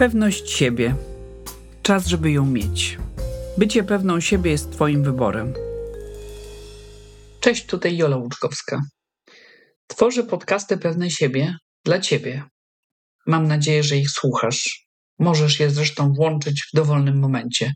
Pewność 0.00 0.50
siebie. 0.50 0.94
Czas, 1.82 2.06
żeby 2.06 2.30
ją 2.30 2.46
mieć. 2.46 2.98
Bycie 3.58 3.84
pewną 3.84 4.20
siebie 4.20 4.50
jest 4.50 4.72
Twoim 4.72 5.04
wyborem. 5.04 5.54
Cześć, 7.40 7.66
tutaj 7.66 7.96
Jola 7.96 8.16
Łuczkowska. 8.16 8.80
Tworzę 9.86 10.24
podcasty 10.24 10.78
Pewne 10.78 11.10
Siebie 11.10 11.56
dla 11.84 12.00
Ciebie. 12.00 12.44
Mam 13.26 13.46
nadzieję, 13.46 13.82
że 13.82 13.96
ich 13.96 14.10
słuchasz. 14.10 14.86
Możesz 15.18 15.60
je 15.60 15.70
zresztą 15.70 16.12
włączyć 16.12 16.62
w 16.62 16.76
dowolnym 16.76 17.18
momencie. 17.18 17.74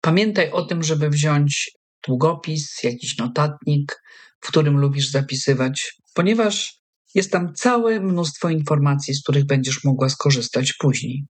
Pamiętaj 0.00 0.50
o 0.50 0.62
tym, 0.62 0.82
żeby 0.82 1.10
wziąć 1.10 1.70
długopis, 2.06 2.82
jakiś 2.82 3.18
notatnik, 3.18 4.02
w 4.40 4.48
którym 4.48 4.78
lubisz 4.78 5.10
zapisywać, 5.10 5.92
ponieważ 6.14 6.80
jest 7.14 7.32
tam 7.32 7.54
całe 7.54 8.00
mnóstwo 8.00 8.50
informacji, 8.50 9.14
z 9.14 9.22
których 9.22 9.46
będziesz 9.46 9.84
mogła 9.84 10.08
skorzystać 10.08 10.72
później. 10.72 11.24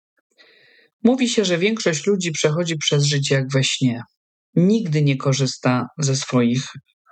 Mówi 1.05 1.29
się, 1.29 1.45
że 1.45 1.59
większość 1.59 2.07
ludzi 2.07 2.33
przechodzi 2.33 2.77
przez 2.77 3.05
życie 3.05 3.35
jak 3.35 3.53
we 3.53 3.65
śnie. 3.65 4.03
Nigdy 4.55 5.03
nie 5.03 5.17
korzysta 5.17 5.87
ze 5.99 6.17
swoich 6.17 6.63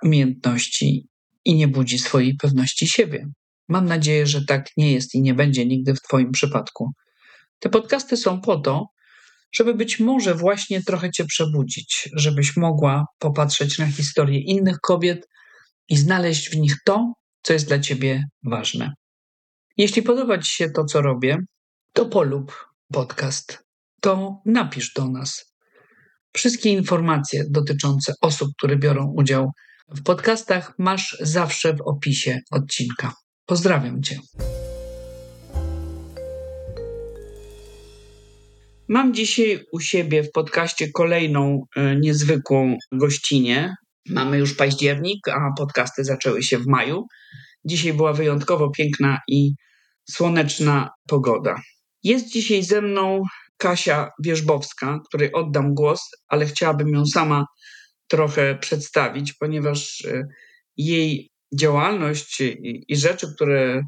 umiejętności 0.03 1.07
i 1.45 1.55
nie 1.55 1.67
budzi 1.67 1.99
swojej 1.99 2.35
pewności 2.35 2.87
siebie. 2.87 3.27
Mam 3.69 3.85
nadzieję, 3.85 4.27
że 4.27 4.45
tak 4.45 4.67
nie 4.77 4.91
jest 4.91 5.15
i 5.15 5.21
nie 5.21 5.33
będzie 5.33 5.65
nigdy 5.65 5.93
w 5.95 6.01
Twoim 6.01 6.31
przypadku. 6.31 6.91
Te 7.59 7.69
podcasty 7.69 8.17
są 8.17 8.41
po 8.41 8.59
to, 8.59 8.85
żeby 9.51 9.73
być 9.73 9.99
może 9.99 10.35
właśnie 10.35 10.83
trochę 10.83 11.11
Cię 11.11 11.25
przebudzić, 11.25 12.09
żebyś 12.13 12.57
mogła 12.57 13.05
popatrzeć 13.19 13.77
na 13.77 13.87
historię 13.87 14.39
innych 14.39 14.79
kobiet 14.79 15.27
i 15.89 15.97
znaleźć 15.97 16.49
w 16.49 16.57
nich 16.57 16.75
to, 16.85 17.13
co 17.41 17.53
jest 17.53 17.67
dla 17.67 17.79
Ciebie 17.79 18.23
ważne. 18.43 18.93
Jeśli 19.77 20.01
podoba 20.01 20.37
Ci 20.37 20.51
się 20.51 20.69
to, 20.69 20.85
co 20.85 21.01
robię, 21.01 21.37
to 21.93 22.05
polub 22.05 22.67
podcast, 22.93 23.66
to 24.01 24.41
napisz 24.45 24.93
do 24.93 25.09
nas. 25.09 25.53
Wszystkie 26.33 26.69
informacje 26.69 27.43
dotyczące 27.49 28.13
osób, 28.21 28.49
które 28.57 28.77
biorą 28.77 29.13
udział 29.17 29.51
w 29.95 30.03
podcastach, 30.03 30.73
masz 30.77 31.17
zawsze 31.21 31.73
w 31.73 31.81
opisie 31.81 32.39
odcinka. 32.51 33.13
Pozdrawiam 33.45 34.03
Cię. 34.03 34.19
Mam 38.89 39.13
dzisiaj 39.13 39.65
u 39.71 39.79
siebie 39.79 40.23
w 40.23 40.31
podcaście 40.31 40.91
kolejną 40.91 41.61
y, 41.77 41.95
niezwykłą 41.99 42.77
gościnę. 42.91 43.75
Mamy 44.09 44.37
już 44.37 44.53
październik, 44.53 45.27
a 45.27 45.53
podcasty 45.57 46.03
zaczęły 46.03 46.43
się 46.43 46.57
w 46.57 46.67
maju. 46.67 47.05
Dzisiaj 47.65 47.93
była 47.93 48.13
wyjątkowo 48.13 48.69
piękna 48.69 49.19
i 49.27 49.51
słoneczna 50.09 50.89
pogoda. 51.07 51.55
Jest 52.03 52.31
dzisiaj 52.31 52.63
ze 52.63 52.81
mną 52.81 53.21
Kasia 53.57 54.11
Wierzbowska, 54.23 54.99
której 55.07 55.33
oddam 55.33 55.73
głos, 55.73 56.01
ale 56.27 56.45
chciałabym 56.45 56.87
ją 56.87 57.05
sama 57.05 57.45
trochę 58.07 58.55
przedstawić, 58.55 59.33
ponieważ 59.33 60.05
e, 60.05 60.23
jej 60.77 61.29
działalność 61.53 62.41
i 62.87 62.97
rzeczy, 62.97 63.27
które 63.35 63.81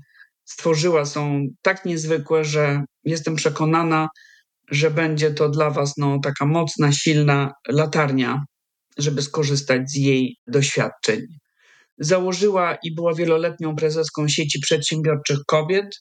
stworzyła, 0.46 1.06
są 1.06 1.48
tak 1.62 1.86
niezwykłe, 1.86 2.46
że 2.46 2.84
jestem 3.04 3.36
przekonana, 3.36 4.08
że 4.72 4.92
będzie 4.92 5.32
to 5.32 5.50
dla 5.50 5.70
Was 5.70 5.94
no, 5.98 6.20
taka 6.24 6.46
mocna, 6.46 6.92
silna 6.92 7.52
latarnia, 7.68 8.44
żeby 8.98 9.22
skorzystać 9.22 9.92
z 9.92 9.96
jej 9.96 10.38
doświadczeń. 10.48 11.22
Założyła 11.98 12.78
i 12.84 12.96
była 12.96 13.14
wieloletnią 13.14 13.76
prezeską 13.76 14.28
sieci 14.28 14.60
przedsiębiorczych 14.60 15.40
kobiet, 15.48 16.00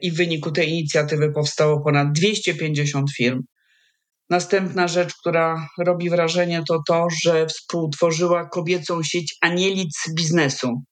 i 0.00 0.10
w 0.12 0.16
wyniku 0.16 0.50
tej 0.50 0.70
inicjatywy 0.70 1.32
powstało 1.32 1.80
ponad 1.80 2.12
250 2.12 3.12
firm. 3.16 3.42
Następna 4.30 4.88
rzecz, 4.88 5.14
która 5.14 5.68
robi 5.78 6.10
wrażenie, 6.10 6.62
to 6.68 6.82
to, 6.88 7.06
że 7.22 7.46
współtworzyła 7.46 8.48
kobiecą 8.48 9.02
sieć 9.02 9.36
Anielic 9.40 10.10
biznesu. 10.16 10.82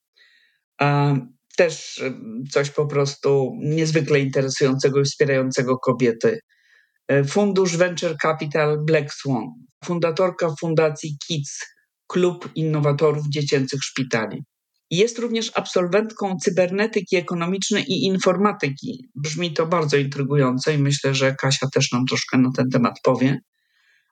Też 1.56 2.03
coś 2.50 2.70
po 2.70 2.87
prostu 2.87 3.53
niezwykle 3.62 4.20
interesującego 4.20 5.00
i 5.00 5.04
wspierającego 5.04 5.78
kobiety. 5.78 6.38
E, 7.09 7.25
Fundusz 7.25 7.76
Venture 7.76 8.16
Capital 8.22 8.84
Black 8.84 9.14
Swan, 9.14 9.44
fundatorka 9.84 10.54
Fundacji 10.60 11.16
Kids, 11.26 11.59
Klub 12.06 12.48
Innowatorów 12.54 13.28
Dziecięcych 13.28 13.81
Szpitali. 13.82 14.43
Jest 14.91 15.19
również 15.19 15.50
absolwentką 15.55 16.37
cybernetyki 16.37 17.17
ekonomicznej 17.17 17.84
i 17.89 18.05
informatyki. 18.05 19.09
Brzmi 19.15 19.53
to 19.53 19.67
bardzo 19.67 19.97
intrygująco 19.97 20.71
i 20.71 20.78
myślę, 20.78 21.15
że 21.15 21.34
Kasia 21.34 21.67
też 21.75 21.93
nam 21.93 22.06
troszkę 22.06 22.39
na 22.39 22.50
ten 22.56 22.71
temat 22.71 22.94
powie. 23.03 23.39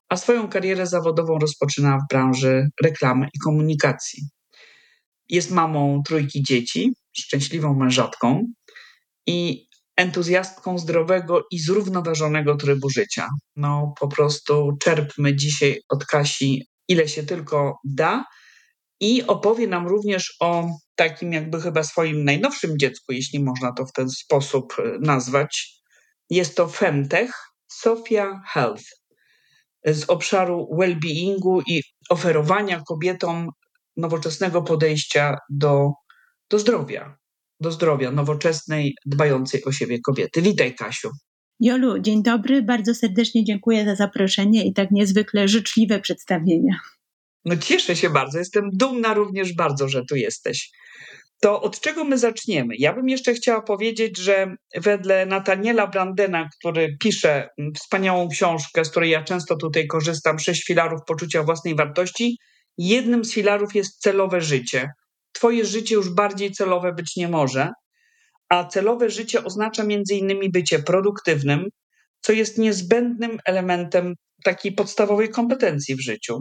A 0.09 0.17
swoją 0.17 0.49
karierę 0.49 0.87
zawodową 0.87 1.39
rozpoczyna 1.39 1.99
w 1.99 2.13
branży 2.13 2.69
reklamy 2.83 3.27
i 3.35 3.39
komunikacji. 3.39 4.23
Jest 5.29 5.51
mamą 5.51 6.03
trójki 6.07 6.43
dzieci, 6.43 6.93
szczęśliwą 7.13 7.75
mężatką 7.75 8.47
i 9.27 9.67
entuzjastką 9.97 10.79
zdrowego 10.79 11.43
i 11.51 11.59
zrównoważonego 11.59 12.57
trybu 12.57 12.91
życia. 12.91 13.29
No 13.57 13.95
po 14.01 14.09
prostu 14.09 14.73
czerpmy 14.83 15.37
dzisiaj 15.37 15.81
od 15.89 16.05
Kasi 16.05 16.67
ile 16.89 17.09
się 17.09 17.23
tylko 17.23 17.79
da 17.85 18.25
i 19.03 19.23
opowie 19.27 19.67
nam 19.67 19.87
również 19.87 20.37
o 20.41 20.69
takim 20.95 21.33
jakby 21.33 21.61
chyba 21.61 21.83
swoim 21.83 22.25
najnowszym 22.25 22.79
dziecku, 22.79 23.13
jeśli 23.13 23.45
można 23.45 23.73
to 23.73 23.87
w 23.87 23.93
ten 23.93 24.11
sposób 24.11 24.75
e, 24.79 24.99
nazwać. 25.01 25.83
Jest 26.31 26.57
to 26.57 26.69
Femtech, 26.69 27.33
Sofia 27.73 28.41
Health 28.53 28.85
z 29.87 30.05
obszaru 30.11 30.69
well-beingu 30.79 31.63
i 31.67 31.83
oferowania 32.11 32.83
kobietom 32.87 33.49
nowoczesnego 33.97 34.63
podejścia 34.63 35.37
do, 35.51 35.91
do 36.51 36.59
zdrowia, 36.59 37.17
do 37.61 37.73
zdrowia 37.73 38.11
nowoczesnej, 38.11 38.95
dbającej 39.07 39.65
o 39.65 39.73
siebie 39.73 39.99
kobiety. 40.01 40.43
Witaj, 40.43 40.75
Kasiu. 40.75 41.11
Jolu, 41.61 41.99
dzień 41.99 42.23
dobry. 42.23 42.63
Bardzo 42.63 42.95
serdecznie 42.95 43.45
dziękuję 43.45 43.85
za 43.85 43.95
zaproszenie 43.95 44.67
i 44.67 44.73
tak 44.73 44.91
niezwykle 44.91 45.49
życzliwe 45.49 46.01
przedstawienia. 46.01 46.81
No 47.45 47.57
cieszę 47.57 47.97
się 47.97 48.11
bardzo, 48.11 48.39
jestem 48.39 48.71
dumna 48.73 49.15
również 49.15 49.55
bardzo, 49.55 49.89
że 49.89 50.03
tu 50.09 50.17
jesteś. 50.17 50.71
To 51.41 51.63
od 51.63 51.81
czego 51.81 52.05
my 52.05 52.19
zaczniemy? 52.19 52.75
Ja 52.79 52.93
bym 52.93 53.09
jeszcze 53.09 53.35
chciała 53.35 53.63
powiedzieć, 53.63 54.19
że 54.19 54.55
wedle 54.77 55.27
Nataniela 55.27 55.87
Brandena, 55.87 56.49
który 56.59 56.97
pisze 57.01 57.49
wspaniałą 57.77 58.29
książkę, 58.29 58.85
z 58.85 58.91
której 58.91 59.11
ja 59.11 59.25
często 59.25 59.57
tutaj 59.57 59.87
korzystam, 59.87 60.39
Sześć 60.39 60.67
filarów 60.67 61.01
poczucia 61.07 61.43
własnej 61.43 61.75
wartości, 61.75 62.39
jednym 62.79 63.25
z 63.25 63.33
filarów 63.33 63.75
jest 63.75 64.01
celowe 64.01 64.41
życie. 64.41 64.91
Twoje 65.33 65.65
życie 65.65 65.95
już 65.95 66.11
bardziej 66.11 66.53
celowe 66.53 66.93
być 66.93 67.17
nie 67.17 67.29
może, 67.29 67.71
a 68.49 68.65
celowe 68.65 69.11
życie 69.11 69.45
oznacza 69.45 69.85
między 69.85 70.15
innymi 70.15 70.51
bycie 70.51 70.79
produktywnym, 70.79 71.65
co 72.21 72.33
jest 72.33 72.59
niezbędnym 72.59 73.39
elementem 73.45 74.15
takiej 74.45 74.73
podstawowej 74.73 75.29
kompetencji 75.29 75.97
w 75.97 76.01
życiu. 76.01 76.41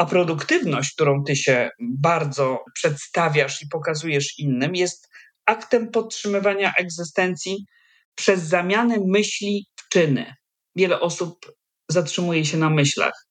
A 0.00 0.06
produktywność, 0.06 0.92
którą 0.92 1.24
ty 1.24 1.36
się 1.36 1.70
bardzo 1.80 2.64
przedstawiasz 2.74 3.62
i 3.62 3.68
pokazujesz 3.68 4.38
innym, 4.38 4.74
jest 4.74 5.08
aktem 5.46 5.90
podtrzymywania 5.90 6.72
egzystencji 6.78 7.64
przez 8.14 8.42
zamianę 8.42 8.96
myśli 9.06 9.66
w 9.76 9.88
czyny. 9.88 10.34
Wiele 10.76 11.00
osób 11.00 11.52
zatrzymuje 11.88 12.44
się 12.44 12.58
na 12.58 12.70
myślach. 12.70 13.26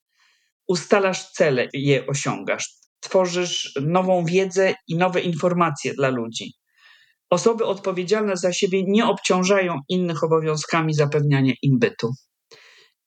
Ustalasz 0.68 1.32
cele, 1.32 1.68
je 1.74 2.08
osiągasz. 2.08 2.74
Tworzysz 3.00 3.74
nową 3.82 4.26
wiedzę 4.26 4.74
i 4.88 4.98
nowe 4.98 5.22
informacje 5.22 5.94
dla 5.94 6.10
ludzi. 6.10 6.54
Osoby 7.30 7.66
odpowiedzialne 7.66 8.38
za 8.38 8.54
siebie 8.54 8.84
nie 8.88 9.06
obciążają 9.06 9.80
innych 9.90 10.24
obowiązkami 10.24 10.94
zapewniania 10.94 11.54
im 11.62 11.80
bytu. 11.80 12.12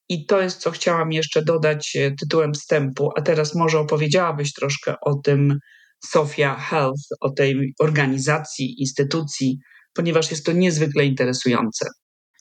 I 0.08 0.26
to 0.26 0.40
jest, 0.40 0.60
co 0.60 0.70
chciałam 0.70 1.12
jeszcze 1.12 1.42
dodać 1.42 1.96
e, 1.96 2.10
tytułem 2.10 2.54
wstępu, 2.54 3.10
a 3.16 3.22
teraz 3.22 3.54
może 3.54 3.78
opowiedziałabyś 3.78 4.52
troszkę 4.52 4.94
o 5.00 5.14
tym 5.14 5.58
Sofia 6.04 6.54
Health, 6.54 7.02
o 7.20 7.30
tej 7.30 7.74
organizacji, 7.80 8.80
instytucji, 8.80 9.58
ponieważ 9.94 10.30
jest 10.30 10.46
to 10.46 10.52
niezwykle 10.52 11.04
interesujące. 11.04 11.86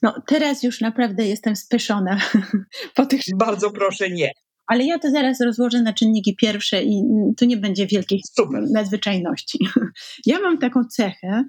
No, 0.01 0.13
teraz 0.27 0.63
już 0.63 0.81
naprawdę 0.81 1.27
jestem 1.27 1.55
speszona 1.55 2.21
po 2.95 3.05
tych. 3.05 3.21
Bardzo 3.37 3.71
proszę, 3.71 4.09
nie. 4.09 4.31
Ale 4.71 4.83
ja 4.83 4.99
to 4.99 5.11
zaraz 5.11 5.41
rozłożę 5.41 5.81
na 5.81 5.93
czynniki 5.93 6.35
pierwsze 6.35 6.83
i 6.83 7.03
tu 7.37 7.45
nie 7.45 7.57
będzie 7.57 7.87
wielkich 7.87 8.21
Super. 8.35 8.63
nadzwyczajności. 8.73 9.59
Ja 10.25 10.39
mam 10.39 10.57
taką 10.57 10.83
cechę, 10.85 11.43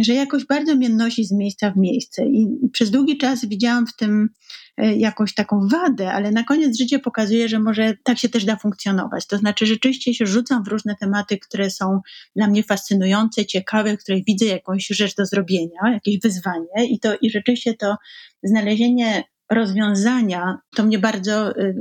że 0.00 0.14
jakoś 0.14 0.46
bardzo 0.46 0.76
mnie 0.76 0.88
nosi 0.88 1.24
z 1.24 1.32
miejsca 1.32 1.70
w 1.70 1.76
miejsce 1.76 2.26
i 2.26 2.46
przez 2.72 2.90
długi 2.90 3.18
czas 3.18 3.44
widziałam 3.44 3.86
w 3.86 3.96
tym 3.96 4.28
e, 4.76 4.96
jakąś 4.96 5.34
taką 5.34 5.68
wadę, 5.68 6.12
ale 6.12 6.30
na 6.30 6.44
koniec 6.44 6.78
życia 6.78 6.98
pokazuje, 6.98 7.48
że 7.48 7.58
może 7.58 7.94
tak 8.04 8.18
się 8.18 8.28
też 8.28 8.44
da 8.44 8.56
funkcjonować. 8.56 9.26
To 9.26 9.38
znaczy 9.38 9.66
rzeczywiście 9.66 10.14
się 10.14 10.26
rzucam 10.26 10.64
w 10.64 10.68
różne 10.68 10.96
tematy, 11.00 11.38
które 11.38 11.70
są 11.70 12.00
dla 12.36 12.46
mnie 12.46 12.62
fascynujące, 12.62 13.46
ciekawe, 13.46 13.96
w 13.96 14.00
których 14.00 14.24
widzę 14.24 14.46
jakąś 14.46 14.86
rzecz 14.86 15.14
do 15.14 15.26
zrobienia, 15.26 15.80
jakieś 15.92 16.20
wyzwanie 16.20 16.86
i 16.88 17.00
to 17.00 17.16
i 17.20 17.30
rzeczywiście 17.30 17.74
to 17.74 17.96
znalezienie 18.42 19.24
rozwiązania, 19.50 20.58
to 20.76 20.84
mnie 20.84 20.98
bardzo 20.98 21.58
y, 21.58 21.74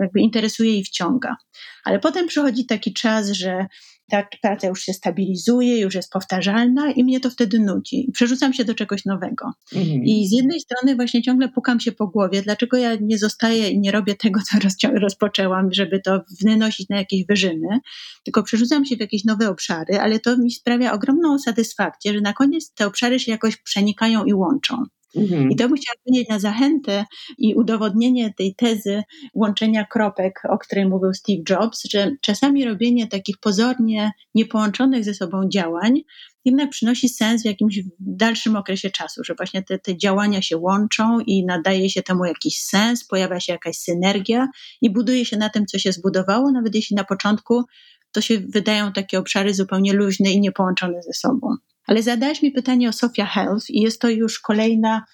jakby 0.00 0.20
interesuje 0.20 0.78
i 0.78 0.84
wciąga. 0.84 1.36
Ale 1.84 1.98
potem 1.98 2.26
przychodzi 2.26 2.66
taki 2.66 2.94
czas, 2.94 3.30
że 3.30 3.66
ta 4.10 4.26
praca 4.42 4.68
już 4.68 4.82
się 4.82 4.92
stabilizuje, 4.92 5.80
już 5.80 5.94
jest 5.94 6.12
powtarzalna 6.12 6.90
i 6.90 7.04
mnie 7.04 7.20
to 7.20 7.30
wtedy 7.30 7.58
nudzi. 7.58 8.10
Przerzucam 8.12 8.52
się 8.52 8.64
do 8.64 8.74
czegoś 8.74 9.04
nowego. 9.04 9.52
Mhm. 9.74 10.04
I 10.04 10.28
z 10.28 10.32
jednej 10.32 10.60
strony 10.60 10.96
właśnie 10.96 11.22
ciągle 11.22 11.48
pukam 11.48 11.80
się 11.80 11.92
po 11.92 12.06
głowie, 12.06 12.42
dlaczego 12.42 12.76
ja 12.76 12.96
nie 13.00 13.18
zostaję 13.18 13.68
i 13.68 13.80
nie 13.80 13.90
robię 13.90 14.14
tego, 14.14 14.40
co 14.50 14.58
rozpoczęłam, 14.94 15.72
żeby 15.72 16.00
to 16.00 16.20
wynosić 16.44 16.88
na 16.88 16.96
jakieś 16.96 17.26
wyżyny, 17.26 17.80
tylko 18.24 18.42
przerzucam 18.42 18.84
się 18.84 18.96
w 18.96 19.00
jakieś 19.00 19.24
nowe 19.24 19.48
obszary, 19.48 20.00
ale 20.00 20.18
to 20.18 20.36
mi 20.38 20.50
sprawia 20.50 20.92
ogromną 20.92 21.38
satysfakcję, 21.38 22.12
że 22.14 22.20
na 22.20 22.32
koniec 22.32 22.74
te 22.74 22.86
obszary 22.86 23.18
się 23.18 23.32
jakoś 23.32 23.56
przenikają 23.56 24.24
i 24.24 24.34
łączą. 24.34 24.84
Mhm. 25.16 25.50
I 25.50 25.56
to 25.56 25.68
bym 25.68 25.76
chciała 25.76 25.94
powiedzieć 26.04 26.28
na 26.28 26.38
zachętę 26.38 27.04
i 27.38 27.54
udowodnienie 27.54 28.34
tej 28.36 28.54
tezy 28.54 29.02
łączenia 29.34 29.84
kropek, 29.84 30.42
o 30.50 30.58
której 30.58 30.86
mówił 30.86 31.14
Steve 31.14 31.42
Jobs, 31.50 31.82
że 31.90 32.10
czasami 32.20 32.64
robienie 32.64 33.06
takich 33.06 33.38
pozornie 33.38 34.12
niepołączonych 34.34 35.04
ze 35.04 35.14
sobą 35.14 35.48
działań 35.48 36.02
jednak 36.44 36.70
przynosi 36.70 37.08
sens 37.08 37.42
w 37.42 37.46
jakimś 37.46 37.80
dalszym 37.98 38.56
okresie 38.56 38.90
czasu, 38.90 39.24
że 39.24 39.34
właśnie 39.34 39.62
te, 39.62 39.78
te 39.78 39.96
działania 39.96 40.42
się 40.42 40.56
łączą 40.56 41.20
i 41.20 41.44
nadaje 41.44 41.90
się 41.90 42.02
temu 42.02 42.24
jakiś 42.24 42.62
sens, 42.62 43.04
pojawia 43.04 43.40
się 43.40 43.52
jakaś 43.52 43.76
synergia 43.76 44.48
i 44.80 44.90
buduje 44.90 45.24
się 45.24 45.36
na 45.36 45.48
tym, 45.48 45.66
co 45.66 45.78
się 45.78 45.92
zbudowało, 45.92 46.50
nawet 46.50 46.74
jeśli 46.74 46.96
na 46.96 47.04
początku 47.04 47.64
to 48.12 48.20
się 48.20 48.38
wydają 48.38 48.92
takie 48.92 49.18
obszary 49.18 49.54
zupełnie 49.54 49.92
luźne 49.92 50.30
i 50.30 50.40
niepołączone 50.40 51.02
ze 51.02 51.12
sobą. 51.12 51.56
Ale 51.86 52.02
zadałaś 52.02 52.42
mi 52.42 52.52
pytanie 52.52 52.88
o 52.88 52.92
Sofia 52.92 53.26
Health 53.26 53.70
i 53.70 53.80
jest 53.80 54.00
to 54.00 54.08
już 54.08 54.40
kolejna, 54.40 55.04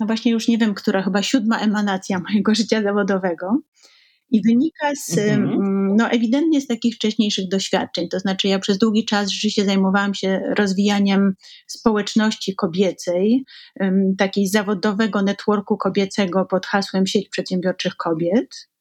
no 0.00 0.06
właśnie 0.06 0.32
już 0.32 0.48
nie 0.48 0.58
wiem, 0.58 0.74
która 0.74 1.02
chyba 1.02 1.22
siódma 1.22 1.58
emanacja 1.58 2.18
mojego 2.28 2.54
życia 2.54 2.82
zawodowego. 2.82 3.58
I 4.30 4.42
wynika 4.42 4.90
z, 5.06 5.18
mhm. 5.18 5.52
Mm, 5.52 5.96
no 5.96 6.10
ewidentnie 6.10 6.60
z 6.60 6.66
takich 6.66 6.94
wcześniejszych 6.94 7.48
doświadczeń. 7.48 8.08
To 8.08 8.18
znaczy, 8.18 8.48
ja 8.48 8.58
przez 8.58 8.78
długi 8.78 9.04
czas 9.04 9.30
rzeczywiście 9.30 9.64
zajmowałam 9.64 10.14
się 10.14 10.40
rozwijaniem 10.58 11.34
społeczności 11.66 12.54
kobiecej, 12.54 13.44
takiej 14.18 14.46
zawodowego 14.46 15.22
networku 15.22 15.76
kobiecego 15.76 16.44
pod 16.44 16.66
hasłem 16.66 17.06
Sieć 17.06 17.28
Przedsiębiorczych 17.28 17.96
Kobiet. 17.96 18.71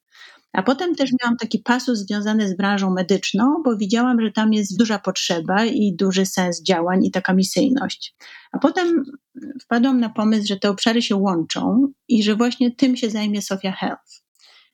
A 0.53 0.63
potem 0.63 0.95
też 0.95 1.11
miałam 1.21 1.37
taki 1.37 1.59
pasus 1.59 1.99
związany 1.99 2.47
z 2.47 2.57
branżą 2.57 2.93
medyczną, 2.93 3.61
bo 3.65 3.77
widziałam, 3.77 4.21
że 4.21 4.31
tam 4.31 4.53
jest 4.53 4.77
duża 4.79 4.99
potrzeba 4.99 5.65
i 5.65 5.95
duży 5.95 6.25
sens 6.25 6.63
działań 6.63 7.05
i 7.05 7.11
taka 7.11 7.33
misyjność. 7.33 8.15
A 8.51 8.59
potem 8.59 9.03
wpadłam 9.61 9.99
na 9.99 10.09
pomysł, 10.09 10.47
że 10.47 10.57
te 10.57 10.69
obszary 10.69 11.01
się 11.01 11.15
łączą 11.15 11.87
i 12.07 12.23
że 12.23 12.35
właśnie 12.35 12.75
tym 12.75 12.97
się 12.97 13.09
zajmie 13.09 13.41
Sofia 13.41 13.71
Health. 13.71 14.23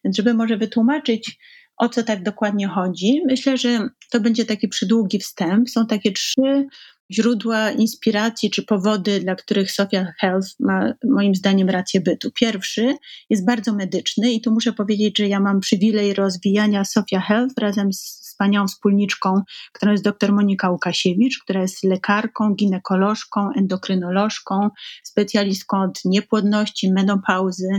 Więc 0.04 0.18
żeby 0.18 0.34
może 0.34 0.58
wytłumaczyć, 0.58 1.40
o 1.78 1.90
co 1.90 2.04
tak 2.04 2.24
dokładnie 2.24 2.68
chodzi, 2.68 3.22
myślę, 3.28 3.58
że 3.58 3.90
to 4.12 4.20
będzie 4.20 4.46
taki 4.46 4.68
przydługi 4.68 5.20
wstęp. 5.20 5.70
Są 5.70 5.88
takie 5.88 6.12
trzy 6.12 6.68
źródła 7.12 7.72
inspiracji 7.72 8.52
czy 8.52 8.64
powody, 8.64 9.20
dla 9.20 9.36
których 9.36 9.72
Sofia 9.72 10.14
Health 10.20 10.48
ma 10.60 10.94
moim 11.04 11.36
zdaniem 11.36 11.70
rację 11.70 12.02
bytu. 12.02 12.32
Pierwszy 12.32 12.96
jest 13.30 13.46
bardzo 13.46 13.74
medyczny 13.74 14.32
i 14.34 14.42
tu 14.42 14.52
muszę 14.52 14.74
powiedzieć, 14.74 15.18
że 15.18 15.28
ja 15.28 15.40
mam 15.40 15.60
przywilej 15.60 16.14
rozwijania 16.14 16.86
Sofia 16.86 17.20
Health 17.20 17.54
razem 17.60 17.94
z 17.94 18.28
wspaniałą 18.38 18.68
wspólniczką, 18.68 19.42
którą 19.74 19.92
jest 19.92 20.04
dr 20.04 20.32
Monika 20.32 20.70
Łukasiewicz, 20.70 21.40
która 21.44 21.62
jest 21.62 21.84
lekarką, 21.84 22.56
ginekolożką, 22.56 23.50
endokrynolożką, 23.58 24.70
specjalistką 25.04 25.82
od 25.82 26.06
niepłodności, 26.06 26.94
menopauzy, 26.94 27.70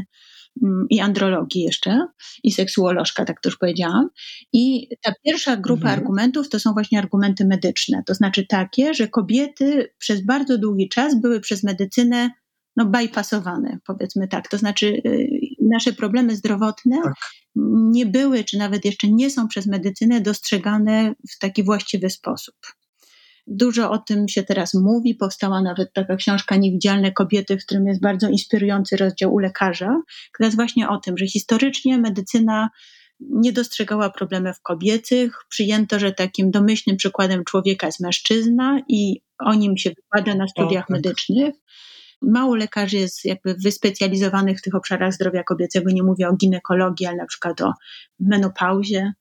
i 0.90 1.00
andrologii 1.00 1.62
jeszcze, 1.62 2.06
i 2.44 2.52
seksuolożka, 2.52 3.24
tak 3.24 3.40
to 3.40 3.48
już 3.48 3.58
powiedziałam. 3.58 4.08
I 4.52 4.88
ta 5.02 5.12
pierwsza 5.24 5.56
grupa 5.56 5.80
mhm. 5.80 5.98
argumentów 5.98 6.48
to 6.48 6.60
są 6.60 6.72
właśnie 6.72 6.98
argumenty 6.98 7.46
medyczne, 7.46 8.02
to 8.06 8.14
znaczy 8.14 8.46
takie, 8.46 8.94
że 8.94 9.08
kobiety 9.08 9.94
przez 9.98 10.24
bardzo 10.24 10.58
długi 10.58 10.88
czas 10.88 11.20
były 11.20 11.40
przez 11.40 11.64
medycynę 11.64 12.30
no, 12.76 12.86
bypassowane, 12.86 13.78
powiedzmy 13.86 14.28
tak. 14.28 14.48
To 14.48 14.58
znaczy, 14.58 14.86
y, 14.86 15.28
nasze 15.60 15.92
problemy 15.92 16.36
zdrowotne 16.36 16.96
tak. 17.04 17.14
nie 17.90 18.06
były, 18.06 18.44
czy 18.44 18.58
nawet 18.58 18.84
jeszcze 18.84 19.08
nie 19.08 19.30
są 19.30 19.48
przez 19.48 19.66
medycynę 19.66 20.20
dostrzegane 20.20 21.14
w 21.30 21.38
taki 21.38 21.62
właściwy 21.62 22.10
sposób. 22.10 22.54
Dużo 23.50 23.90
o 23.90 23.98
tym 23.98 24.28
się 24.28 24.42
teraz 24.42 24.74
mówi. 24.74 25.14
Powstała 25.14 25.62
nawet 25.62 25.92
taka 25.92 26.16
książka 26.16 26.56
Niewidzialne 26.56 27.12
kobiety, 27.12 27.58
w 27.58 27.64
którym 27.64 27.86
jest 27.86 28.00
bardzo 28.00 28.28
inspirujący 28.28 28.96
rozdział 28.96 29.34
u 29.34 29.38
lekarza, 29.38 30.02
która 30.32 30.46
jest 30.46 30.56
właśnie 30.56 30.88
o 30.88 30.98
tym, 30.98 31.18
że 31.18 31.26
historycznie 31.26 31.98
medycyna 31.98 32.68
nie 33.20 33.52
dostrzegała 33.52 34.10
problemów 34.10 34.60
kobiecych. 34.62 35.38
Przyjęto, 35.48 35.98
że 35.98 36.12
takim 36.12 36.50
domyślnym 36.50 36.96
przykładem 36.96 37.44
człowieka 37.44 37.86
jest 37.86 38.00
mężczyzna 38.00 38.80
i 38.88 39.22
o 39.38 39.54
nim 39.54 39.76
się 39.76 39.90
wykłada 39.90 40.34
na 40.34 40.48
studiach 40.48 40.84
o, 40.84 40.86
tak. 40.86 40.90
medycznych. 40.90 41.54
Mało 42.22 42.56
lekarzy 42.56 42.96
jest 42.96 43.24
jakby 43.24 43.54
wyspecjalizowanych 43.54 44.58
w 44.58 44.62
tych 44.62 44.74
obszarach 44.74 45.12
zdrowia 45.12 45.42
kobiecego. 45.42 45.90
Nie 45.90 46.02
mówię 46.02 46.28
o 46.28 46.36
ginekologii, 46.36 47.06
ale 47.06 47.16
na 47.16 47.26
przykład 47.26 47.60
o 47.60 47.72
menopauzie. 48.20 49.12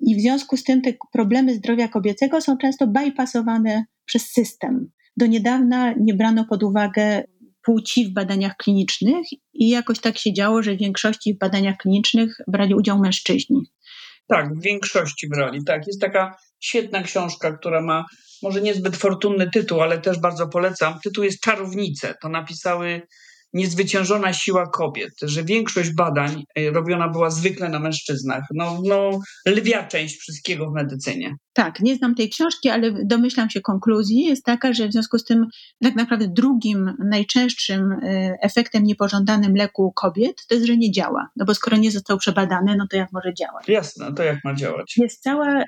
I 0.00 0.16
w 0.16 0.20
związku 0.20 0.56
z 0.56 0.64
tym 0.64 0.82
te 0.82 0.92
problemy 1.12 1.54
zdrowia 1.54 1.88
kobiecego 1.88 2.40
są 2.40 2.56
często 2.58 2.86
bypassowane 2.86 3.84
przez 4.04 4.32
system. 4.32 4.90
Do 5.16 5.26
niedawna 5.26 5.94
nie 6.00 6.14
brano 6.14 6.44
pod 6.44 6.62
uwagę 6.62 7.24
płci 7.62 8.06
w 8.06 8.12
badaniach 8.12 8.56
klinicznych 8.56 9.26
i 9.54 9.68
jakoś 9.68 10.00
tak 10.00 10.18
się 10.18 10.32
działo, 10.32 10.62
że 10.62 10.74
w 10.74 10.78
większości 10.78 11.34
w 11.34 11.38
badaniach 11.38 11.76
klinicznych 11.76 12.36
brali 12.48 12.74
udział 12.74 12.98
mężczyźni. 12.98 13.62
Tak, 14.26 14.54
w 14.54 14.62
większości 14.62 15.28
brali. 15.28 15.64
Tak, 15.64 15.86
jest 15.86 16.00
taka 16.00 16.36
świetna 16.60 17.02
książka, 17.02 17.52
która 17.52 17.80
ma 17.80 18.04
może 18.42 18.60
niezbyt 18.60 18.96
fortunny 18.96 19.50
tytuł, 19.50 19.80
ale 19.80 19.98
też 19.98 20.18
bardzo 20.18 20.48
polecam. 20.48 20.94
Tytuł 21.04 21.24
jest 21.24 21.40
Czarownice. 21.40 22.14
To 22.22 22.28
napisały 22.28 23.02
niezwyciężona 23.52 24.32
siła 24.32 24.66
kobiet, 24.66 25.12
że 25.22 25.44
większość 25.44 25.90
badań 25.90 26.44
e, 26.56 26.70
robiona 26.70 27.08
była 27.08 27.30
zwykle 27.30 27.68
na 27.68 27.78
mężczyznach. 27.78 28.44
No, 28.54 28.80
no 28.84 29.20
lwia 29.46 29.86
część 29.86 30.16
wszystkiego 30.16 30.70
w 30.70 30.74
medycynie. 30.74 31.34
Tak, 31.52 31.80
nie 31.80 31.96
znam 31.96 32.14
tej 32.14 32.30
książki, 32.30 32.68
ale 32.68 32.92
domyślam 33.04 33.50
się 33.50 33.60
konkluzji. 33.60 34.24
Jest 34.24 34.44
taka, 34.44 34.72
że 34.72 34.88
w 34.88 34.92
związku 34.92 35.18
z 35.18 35.24
tym 35.24 35.46
tak 35.82 35.96
naprawdę 35.96 36.28
drugim 36.28 36.94
najczęstszym 36.98 37.92
e, 37.92 37.98
efektem 38.42 38.84
niepożądanym 38.84 39.54
leku 39.54 39.86
u 39.86 39.92
kobiet 39.92 40.46
to 40.48 40.54
jest, 40.54 40.66
że 40.66 40.76
nie 40.76 40.92
działa. 40.92 41.28
No 41.36 41.44
bo 41.44 41.54
skoro 41.54 41.76
nie 41.76 41.90
został 41.90 42.18
przebadany, 42.18 42.76
no 42.76 42.86
to 42.90 42.96
jak 42.96 43.12
może 43.12 43.34
działać? 43.34 43.68
Jasne, 43.68 44.14
to 44.14 44.22
jak 44.22 44.44
ma 44.44 44.54
działać? 44.54 44.96
Jest 44.96 45.22
cała 45.22 45.64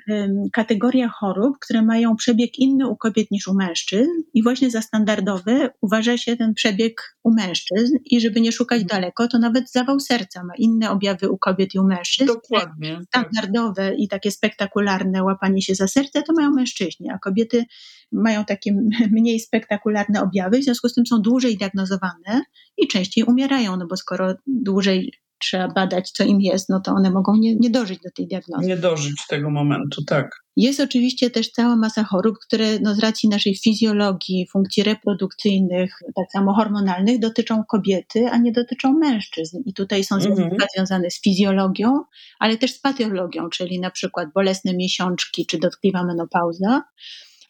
kategoria 0.53 1.09
chorób, 1.09 1.57
które 1.59 1.81
mają 1.81 2.15
przebieg 2.15 2.59
inny 2.59 2.87
u 2.87 2.95
kobiet 2.95 3.31
niż 3.31 3.47
u 3.47 3.53
mężczyzn 3.53 4.11
i 4.33 4.43
właśnie 4.43 4.71
za 4.71 4.81
standardowy 4.81 5.69
uważa 5.81 6.17
się 6.17 6.37
ten 6.37 6.53
przebieg 6.53 7.17
u 7.23 7.33
mężczyzn 7.33 7.97
i 8.05 8.21
żeby 8.21 8.41
nie 8.41 8.51
szukać 8.51 8.81
mhm. 8.81 9.01
daleko, 9.01 9.27
to 9.27 9.39
nawet 9.39 9.71
zawał 9.71 9.99
serca 9.99 10.43
ma 10.43 10.53
inne 10.57 10.91
objawy 10.91 11.29
u 11.29 11.37
kobiet 11.37 11.75
i 11.75 11.79
u 11.79 11.83
mężczyzn. 11.83 12.27
Dokładnie. 12.33 12.99
Tak. 13.11 13.27
Standardowe 13.27 13.89
tak. 13.89 13.99
i 13.99 14.07
takie 14.07 14.31
spektakularne 14.31 15.23
łapanie 15.23 15.61
się 15.61 15.72
za 15.75 15.87
serce, 15.87 16.23
to 16.23 16.33
mają 16.33 16.51
mężczyźni, 16.51 17.09
a 17.09 17.17
kobiety 17.17 17.65
mają 18.11 18.45
takie 18.45 18.71
mniej 19.11 19.39
spektakularne 19.39 20.21
objawy, 20.21 20.59
w 20.59 20.63
związku 20.63 20.89
z 20.89 20.93
tym 20.93 21.05
są 21.05 21.21
dłużej 21.21 21.57
diagnozowane 21.57 22.43
i 22.77 22.87
częściej 22.87 23.23
umierają, 23.23 23.77
no 23.77 23.87
bo 23.87 23.97
skoro 23.97 24.33
dłużej 24.47 25.13
trzeba 25.43 25.67
badać, 25.67 26.11
co 26.11 26.23
im 26.23 26.41
jest, 26.41 26.69
no 26.69 26.79
to 26.79 26.91
one 26.91 27.11
mogą 27.11 27.35
nie, 27.35 27.55
nie 27.55 27.69
dożyć 27.69 27.99
do 27.99 28.09
tej 28.11 28.27
diagnozy. 28.27 28.67
Nie 28.67 28.77
dożyć 28.77 29.27
tego 29.29 29.49
momentu, 29.49 30.03
tak. 30.05 30.43
Jest 30.55 30.79
oczywiście 30.79 31.29
też 31.29 31.51
cała 31.51 31.75
masa 31.75 32.03
chorób, 32.03 32.35
które 32.47 32.79
no, 32.79 32.95
z 32.95 32.99
racji 32.99 33.29
naszej 33.29 33.55
fizjologii, 33.55 34.47
funkcji 34.51 34.83
reprodukcyjnych, 34.83 35.99
tak 36.15 36.25
samo 36.31 36.53
hormonalnych, 36.53 37.19
dotyczą 37.19 37.63
kobiety, 37.69 38.27
a 38.31 38.37
nie 38.37 38.51
dotyczą 38.51 38.93
mężczyzn. 38.93 39.57
I 39.65 39.73
tutaj 39.73 40.03
są 40.03 40.15
mhm. 40.15 40.35
zjawiska 40.35 40.65
związane 40.75 41.11
z 41.11 41.21
fizjologią, 41.21 42.03
ale 42.39 42.57
też 42.57 42.73
z 42.73 42.79
patologią, 42.79 43.49
czyli 43.49 43.79
na 43.79 43.91
przykład 43.91 44.29
bolesne 44.33 44.73
miesiączki 44.73 45.45
czy 45.45 45.59
dotkliwa 45.59 46.03
menopauza 46.03 46.83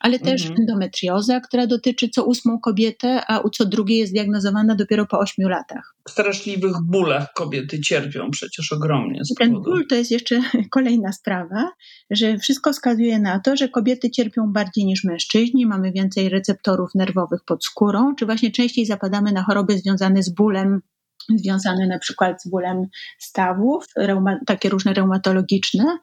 ale 0.03 0.19
też 0.19 0.41
mhm. 0.41 0.60
endometrioza, 0.60 1.39
która 1.39 1.67
dotyczy 1.67 2.10
co 2.10 2.25
ósmą 2.25 2.60
kobietę, 2.60 3.22
a 3.27 3.39
u 3.39 3.50
co 3.50 3.65
drugiej 3.65 3.98
jest 3.98 4.13
diagnozowana 4.13 4.75
dopiero 4.75 5.05
po 5.05 5.19
ośmiu 5.19 5.50
latach. 5.50 5.95
W 6.07 6.12
straszliwych 6.12 6.75
bólach 6.81 7.33
kobiety 7.33 7.81
cierpią 7.81 8.31
przecież 8.31 8.74
ogromnie. 8.74 9.22
Ten 9.39 9.51
ból 9.51 9.88
to 9.88 9.95
jest 9.95 10.12
jeszcze 10.12 10.41
kolejna 10.72 11.12
sprawa, 11.12 11.72
że 12.12 12.38
wszystko 12.38 12.74
wskazuje 12.74 13.19
na 13.19 13.39
to, 13.39 13.55
że 13.55 13.69
kobiety 13.69 14.10
cierpią 14.10 14.51
bardziej 14.53 14.86
niż 14.86 15.03
mężczyźni, 15.03 15.65
mamy 15.65 15.91
więcej 15.91 16.29
receptorów 16.29 16.89
nerwowych 16.95 17.39
pod 17.45 17.65
skórą, 17.65 18.15
czy 18.15 18.25
właśnie 18.25 18.51
częściej 18.51 18.86
zapadamy 18.86 19.31
na 19.31 19.43
choroby 19.43 19.77
związane 19.77 20.24
z 20.24 20.29
bólem 20.29 20.81
związane 21.30 21.88
na 21.88 22.00
przykład 22.00 22.44
z 22.44 22.50
bólem 22.50 22.88
stawów, 23.20 23.86
reuma, 23.98 24.39
takie 24.46 24.70
różne 24.70 24.94
reumatologiczne, 24.94 25.98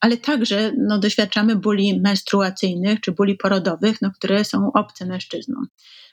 ale 0.00 0.16
także 0.16 0.72
no, 0.78 0.98
doświadczamy 0.98 1.56
bóli 1.56 2.00
menstruacyjnych 2.00 3.00
czy 3.00 3.12
bóli 3.12 3.36
porodowych, 3.36 4.02
no, 4.02 4.10
które 4.10 4.44
są 4.44 4.72
obce 4.72 5.06
mężczyznom. 5.06 5.66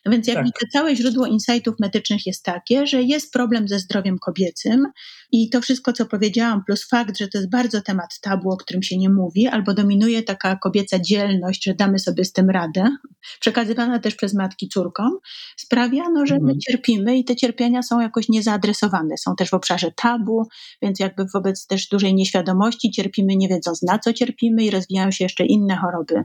No 0.06 0.12
więc 0.12 0.28
jakby 0.28 0.52
tak. 0.52 0.60
to 0.60 0.68
całe 0.72 0.96
źródło 0.96 1.26
insightów 1.26 1.76
medycznych 1.80 2.26
jest 2.26 2.44
takie, 2.44 2.88
że 2.88 3.02
jest 3.02 3.34
problem 3.34 3.68
ze 3.68 3.80
zdrowiem 3.80 4.20
kobiecym 4.20 4.88
i 5.32 5.50
to 5.50 5.62
wszystko, 5.62 5.94
co 5.94 6.06
powiedziałam, 6.06 6.64
plus 6.66 6.88
fakt, 6.88 7.18
że 7.18 7.28
to 7.28 7.38
jest 7.38 7.50
bardzo 7.50 7.82
temat 7.82 8.20
tabu, 8.22 8.52
o 8.52 8.58
którym 8.58 8.84
się 8.84 8.98
nie 8.98 9.10
mówi, 9.10 9.48
albo 9.48 9.74
dominuje 9.74 10.24
taka 10.24 10.56
kobieca 10.56 11.00
dzielność, 11.00 11.64
że 11.64 11.74
damy 11.74 12.00
sobie 12.00 12.26
z 12.26 12.32
tym 12.32 12.50
radę, 12.50 12.98
przekazywana 13.40 14.00
też 14.00 14.16
przez 14.16 14.34
matki 14.34 14.70
córkom, 14.70 15.18
sprawia, 15.58 16.04
no, 16.14 16.26
że 16.26 16.34
my 16.34 16.40
mhm. 16.40 16.60
cierpimy 16.60 17.18
i 17.18 17.26
te 17.26 17.36
cierpienia 17.36 17.84
są 17.84 18.00
jakoś 18.00 18.30
niezaadresowane. 18.30 19.18
Są 19.18 19.36
też 19.36 19.50
w 19.50 19.54
obszarze 19.54 19.92
tabu, 19.92 20.48
więc 20.82 21.00
jakby 21.00 21.26
wobec 21.34 21.68
też 21.68 21.88
dużej 21.88 22.16
nieświadomości 22.16 22.92
cierpimy, 22.92 23.36
nie 23.36 23.48
wiedząc 23.48 23.82
na 23.82 24.00
co 24.00 24.14
cierpimy 24.14 24.64
i 24.64 24.72
rozwijają 24.72 25.12
się 25.12 25.26
jeszcze 25.26 25.46
inne 25.46 25.76
choroby 25.76 26.24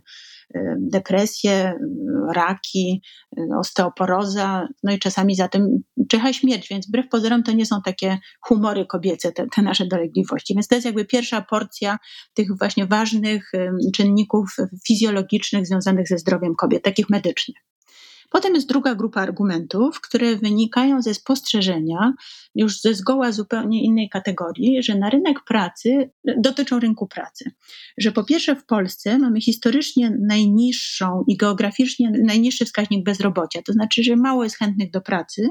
depresje, 0.79 1.75
raki, 2.35 3.03
osteoporoza, 3.59 4.69
no 4.83 4.93
i 4.93 4.99
czasami 4.99 5.35
za 5.35 5.49
tym 5.49 5.83
czyha 6.09 6.33
śmierć, 6.33 6.69
więc 6.69 6.89
wbrew 6.89 7.09
pozorom 7.09 7.43
to 7.43 7.53
nie 7.53 7.67
są 7.67 7.83
takie 7.85 8.19
humory 8.41 8.87
kobiece, 8.87 9.33
te, 9.33 9.47
te 9.57 9.63
nasze 9.63 9.87
dolegliwości. 9.87 10.55
Więc 10.55 10.69
to 10.69 10.75
jest 10.75 10.85
jakby 10.85 11.05
pierwsza 11.05 11.43
porcja 11.43 11.99
tych 12.35 12.59
właśnie 12.59 12.87
ważnych 12.87 13.53
czynników 13.95 14.57
fizjologicznych 14.87 15.67
związanych 15.67 16.09
ze 16.09 16.19
zdrowiem 16.19 16.55
kobiet, 16.55 16.83
takich 16.83 17.11
medycznych. 17.11 17.68
Potem 18.31 18.55
jest 18.55 18.69
druga 18.69 18.95
grupa 18.95 19.21
argumentów, 19.21 20.01
które 20.01 20.37
wynikają 20.37 21.03
ze 21.03 21.15
spostrzeżenia, 21.15 22.13
już 22.55 22.81
ze 22.81 22.95
zgoła 22.95 23.33
zupełnie 23.33 23.85
innej 23.85 24.09
kategorii, 24.09 24.83
że 24.83 24.95
na 24.95 25.11
rynek 25.11 25.45
pracy 25.45 26.11
dotyczą 26.39 26.81
rynku 26.81 27.07
pracy. 27.07 27.51
Że 27.99 28.13
po 28.13 28.25
pierwsze 28.25 28.57
w 28.57 28.67
Polsce 28.67 29.19
mamy 29.19 29.41
historycznie 29.41 30.17
najniższą 30.21 31.25
i 31.29 31.37
geograficznie 31.37 32.11
najniższy 32.11 32.65
wskaźnik 32.65 33.05
bezrobocia, 33.05 33.63
to 33.63 33.73
znaczy, 33.73 34.03
że 34.03 34.17
mało 34.17 34.45
jest 34.45 34.59
chętnych 34.59 34.91
do 34.91 35.01
pracy, 35.01 35.49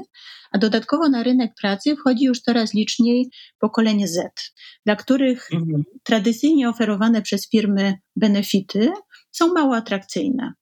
a 0.50 0.58
dodatkowo 0.58 1.08
na 1.08 1.22
rynek 1.22 1.52
pracy 1.60 1.96
wchodzi 1.96 2.24
już 2.24 2.40
coraz 2.40 2.74
liczniej 2.74 3.30
pokolenie 3.58 4.08
Z, 4.08 4.52
dla 4.86 4.96
których 4.96 5.48
mhm. 5.52 5.84
tradycyjnie 6.04 6.68
oferowane 6.68 7.22
przez 7.22 7.50
firmy 7.50 7.94
benefity 8.16 8.92
są 9.30 9.52
mało 9.52 9.76
atrakcyjne. 9.76 10.52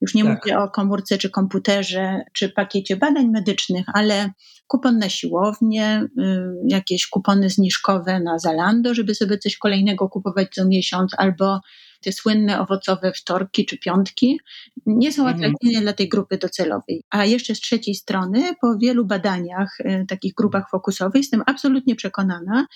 Już 0.00 0.14
nie 0.14 0.24
tak. 0.24 0.38
mówię 0.44 0.58
o 0.58 0.68
komórce 0.70 1.18
czy 1.18 1.30
komputerze, 1.30 2.20
czy 2.32 2.48
pakiecie 2.48 2.96
badań 2.96 3.28
medycznych, 3.28 3.86
ale 3.94 4.30
kupon 4.66 4.98
na 4.98 5.08
siłownię, 5.08 6.02
y, 6.18 6.26
jakieś 6.68 7.06
kupony 7.06 7.50
zniżkowe 7.50 8.20
na 8.20 8.38
Zalando, 8.38 8.94
żeby 8.94 9.14
sobie 9.14 9.38
coś 9.38 9.56
kolejnego 9.56 10.08
kupować 10.08 10.48
co 10.54 10.64
miesiąc, 10.64 11.12
albo 11.18 11.60
te 12.00 12.12
słynne 12.12 12.60
owocowe 12.60 13.12
wtorki 13.12 13.66
czy 13.66 13.78
piątki, 13.78 14.40
nie 14.86 15.12
są 15.12 15.22
mhm. 15.22 15.36
atrakcyjne 15.36 15.80
dla 15.80 15.92
tej 15.92 16.08
grupy 16.08 16.38
docelowej. 16.38 17.04
A 17.10 17.24
jeszcze 17.24 17.54
z 17.54 17.60
trzeciej 17.60 17.94
strony, 17.94 18.54
po 18.60 18.78
wielu 18.78 19.04
badaniach, 19.04 19.80
y, 19.80 20.04
takich 20.08 20.34
grupach 20.34 20.70
fokusowych, 20.70 21.22
jestem 21.22 21.42
absolutnie 21.46 21.96
przekonana, 21.96 22.66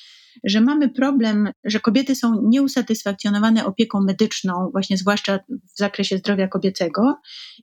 że 0.45 0.61
mamy 0.61 0.89
problem, 0.89 1.49
że 1.65 1.81
kobiety 1.81 2.15
są 2.15 2.43
nieusatysfakcjonowane 2.43 3.67
opieką 3.67 4.01
medyczną, 4.01 4.69
właśnie 4.73 4.97
zwłaszcza 4.97 5.39
w 5.49 5.79
zakresie 5.79 6.19
zdrowia 6.19 6.49
kobiecego, 6.49 7.17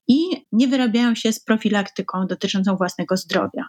i 0.08 0.46
nie 0.52 0.68
wyrabiają 0.68 1.16
się 1.16 1.34
z 1.34 1.40
profilaktyką 1.40 2.28
dotyczącą 2.28 2.76
własnego 2.76 3.18
zdrowia. 3.18 3.66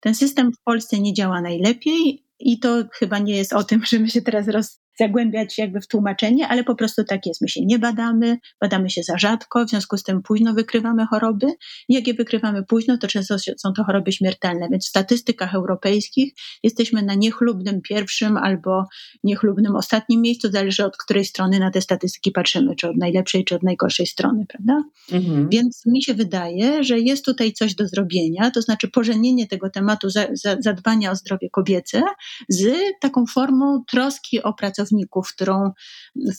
Ten 0.00 0.14
system 0.14 0.52
w 0.52 0.62
Polsce 0.64 1.00
nie 1.00 1.14
działa 1.14 1.40
najlepiej 1.40 2.26
i 2.38 2.58
to 2.58 2.84
chyba 2.92 3.18
nie 3.18 3.36
jest 3.36 3.52
o 3.52 3.64
tym, 3.64 3.84
że 3.90 3.98
my 3.98 4.10
się 4.10 4.22
teraz 4.22 4.48
roz, 4.48 4.80
zagłębiać 4.98 5.58
jakby 5.58 5.80
w 5.80 5.86
tłumaczenie, 5.86 6.48
ale 6.48 6.64
po 6.64 6.74
prostu 6.74 7.04
tak 7.04 7.26
jest. 7.26 7.40
My 7.40 7.48
się 7.48 7.60
nie 7.64 7.78
badamy, 7.78 8.38
badamy 8.60 8.90
się 8.90 9.02
za 9.02 9.18
rzadko, 9.18 9.64
w 9.64 9.68
związku 9.68 9.96
z 9.96 10.02
tym 10.02 10.22
późno 10.22 10.54
wykrywamy 10.54 11.06
choroby. 11.06 11.46
Jak 11.88 12.06
je 12.06 12.14
wykrywamy 12.14 12.64
późno, 12.64 12.98
to 12.98 13.08
często 13.08 13.36
są 13.38 13.72
to 13.72 13.84
choroby 13.84 14.12
śmiertelne, 14.12 14.68
więc 14.70 14.86
w 14.86 14.88
statystykach 14.88 15.54
europejskich 15.54 16.34
jesteśmy 16.62 17.02
na 17.02 17.14
niechlubnym 17.14 17.80
pierwszym 17.82 18.36
albo 18.36 18.84
niechlubnym 19.24 19.76
ostatnim 19.76 20.20
miejscu, 20.20 20.50
zależy 20.50 20.84
od 20.84 20.96
której 20.96 21.24
strony 21.24 21.58
na 21.58 21.70
te 21.70 21.80
statystyki 21.80 22.30
patrzymy, 22.30 22.76
czy 22.76 22.88
od 22.88 22.96
najlepszej, 22.96 23.44
czy 23.44 23.54
od 23.54 23.62
najgorszej 23.62 24.06
strony, 24.06 24.46
prawda? 24.48 24.84
Mhm. 25.12 25.48
Więc 25.48 25.86
mi 25.86 26.02
się 26.02 26.14
wydaje, 26.14 26.84
że 26.84 26.98
jest 26.98 27.24
tutaj 27.24 27.52
coś 27.52 27.74
do 27.74 27.88
zrobienia, 27.88 28.50
to 28.50 28.62
znaczy 28.62 28.88
pożenienie 28.88 29.46
tego 29.46 29.70
tematu 29.70 30.10
za, 30.10 30.26
za, 30.32 30.56
zadbania 30.60 31.10
o 31.10 31.14
zdrowie 31.14 31.50
kobiece 31.50 32.02
z 32.48 32.74
taką 33.00 33.26
formą 33.26 33.84
troski 33.88 34.42
o 34.42 34.52
pracowników 34.52 34.85
pracowników, 34.86 35.32
którą 35.34 35.70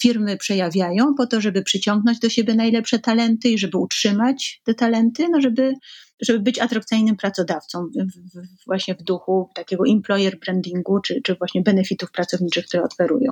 firmy 0.01 0.37
przejawiają 0.37 1.15
po 1.17 1.27
to, 1.27 1.41
żeby 1.41 1.61
przyciągnąć 1.61 2.19
do 2.19 2.29
siebie 2.29 2.55
najlepsze 2.55 2.99
talenty 2.99 3.49
i 3.49 3.57
żeby 3.57 3.77
utrzymać 3.77 4.61
te 4.63 4.73
talenty, 4.73 5.29
no 5.29 5.41
żeby 5.41 5.73
żeby 6.21 6.39
być 6.39 6.59
atrakcyjnym 6.59 7.15
pracodawcą 7.15 7.85
w, 7.85 7.91
w, 7.91 8.65
właśnie 8.65 8.95
w 8.95 9.03
duchu 9.03 9.49
takiego 9.55 9.83
employer 9.89 10.39
brandingu, 10.39 10.99
czy, 10.99 11.21
czy 11.21 11.35
właśnie 11.35 11.61
benefitów 11.61 12.11
pracowniczych, 12.11 12.65
które 12.65 12.83
oferują. 12.83 13.31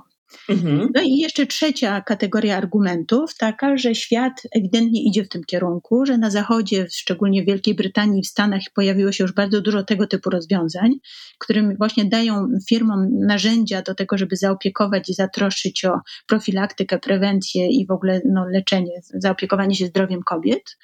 Mhm. 0.50 0.90
No 0.96 1.02
i 1.02 1.18
jeszcze 1.18 1.46
trzecia 1.46 2.02
kategoria 2.02 2.58
argumentów, 2.58 3.38
taka, 3.38 3.78
że 3.78 3.96
świat 3.96 4.42
ewidentnie 4.56 5.04
idzie 5.04 5.24
w 5.24 5.30
tym 5.30 5.44
kierunku, 5.44 6.06
że 6.06 6.18
na 6.18 6.30
Zachodzie, 6.30 6.88
szczególnie 6.92 7.44
w 7.44 7.46
Wielkiej 7.46 7.76
Brytanii, 7.76 8.24
w 8.24 8.28
Stanach 8.28 8.62
pojawiło 8.74 9.12
się 9.12 9.24
już 9.24 9.34
bardzo 9.34 9.62
dużo 9.62 9.84
tego 9.84 10.08
typu 10.08 10.30
rozwiązań, 10.30 10.92
którym 11.38 11.76
właśnie 11.78 12.06
dają 12.06 12.48
firmom 12.70 13.08
narzędzia 13.12 13.82
do 13.82 13.96
tego, 13.96 14.18
żeby 14.18 14.36
zaopiekować 14.36 15.10
i 15.10 15.14
zatroszczyć 15.14 15.86
o 15.86 16.00
profilaktykę, 16.28 17.00
prewencję 17.00 17.68
i 17.68 17.86
w 17.88 17.92
ogóle 17.92 18.22
no, 18.26 18.46
leczenie, 18.46 19.02
zaopiekowanie 19.14 19.76
się 19.76 19.88
zdrowiem 19.88 20.24
kobiet. 20.24 20.78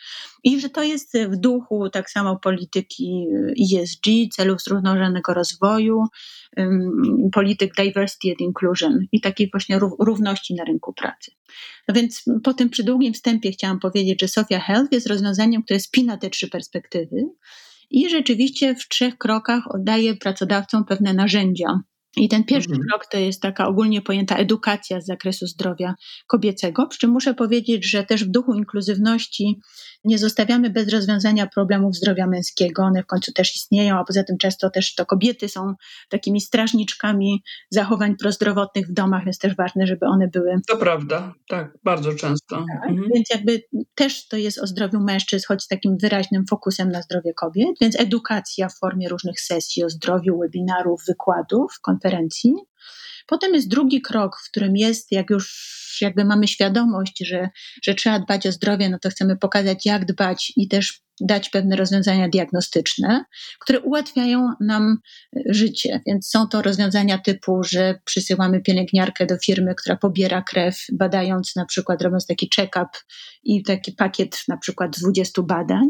I 0.44 0.62
że 0.62 0.70
to 0.70 0.84
jest 0.84 1.18
w 1.30 1.36
duchu 1.36 1.90
tak 1.90 2.10
samo 2.10 2.40
polityki 2.40 3.28
ESG, 3.74 4.06
celów 4.32 4.62
zrównoważonego 4.62 5.34
rozwoju, 5.34 6.04
polityk 7.32 7.74
diversity 7.78 8.30
and 8.30 8.42
inclusion 8.42 9.00
i 9.12 9.22
takiej 9.22 9.50
właśnie 9.52 9.80
równości 10.00 10.56
na 10.56 10.64
rynku 10.64 10.94
pracy. 10.94 11.32
No 11.88 11.96
więc 11.96 12.24
po 12.44 12.54
tym 12.54 12.70
przydługim 12.70 13.14
wstępie 13.14 13.52
chciałam 13.52 13.80
powiedzieć, 13.80 14.22
że 14.22 14.28
Sofia 14.28 14.60
Health 14.60 14.92
jest 14.92 15.08
rozwiązaniem, 15.08 15.64
które 15.64 15.80
spina 15.80 16.18
te 16.18 16.30
trzy 16.30 16.50
perspektywy 16.50 17.30
i 17.90 18.10
rzeczywiście 18.10 18.76
w 18.76 18.88
trzech 18.88 19.18
krokach 19.18 19.76
oddaje 19.76 20.16
pracodawcom 20.16 20.86
pewne 20.86 21.14
narzędzia 21.14 21.80
i 22.16 22.30
ten 22.30 22.44
pierwszy 22.44 22.70
mhm. 22.70 22.88
krok 22.90 23.06
to 23.06 23.18
jest 23.18 23.42
taka 23.42 23.68
ogólnie 23.68 24.02
pojęta 24.02 24.36
edukacja 24.36 25.02
z 25.02 25.06
zakresu 25.06 25.48
zdrowia 25.48 25.96
kobiecego, 26.28 26.88
przy 26.88 27.00
czym 27.00 27.12
muszę 27.12 27.34
powiedzieć, 27.34 27.90
że 27.90 28.04
też 28.04 28.26
w 28.26 28.32
duchu 28.32 28.54
inkluzywności 28.54 29.60
nie 30.04 30.18
zostawiamy 30.18 30.70
bez 30.70 30.90
rozwiązania 30.90 31.48
problemów 31.48 31.96
zdrowia 31.96 32.28
męskiego. 32.28 32.84
One 32.84 33.04
w 33.04 33.06
końcu 33.06 33.32
też 33.34 33.56
istnieją, 33.56 34.00
a 34.00 34.04
poza 34.04 34.24
tym 34.24 34.38
często 34.38 34.70
też 34.70 34.96
to 34.96 35.06
kobiety 35.06 35.50
są 35.50 35.74
takimi 36.10 36.42
strażniczkami 36.42 37.44
zachowań 37.70 38.16
prozdrowotnych 38.16 38.88
w 38.88 38.94
domach, 38.94 39.26
więc 39.26 39.38
też 39.38 39.56
ważne, 39.56 39.88
żeby 39.88 40.06
one 40.06 40.28
były. 40.28 40.56
To 40.68 40.78
prawda, 40.78 41.34
tak, 41.48 41.78
bardzo 41.84 42.14
często. 42.14 42.56
Tak, 42.56 42.90
mhm. 42.90 43.10
Więc 43.14 43.30
jakby 43.30 43.64
też 43.96 44.28
to 44.28 44.38
jest 44.38 44.60
o 44.60 44.68
zdrowiu 44.68 45.00
mężczyzn, 45.00 45.46
choć 45.48 45.64
z 45.64 45.68
takim 45.68 45.98
wyraźnym 45.98 46.46
fokusem 46.50 46.90
na 46.90 47.02
zdrowie 47.02 47.34
kobiet, 47.34 47.70
więc 47.82 48.00
edukacja 48.00 48.70
w 48.70 48.78
formie 48.78 49.10
różnych 49.10 49.42
sesji 49.42 49.84
o 49.84 49.90
zdrowiu, 49.90 50.40
webinarów, 50.40 51.02
wykładów, 51.08 51.80
konferencji. 51.82 52.01
Potem 53.28 53.54
jest 53.54 53.68
drugi 53.68 54.02
krok, 54.02 54.38
w 54.46 54.50
którym 54.50 54.78
jest, 54.78 55.12
jak 55.12 55.30
już 55.30 55.72
jakby 56.02 56.26
mamy 56.26 56.48
świadomość, 56.48 57.24
że, 57.26 57.50
że 57.84 57.96
trzeba 57.96 58.20
dbać 58.20 58.48
o 58.48 58.52
zdrowie, 58.52 58.90
no 58.90 59.00
to 59.00 59.10
chcemy 59.10 59.38
pokazać, 59.38 59.86
jak 59.86 60.06
dbać 60.06 60.54
i 60.56 60.68
też 60.68 61.02
dać 61.22 61.50
pewne 61.50 61.76
rozwiązania 61.76 62.30
diagnostyczne, 62.30 63.26
które 63.60 63.80
ułatwiają 63.80 64.50
nam 64.60 64.98
życie. 65.50 66.02
Więc 66.08 66.30
są 66.30 66.48
to 66.48 66.62
rozwiązania 66.62 67.18
typu, 67.18 67.64
że 67.64 68.00
przysyłamy 68.06 68.62
pielęgniarkę 68.62 69.26
do 69.26 69.38
firmy, 69.38 69.76
która 69.76 69.96
pobiera 69.96 70.42
krew, 70.42 70.86
badając 70.92 71.56
na 71.56 71.66
przykład, 71.66 72.02
robiąc 72.02 72.26
taki 72.28 72.50
check-up 72.56 72.90
i 73.44 73.64
taki 73.64 73.92
pakiet 73.92 74.44
na 74.48 74.58
przykład 74.58 74.92
20 75.00 75.42
badań 75.42 75.88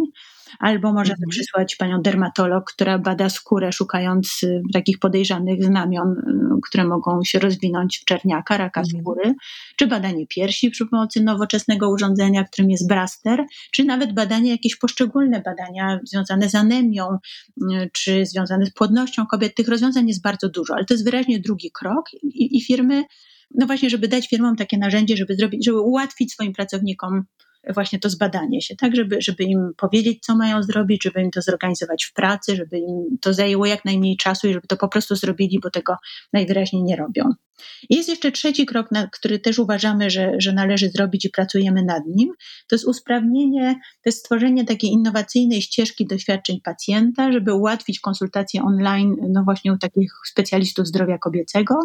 albo 0.60 0.94
możemy 0.94 1.14
mhm. 1.14 1.30
przysłać 1.30 1.76
panią 1.76 2.02
dermatolog, 2.02 2.72
która 2.74 3.00
bada 3.00 3.30
skórę, 3.30 3.72
szukając 3.72 4.44
y, 4.44 4.62
takich 4.74 5.00
podejrzanych 5.00 5.64
znamion, 5.64 6.12
y, 6.12 6.62
które 6.68 6.84
mogą 6.84 7.24
się 7.24 7.40
rozwinąć 7.40 7.98
w 7.98 8.06
czerniaka, 8.06 8.58
raka 8.58 8.82
mhm. 8.82 9.02
skóry, 9.02 9.34
czy 9.76 9.88
badanie 9.88 10.28
piersi 10.28 10.72
przy 10.72 10.86
pomocy 10.86 11.24
nowoczesnego 11.24 11.90
urządzenia, 11.90 12.44
którym 12.44 12.72
jest 12.72 12.88
Braster, 12.88 13.46
czy 13.72 13.84
nawet 13.84 14.14
badanie, 14.14 14.52
jakieś 14.52 14.76
poszczególne 14.76 15.42
badania 15.42 16.00
związane 16.04 16.50
z 16.50 16.56
anemią, 16.56 17.18
y, 17.62 17.90
czy 17.94 18.26
związane 18.26 18.66
z 18.66 18.74
płodnością 18.74 19.26
kobiet. 19.26 19.56
Tych 19.56 19.68
rozwiązań 19.68 20.08
jest 20.08 20.22
bardzo 20.22 20.50
dużo, 20.50 20.74
ale 20.76 20.86
to 20.86 20.94
jest 20.94 21.06
wyraźnie 21.06 21.40
drugi 21.40 21.72
krok 21.72 22.14
i, 22.24 22.58
i 22.58 22.62
firmy 22.62 23.04
no 23.56 23.66
właśnie, 23.66 23.90
żeby 23.90 24.08
dać 24.08 24.30
firmom 24.30 24.56
takie 24.56 24.78
narzędzie, 24.78 25.18
żeby 25.18 25.36
zrobić, 25.36 25.66
żeby 25.66 25.80
ułatwić 25.80 26.34
swoim 26.34 26.54
pracownikom 26.54 27.24
właśnie 27.70 28.00
to 28.00 28.10
zbadanie 28.10 28.62
się, 28.62 28.76
tak, 28.76 28.96
żeby, 28.96 29.22
żeby 29.22 29.44
im 29.44 29.72
powiedzieć, 29.78 30.20
co 30.26 30.36
mają 30.36 30.64
zrobić, 30.64 31.04
żeby 31.04 31.22
im 31.22 31.32
to 31.32 31.42
zorganizować 31.42 32.04
w 32.04 32.14
pracy, 32.14 32.56
żeby 32.56 32.80
im 32.80 33.18
to 33.22 33.34
zajęło 33.34 33.66
jak 33.66 33.86
najmniej 33.86 34.18
czasu 34.18 34.48
i 34.48 34.54
żeby 34.54 34.68
to 34.68 34.78
po 34.78 34.88
prostu 34.88 35.16
zrobili, 35.16 35.60
bo 35.60 35.70
tego 35.70 35.96
najwyraźniej 36.34 36.84
nie 36.84 36.96
robią. 36.96 37.24
Jest 37.90 38.10
jeszcze 38.10 38.32
trzeci 38.32 38.66
krok, 38.66 38.92
na 38.92 39.08
który 39.08 39.40
też 39.40 39.60
uważamy, 39.60 40.10
że, 40.10 40.32
że 40.38 40.54
należy 40.54 40.90
zrobić 40.90 41.26
i 41.26 41.30
pracujemy 41.30 41.84
nad 41.84 42.04
nim. 42.06 42.30
To 42.68 42.76
jest 42.76 42.88
usprawnienie, 42.88 43.74
to 43.74 44.10
jest 44.10 44.20
stworzenie 44.20 44.66
takiej 44.66 44.90
innowacyjnej 44.90 45.62
ścieżki 45.62 46.08
doświadczeń 46.08 46.62
pacjenta, 46.64 47.32
żeby 47.32 47.54
ułatwić 47.54 48.00
konsultacje 48.00 48.64
online, 48.64 49.16
no 49.30 49.44
właśnie 49.44 49.74
u 49.74 49.78
takich 49.78 50.14
specjalistów 50.26 50.88
zdrowia 50.88 51.18
kobiecego. 51.18 51.76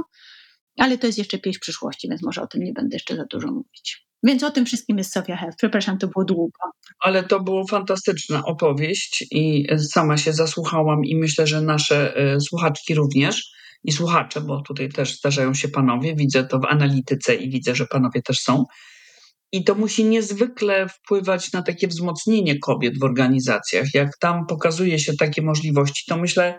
Ale 0.79 0.99
to 0.99 1.07
jest 1.07 1.19
jeszcze 1.19 1.39
pieśń 1.39 1.59
przyszłości, 1.61 2.09
więc 2.09 2.23
może 2.23 2.43
o 2.43 2.47
tym 2.47 2.63
nie 2.63 2.73
będę 2.73 2.97
jeszcze 2.97 3.17
za 3.17 3.25
dużo 3.25 3.49
mówić. 3.49 4.07
Więc 4.27 4.43
o 4.43 4.51
tym 4.51 4.67
wszystkim 4.67 4.99
jest 4.99 5.13
Sofia 5.13 5.37
Health. 5.37 5.57
Przepraszam, 5.57 5.99
to 5.99 6.09
było 6.09 6.25
długo. 6.25 6.59
Ale 7.01 7.25
to 7.25 7.41
była 7.41 7.63
fantastyczna 7.71 8.45
opowieść 8.45 9.25
i 9.31 9.67
sama 9.79 10.17
się 10.17 10.33
zasłuchałam 10.33 11.05
i 11.05 11.17
myślę, 11.17 11.47
że 11.47 11.61
nasze 11.61 12.17
e, 12.17 12.41
słuchaczki 12.41 12.95
również 12.95 13.51
i 13.85 13.93
słuchacze, 13.93 14.41
bo 14.41 14.63
tutaj 14.63 14.89
też 14.89 15.19
zdarzają 15.19 15.55
się 15.55 15.69
panowie, 15.69 16.15
widzę 16.17 16.45
to 16.45 16.59
w 16.59 16.65
analityce 16.65 17.35
i 17.35 17.51
widzę, 17.51 17.75
że 17.75 17.87
panowie 17.87 18.23
też 18.23 18.39
są. 18.39 18.65
I 19.53 19.65
to 19.65 19.75
musi 19.75 20.05
niezwykle 20.05 20.89
wpływać 20.89 21.53
na 21.53 21.63
takie 21.63 21.89
wzmocnienie 21.89 22.59
kobiet 22.59 22.99
w 23.01 23.05
organizacjach. 23.05 23.87
Jak 23.95 24.19
tam 24.21 24.47
pokazuje 24.47 24.99
się 24.99 25.13
takie 25.19 25.43
możliwości, 25.43 26.05
to 26.09 26.17
myślę, 26.17 26.59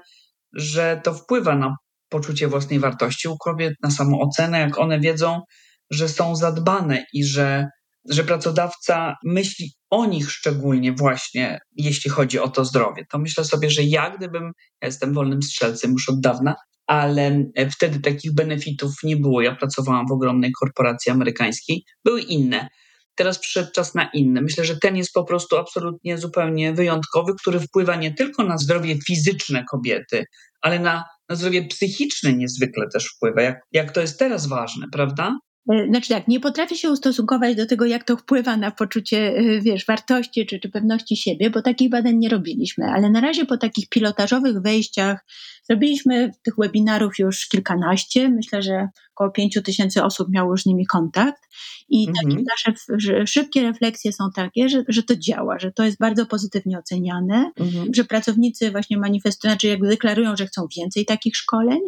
że 0.54 1.02
to 1.04 1.14
wpływa 1.14 1.56
na 1.56 1.76
poczucie 2.10 2.48
własnej 2.48 2.80
wartości 2.80 3.28
u 3.28 3.38
kobiet, 3.38 3.74
na 3.84 3.92
samoocenę, 3.92 4.60
jak 4.60 4.80
one 4.80 5.00
wiedzą, 5.00 5.42
że 5.92 6.10
są 6.10 6.36
zadbane 6.36 7.06
i 7.14 7.24
że, 7.24 7.66
że 8.10 8.24
pracodawca 8.24 9.16
myśli 9.26 9.72
o 9.90 10.06
nich 10.06 10.32
szczególnie 10.32 10.94
właśnie, 10.94 11.60
jeśli 11.76 12.12
chodzi 12.12 12.40
o 12.40 12.48
to 12.48 12.66
zdrowie. 12.66 13.06
To 13.12 13.20
myślę 13.20 13.46
sobie, 13.46 13.70
że 13.70 13.84
ja, 13.84 14.18
gdybym, 14.18 14.44
ja 14.82 14.86
jestem 14.86 15.14
wolnym 15.14 15.42
strzelcem 15.42 15.92
już 15.92 16.10
od 16.10 16.20
dawna, 16.20 16.56
ale 16.88 17.44
wtedy 17.72 18.00
takich 18.00 18.34
benefitów 18.34 18.94
nie 19.04 19.18
było. 19.18 19.42
Ja 19.42 19.56
pracowałam 19.56 20.08
w 20.08 20.12
ogromnej 20.12 20.52
korporacji 20.60 21.12
amerykańskiej, 21.12 21.84
były 22.06 22.22
inne. 22.22 22.68
Teraz 23.16 23.40
przyszedł 23.40 23.72
czas 23.72 23.96
na 23.96 24.10
inne. 24.14 24.42
Myślę, 24.42 24.66
że 24.66 24.78
ten 24.78 24.98
jest 24.98 25.14
po 25.14 25.24
prostu 25.24 25.58
absolutnie 25.58 26.18
zupełnie 26.18 26.74
wyjątkowy, 26.74 27.34
który 27.42 27.60
wpływa 27.60 27.96
nie 27.96 28.14
tylko 28.14 28.44
na 28.44 28.58
zdrowie 28.58 29.00
fizyczne 29.08 29.64
kobiety, 29.72 30.26
ale 30.62 30.80
na, 30.80 31.04
na 31.30 31.36
zdrowie 31.36 31.68
psychiczne 31.68 32.34
niezwykle 32.34 32.86
też 32.94 33.08
wpływa. 33.16 33.42
Jak, 33.42 33.60
jak 33.72 33.92
to 33.92 34.02
jest 34.02 34.20
teraz 34.20 34.48
ważne, 34.48 34.86
prawda? 34.94 35.38
E, 35.72 35.88
znaczy 35.88 36.10
tak, 36.10 36.28
nie 36.28 36.40
potrafię 36.40 36.76
się 36.76 36.92
ustosunkować 36.92 37.56
do 37.56 37.66
tego, 37.66 37.86
jak 37.86 38.04
to 38.04 38.18
wpływa 38.18 38.58
na 38.58 38.72
poczucie, 38.72 39.18
e, 39.18 39.62
wiesz, 39.62 39.86
wartości 39.86 40.46
czy, 40.46 40.60
czy 40.60 40.70
pewności 40.70 41.18
siebie, 41.18 41.50
bo 41.50 41.62
takich 41.62 41.90
badań 41.90 42.16
nie 42.16 42.30
robiliśmy, 42.30 42.86
ale 42.86 43.10
na 43.10 43.22
razie 43.22 43.46
po 43.46 43.58
takich 43.58 43.90
pilotażowych 43.90 44.62
wejściach 44.62 45.26
zrobiliśmy 45.64 46.32
tych 46.44 46.54
webinarów 46.58 47.20
już 47.20 47.48
kilkanaście. 47.48 48.30
Myślę, 48.30 48.62
że 48.62 48.88
około 49.18 49.32
pięciu 49.32 49.62
tysięcy 49.62 50.04
osób 50.04 50.30
miało 50.30 50.52
już 50.52 50.62
z 50.62 50.66
nimi 50.66 50.86
kontakt 50.86 51.42
i 51.90 52.08
takie 52.08 52.38
mhm. 52.38 52.46
nasze 52.50 53.26
szybkie 53.28 53.62
refleksje 53.62 54.14
są 54.14 54.24
takie, 54.36 54.70
że, 54.70 54.84
że 54.88 55.04
to 55.04 55.16
działa, 55.16 55.60
że 55.60 55.72
to 55.72 55.84
jest 55.84 55.98
bardzo 55.98 56.26
pozytywnie 56.26 56.80
oceniane, 56.80 57.52
mhm. 57.60 57.94
że 57.94 58.04
pracownicy 58.06 58.72
właśnie 58.72 58.98
manifestują, 58.98 59.52
znaczy 59.52 59.68
jakby 59.68 59.88
deklarują, 59.88 60.36
że 60.36 60.46
chcą 60.46 60.68
więcej 60.78 61.06
takich 61.06 61.36
szkoleń, 61.36 61.80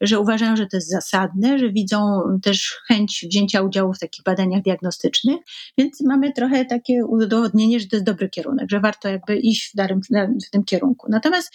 że 0.00 0.20
uważają, 0.20 0.56
że 0.56 0.66
to 0.66 0.76
jest 0.76 0.90
zasadne, 0.90 1.58
że 1.58 1.72
widzą 1.72 2.20
też 2.42 2.76
chęć 2.88 3.26
wzięcia 3.30 3.62
udziału 3.62 3.92
w 3.92 3.98
takich 3.98 4.24
badaniach 4.24 4.62
diagnostycznych, 4.62 5.40
więc 5.78 6.00
mamy 6.00 6.32
trochę 6.32 6.64
takie 6.64 7.04
udowodnienie, 7.06 7.80
że 7.80 7.86
to 7.86 7.96
jest 7.96 8.06
dobry 8.06 8.28
kierunek, 8.28 8.70
że 8.70 8.80
warto 8.80 9.08
jakby 9.08 9.36
iść 9.36 9.70
w, 9.72 9.76
darym, 9.76 10.00
w 10.46 10.50
tym 10.50 10.64
kierunku. 10.64 11.06
Natomiast 11.10 11.52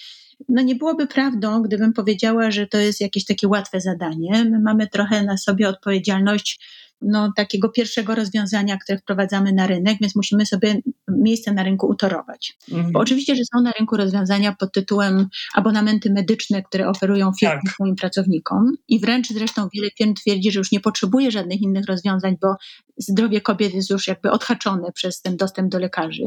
no 0.49 0.61
nie 0.61 0.75
byłoby 0.75 1.07
prawdą, 1.07 1.61
gdybym 1.61 1.93
powiedziała, 1.93 2.51
że 2.51 2.67
to 2.67 2.77
jest 2.77 3.01
jakieś 3.01 3.25
takie 3.25 3.47
łatwe 3.47 3.81
zadanie. 3.81 4.45
My 4.45 4.59
mamy 4.59 4.87
trochę 4.87 5.23
na 5.23 5.37
sobie 5.37 5.69
odpowiedzialność 5.69 6.59
no, 7.01 7.31
takiego 7.35 7.69
pierwszego 7.69 8.15
rozwiązania, 8.15 8.77
które 8.77 8.97
wprowadzamy 8.97 9.53
na 9.53 9.67
rynek, 9.67 9.97
więc 10.01 10.15
musimy 10.15 10.45
sobie 10.45 10.81
miejsce 11.07 11.53
na 11.53 11.63
rynku 11.63 11.87
utorować. 11.87 12.57
Mhm. 12.71 12.91
Bo 12.91 12.99
oczywiście, 12.99 13.35
że 13.35 13.41
są 13.55 13.61
na 13.61 13.71
rynku 13.71 13.97
rozwiązania 13.97 14.55
pod 14.55 14.73
tytułem 14.73 15.27
abonamenty 15.53 16.13
medyczne, 16.13 16.63
które 16.63 16.89
oferują 16.89 17.31
firmy 17.39 17.59
tak. 17.65 17.73
swoim 17.73 17.95
pracownikom 17.95 18.71
i 18.87 18.99
wręcz 18.99 19.27
zresztą 19.27 19.67
wiele 19.73 19.89
firm 19.97 20.13
twierdzi, 20.13 20.51
że 20.51 20.59
już 20.59 20.71
nie 20.71 20.79
potrzebuje 20.79 21.31
żadnych 21.31 21.61
innych 21.61 21.85
rozwiązań, 21.85 22.37
bo 22.41 22.55
zdrowie 22.97 23.41
kobiet 23.41 23.73
jest 23.73 23.89
już 23.89 24.07
jakby 24.07 24.31
odhaczone 24.31 24.91
przez 24.91 25.21
ten 25.21 25.37
dostęp 25.37 25.71
do 25.71 25.79
lekarzy. 25.79 26.23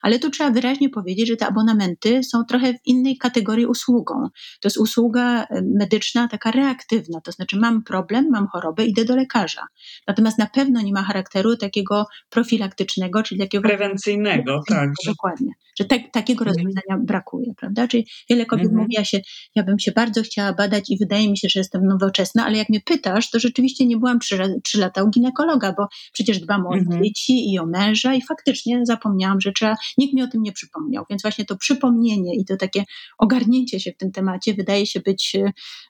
Ale 0.00 0.18
tu 0.18 0.30
trzeba 0.30 0.50
wyraźnie 0.50 0.90
powiedzieć, 0.90 1.28
że 1.28 1.36
te 1.36 1.46
abonamenty 1.46 2.22
są 2.22 2.44
trochę 2.44 2.74
w 2.74 2.86
innej 2.86 3.18
kategorii 3.18 3.66
usługą. 3.66 4.14
To 4.60 4.66
jest 4.68 4.78
usługa 4.78 5.42
e, 5.42 5.62
medyczna 5.62 6.28
taka 6.28 6.50
reaktywna, 6.50 7.20
to 7.20 7.32
znaczy 7.32 7.58
mam 7.58 7.82
problem, 7.82 8.28
mam 8.30 8.46
chorobę, 8.46 8.84
idę 8.84 9.04
do 9.04 9.16
lekarza. 9.16 9.62
Natomiast 10.08 10.38
na 10.38 10.46
pewno 10.46 10.82
nie 10.82 10.92
ma 10.92 11.02
charakteru 11.02 11.56
takiego 11.56 12.06
profilaktycznego, 12.30 13.22
czyli 13.22 13.40
takiego. 13.40 13.68
Prewencyjnego, 13.68 14.60
tak. 14.68 14.90
Dokładnie. 15.06 15.52
Że 15.78 15.84
tak, 15.84 16.00
takiego 16.12 16.44
mhm. 16.44 16.56
rozwiązania 16.56 17.04
brakuje, 17.04 17.52
prawda? 17.56 17.88
Czyli 17.88 18.06
wiele 18.30 18.46
kobiet 18.46 18.64
mhm. 18.64 18.82
mówi, 18.82 18.94
ja, 18.94 19.04
się, 19.04 19.20
ja 19.54 19.62
bym 19.62 19.78
się 19.78 19.92
bardzo 19.92 20.22
chciała 20.22 20.52
badać 20.52 20.90
i 20.90 20.98
wydaje 20.98 21.30
mi 21.30 21.38
się, 21.38 21.48
że 21.48 21.60
jestem 21.60 21.86
nowoczesna, 21.86 22.46
ale 22.46 22.58
jak 22.58 22.68
mnie 22.68 22.80
pytasz, 22.80 23.30
to 23.30 23.40
rzeczywiście 23.40 23.86
nie 23.86 23.96
byłam 23.96 24.18
trzy, 24.18 24.60
trzy 24.64 24.78
lata 24.78 25.02
u 25.02 25.10
ginekologa, 25.10 25.74
bo 25.76 25.86
przecież 26.12 26.40
dbam 26.40 26.66
o 26.66 26.74
mhm. 26.74 27.04
dzieci 27.04 27.52
i 27.52 27.58
o 27.58 27.66
męża 27.66 28.14
i 28.14 28.22
faktycznie 28.22 28.80
zapomniałam, 28.84 29.40
że 29.40 29.52
trzeba, 29.52 29.76
nikt 29.98 30.14
mi 30.14 30.22
o 30.22 30.26
tym 30.26 30.42
nie 30.42 30.52
przypomniał. 30.52 31.04
Więc 31.10 31.22
właśnie 31.22 31.44
to 31.44 31.56
przypomnienie 31.56 32.36
i 32.36 32.44
to 32.44 32.56
takie 32.56 32.84
ogarnięcie 33.18 33.80
się 33.80 33.92
w 33.92 33.96
tym 33.96 34.12
temacie 34.12 34.54
wydaje 34.54 34.86
się 34.86 35.00
być 35.00 35.36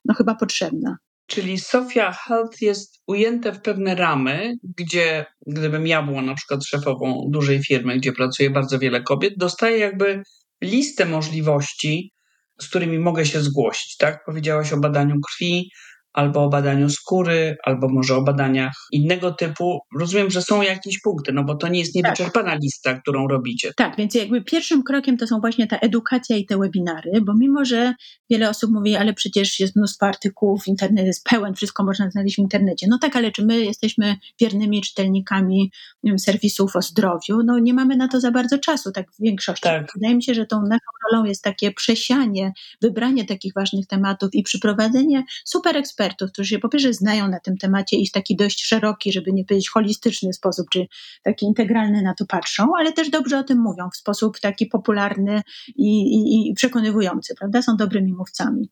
no 0.05 0.15
chyba 0.15 0.35
potrzebne. 0.35 0.97
Czyli 1.29 1.59
Sofia 1.59 2.13
Health 2.13 2.61
jest 2.61 3.03
ujęte 3.07 3.53
w 3.53 3.63
pewne 3.63 3.95
ramy, 3.95 4.55
gdzie 4.77 5.27
gdybym 5.47 5.87
ja 5.87 6.03
była 6.03 6.23
na 6.23 6.35
przykład 6.35 6.65
szefową 6.65 7.27
dużej 7.31 7.63
firmy, 7.65 7.97
gdzie 7.97 8.13
pracuje 8.13 8.51
bardzo 8.51 8.79
wiele 8.79 9.03
kobiet, 9.03 9.35
dostaję 9.37 9.79
jakby 9.79 10.23
listę 10.63 11.05
możliwości, 11.07 12.13
z 12.61 12.69
którymi 12.69 12.99
mogę 12.99 13.27
się 13.27 13.41
zgłosić. 13.41 13.97
Tak? 13.97 14.25
Powiedziałaś 14.27 14.73
o 14.73 14.77
badaniu 14.77 15.15
krwi, 15.21 15.71
albo 16.19 16.45
o 16.45 16.49
badaniu 16.49 16.91
skóry, 16.91 17.57
albo 17.65 17.89
może 17.89 18.17
o 18.17 18.23
badaniach 18.23 18.73
innego 18.93 19.31
typu. 19.33 19.79
Rozumiem, 19.99 20.31
że 20.31 20.43
są 20.43 20.63
jakieś 20.63 21.01
punkty, 21.01 21.33
no 21.33 21.45
bo 21.45 21.55
to 21.55 21.69
nie 21.69 21.79
jest 21.79 21.95
tak. 21.95 22.05
niewyczerpana 22.05 22.51
tak. 22.51 22.63
lista, 22.63 23.01
którą 23.01 23.29
robicie. 23.29 23.73
Tak, 23.77 23.97
więc 23.97 24.15
jakby 24.15 24.43
pierwszym 24.43 24.83
krokiem 24.83 25.17
to 25.17 25.27
są 25.27 25.41
właśnie 25.41 25.67
ta 25.67 25.79
edukacja 25.79 26.37
i 26.37 26.47
te 26.47 26.59
webinary, 26.59 27.11
bo 27.23 27.35
mimo, 27.35 27.65
że 27.65 27.95
wiele 28.31 28.51
osób 28.51 28.71
mówi, 28.71 28.97
ale 28.97 29.15
przecież 29.15 29.61
jest 29.61 29.77
mnóstwo 29.77 30.07
artykułów, 30.07 30.67
internet 30.67 31.07
jest 31.07 31.25
pełen, 31.25 31.55
wszystko 31.55 31.85
można 31.85 32.11
znaleźć 32.11 32.37
w 32.37 32.39
internecie. 32.39 32.87
No 32.91 32.99
tak, 32.99 33.17
ale 33.17 33.33
czy 33.33 33.45
my 33.45 33.65
jesteśmy 33.65 34.17
wiernymi 34.41 34.83
czytelnikami 34.83 35.73
wiem, 36.05 36.19
serwisów 36.19 36.77
o 36.77 36.83
zdrowiu? 36.83 37.43
No 37.45 37.59
nie 37.59 37.75
mamy 37.75 37.97
na 37.97 38.09
to 38.09 38.21
za 38.21 38.31
bardzo 38.31 38.59
czasu, 38.59 38.93
tak 38.93 39.13
w 39.13 39.23
większości. 39.23 39.63
Tak. 39.63 39.93
Wydaje 39.95 40.17
mi 40.17 40.23
się, 40.23 40.35
że 40.35 40.47
tą 40.47 40.63
naszą 40.63 40.85
rolą 41.13 41.25
jest 41.25 41.45
takie 41.45 41.73
przesianie, 41.73 42.53
wybranie 42.83 43.25
takich 43.25 43.53
ważnych 43.55 43.87
tematów 43.87 44.31
i 44.33 44.43
przyprowadzenie 44.43 45.25
super 45.45 45.77
ekspertów, 45.77 46.08
ekspertów, 46.09 46.33
którzy 46.33 46.49
się 46.49 46.59
po 46.59 46.69
pierwsze 46.69 46.95
znają 46.95 47.29
na 47.29 47.41
tym 47.41 47.57
temacie 47.57 47.97
i 47.97 48.07
w 48.07 48.13
taki 48.13 48.37
dość 48.37 48.65
szeroki, 48.65 49.13
żeby 49.13 49.33
nie 49.33 49.45
powiedzieć 49.45 49.69
holistyczny 49.69 50.33
sposób, 50.33 50.67
czy 50.71 50.87
taki 51.23 51.47
integralny 51.47 52.03
na 52.03 52.15
to 52.15 52.27
patrzą, 52.27 52.69
ale 52.79 52.93
też 52.93 53.11
dobrze 53.11 53.39
o 53.39 53.43
tym 53.43 53.59
mówią 53.59 53.91
w 53.91 53.97
sposób 53.97 54.41
taki 54.41 54.67
popularny 54.67 55.43
i, 55.77 56.01
i, 56.01 56.51
i 56.51 56.55
przekonywujący, 56.55 57.35
prawda? 57.39 57.63
Są 57.63 57.77
dobrymi 57.77 58.13
mówcami. 58.13 58.71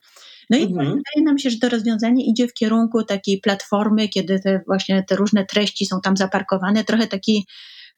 No 0.50 0.58
i 0.58 0.62
mhm. 0.62 0.86
wydaje 0.86 1.24
nam 1.24 1.38
się, 1.38 1.50
że 1.50 1.58
to 1.58 1.68
rozwiązanie 1.68 2.26
idzie 2.26 2.48
w 2.48 2.54
kierunku 2.54 3.02
takiej 3.02 3.40
platformy, 3.40 4.08
kiedy 4.08 4.40
te 4.40 4.60
właśnie 4.66 5.02
te 5.02 5.16
różne 5.16 5.44
treści 5.44 5.86
są 5.86 6.00
tam 6.00 6.16
zaparkowane, 6.16 6.84
trochę 6.84 7.06
taki 7.06 7.46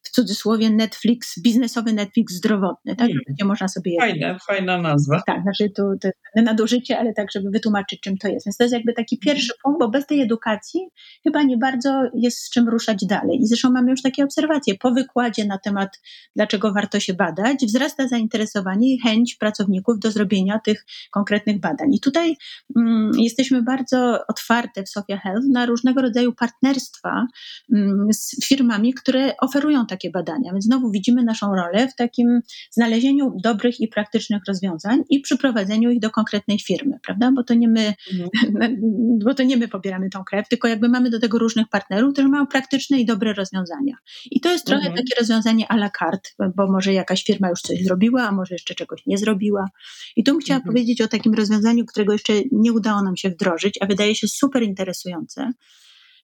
w 0.02 0.10
cudzysłowie 0.10 0.70
Netflix, 0.70 1.42
biznesowy 1.42 1.92
Netflix 1.92 2.34
zdrowotny, 2.34 2.96
tak? 2.96 3.06
Hmm. 3.06 3.22
Gdzie 3.28 3.44
można 3.44 3.68
sobie. 3.68 3.92
Fajna, 4.00 4.38
fajna 4.46 4.78
nazwa. 4.78 5.22
Tak, 5.26 5.42
znaczy 5.42 5.70
tu 5.76 5.82
to 6.00 6.08
nadużycie, 6.42 6.98
ale 6.98 7.12
tak, 7.12 7.32
żeby 7.32 7.50
wytłumaczyć, 7.50 8.00
czym 8.00 8.18
to 8.18 8.28
jest. 8.28 8.46
Więc 8.46 8.56
to 8.56 8.64
jest 8.64 8.74
jakby 8.74 8.92
taki 8.92 9.16
mhm. 9.16 9.36
pierwszy 9.36 9.52
punkt, 9.62 9.80
bo 9.80 9.88
bez 9.88 10.06
tej 10.06 10.20
edukacji 10.20 10.80
chyba 11.22 11.42
nie 11.42 11.56
bardzo 11.56 12.02
jest 12.14 12.38
z 12.38 12.50
czym 12.50 12.68
ruszać 12.68 13.06
dalej. 13.06 13.38
I 13.40 13.46
zresztą 13.46 13.70
mamy 13.70 13.90
już 13.90 14.02
takie 14.02 14.24
obserwacje. 14.24 14.74
Po 14.74 14.90
wykładzie 14.90 15.44
na 15.44 15.58
temat, 15.58 16.00
dlaczego 16.36 16.72
warto 16.72 17.00
się 17.00 17.14
badać, 17.14 17.66
wzrasta 17.66 18.08
zainteresowanie 18.08 18.94
i 18.94 19.00
chęć 19.00 19.34
pracowników 19.34 19.98
do 19.98 20.10
zrobienia 20.10 20.58
tych 20.64 20.84
konkretnych 21.10 21.60
badań. 21.60 21.94
I 21.94 22.00
tutaj 22.00 22.36
mm, 22.76 23.10
jesteśmy 23.18 23.62
bardzo 23.62 24.18
otwarte 24.28 24.82
w 24.82 24.88
Sofia 24.88 25.16
Health 25.16 25.46
na 25.52 25.66
różnego 25.66 26.02
rodzaju 26.02 26.32
partnerstwa 26.32 27.26
mm, 27.74 28.12
z 28.12 28.46
firmami, 28.48 28.94
które 28.94 29.36
oferują 29.40 29.86
takie 29.86 29.97
takie 29.98 30.10
badania. 30.10 30.52
Więc 30.52 30.64
znowu 30.64 30.90
widzimy 30.90 31.24
naszą 31.24 31.54
rolę 31.54 31.88
w 31.88 31.94
takim 31.94 32.40
znalezieniu 32.70 33.32
dobrych 33.42 33.80
i 33.80 33.88
praktycznych 33.88 34.42
rozwiązań 34.48 35.02
i 35.10 35.20
przyprowadzeniu 35.20 35.90
ich 35.90 36.00
do 36.00 36.10
konkretnej 36.10 36.58
firmy, 36.58 36.98
prawda? 37.02 37.32
Bo 37.32 37.44
to 37.44 37.54
nie 37.54 37.68
my, 37.68 37.94
mhm. 38.12 38.76
bo 39.24 39.34
to 39.34 39.42
nie 39.42 39.56
my 39.56 39.68
pobieramy 39.68 40.10
tą 40.10 40.24
krew, 40.24 40.48
tylko 40.48 40.68
jakby 40.68 40.88
mamy 40.88 41.10
do 41.10 41.20
tego 41.20 41.38
różnych 41.38 41.68
partnerów, 41.68 42.12
którzy 42.12 42.28
mają 42.28 42.46
praktyczne 42.46 43.00
i 43.00 43.06
dobre 43.06 43.32
rozwiązania. 43.32 43.94
I 44.30 44.40
to 44.40 44.52
jest 44.52 44.66
trochę 44.66 44.86
mhm. 44.86 44.96
takie 44.96 45.20
rozwiązanie 45.20 45.66
à 45.68 45.74
la 45.74 45.90
carte, 45.90 46.30
bo 46.56 46.72
może 46.72 46.92
jakaś 46.92 47.24
firma 47.24 47.48
już 47.48 47.60
coś 47.60 47.84
zrobiła, 47.84 48.22
a 48.22 48.32
może 48.32 48.54
jeszcze 48.54 48.74
czegoś 48.74 49.06
nie 49.06 49.18
zrobiła. 49.18 49.68
I 50.16 50.24
tu 50.24 50.32
bym 50.32 50.40
chciała 50.40 50.56
mhm. 50.56 50.74
powiedzieć 50.74 51.00
o 51.00 51.08
takim 51.08 51.34
rozwiązaniu, 51.34 51.86
którego 51.86 52.12
jeszcze 52.12 52.32
nie 52.52 52.72
udało 52.72 53.02
nam 53.02 53.16
się 53.16 53.30
wdrożyć, 53.30 53.78
a 53.80 53.86
wydaje 53.86 54.14
się 54.14 54.28
super 54.28 54.62
interesujące. 54.62 55.52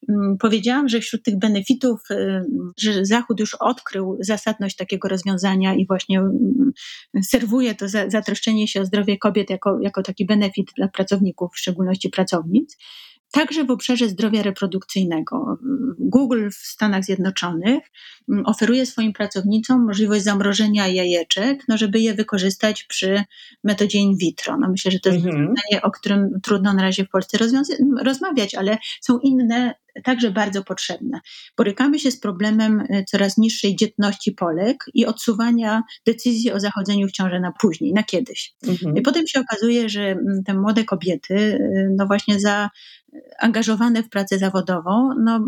Mm, 0.09 0.39
powiedziałam, 0.39 0.89
że 0.89 1.01
wśród 1.01 1.23
tych 1.23 1.39
benefitów, 1.39 2.01
y, 2.11 2.45
że 2.79 3.05
Zachód 3.05 3.41
już 3.41 3.55
odkrył 3.55 4.19
zasadność 4.21 4.77
takiego 4.77 5.09
rozwiązania 5.09 5.75
i 5.75 5.87
właśnie 5.87 6.19
mm, 6.19 6.73
serwuje 7.23 7.75
to 7.75 7.89
zatroszczenie 7.89 8.69
się 8.69 8.81
o 8.81 8.87
zdrowie 8.87 9.19
kobiet 9.19 9.51
jako, 9.51 9.79
jako 9.81 10.03
taki 10.03 10.27
benefit 10.27 10.67
dla 10.77 10.89
pracowników, 10.89 11.53
w 11.55 11.59
szczególności 11.59 12.09
pracownic. 12.09 12.77
Także 13.35 13.65
w 13.65 13.71
obszarze 13.71 14.09
zdrowia 14.09 14.43
reprodukcyjnego. 14.43 15.59
Google 15.99 16.49
w 16.51 16.55
Stanach 16.55 17.05
Zjednoczonych 17.05 17.83
mm, 18.29 18.47
oferuje 18.47 18.87
swoim 18.87 19.13
pracownicom 19.13 19.87
możliwość 19.87 20.25
zamrożenia 20.25 20.89
jajeczek, 20.89 21.65
no 21.69 21.79
żeby 21.79 22.01
je 22.01 22.15
wykorzystać 22.15 22.85
przy 22.85 23.25
metodzie 23.65 23.99
in 23.99 24.17
vitro. 24.17 24.59
No 24.59 24.69
myślę, 24.71 24.91
że 24.91 25.01
to 25.01 25.09
jest 25.09 25.27
mhm. 25.27 25.55
o 25.83 25.91
którym 25.91 26.41
trudno 26.43 26.75
na 26.75 26.83
razie 26.83 27.05
w 27.05 27.09
Polsce 27.09 27.39
rozmawiać, 28.05 28.55
ale 28.55 28.79
są 29.01 29.19
inne 29.19 29.75
także 30.05 30.31
bardzo 30.31 30.65
potrzebne. 30.65 31.21
Borykamy 31.57 31.99
się 31.99 32.11
z 32.11 32.21
problemem 32.21 32.85
e, 32.89 33.05
coraz 33.05 33.39
niższej 33.39 33.77
dzietności 33.77 34.33
Polek 34.33 34.85
i 34.95 35.07
odsuwania 35.07 35.83
decyzji 36.07 36.53
o 36.53 36.61
zachodzeniu 36.61 37.09
w 37.09 37.13
ciąży 37.13 37.41
na 37.41 37.53
później, 37.53 37.93
na 37.93 38.03
kiedyś. 38.03 38.55
Mhm. 38.67 38.97
I 38.97 39.03
potem 39.03 39.27
się 39.27 39.41
okazuje, 39.41 39.89
że 39.89 40.03
mm, 40.03 40.43
te 40.47 40.55
młode 40.55 40.85
kobiety, 40.85 41.35
e, 41.35 41.89
no 41.97 42.07
właśnie 42.07 42.41
za 42.41 42.71
angażowane 43.39 44.03
w 44.03 44.09
pracę 44.09 44.39
zawodową, 44.39 45.11
no, 45.25 45.47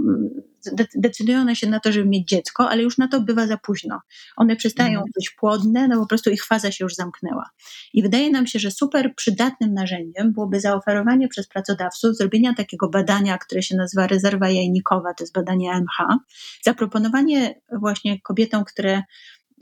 decydują 0.94 1.55
się 1.55 1.66
na 1.66 1.81
to, 1.81 1.92
żeby 1.92 2.09
mieć 2.09 2.29
dziecko, 2.29 2.70
ale 2.70 2.83
już 2.83 2.98
na 2.98 3.09
to 3.09 3.20
bywa 3.20 3.46
za 3.46 3.57
późno. 3.57 4.00
One 4.37 4.57
przestają 4.57 4.90
mhm. 4.90 5.11
być 5.14 5.31
płodne, 5.31 5.88
no 5.88 6.00
po 6.00 6.07
prostu 6.07 6.31
ich 6.31 6.44
faza 6.44 6.72
się 6.72 6.85
już 6.85 6.94
zamknęła. 6.94 7.50
I 7.94 8.02
wydaje 8.02 8.31
nam 8.31 8.46
się, 8.46 8.59
że 8.59 8.70
super 8.70 9.14
przydatnym 9.16 9.74
narzędziem 9.74 10.33
byłoby 10.33 10.61
zaoferowanie 10.61 11.29
przez 11.29 11.48
pracodawców 11.48 12.16
zrobienia 12.16 12.55
takiego 12.55 12.88
badania, 12.88 13.38
które 13.38 13.62
się 13.62 13.76
nazywa 13.76 14.07
rezerwa 14.07 14.50
jajnikowa, 14.50 15.14
to 15.14 15.24
jest 15.24 15.35
badanie 15.35 15.72
AMH, 15.72 16.18
zaproponowanie 16.64 17.61
właśnie 17.72 18.20
kobietom, 18.20 18.64
które 18.64 19.02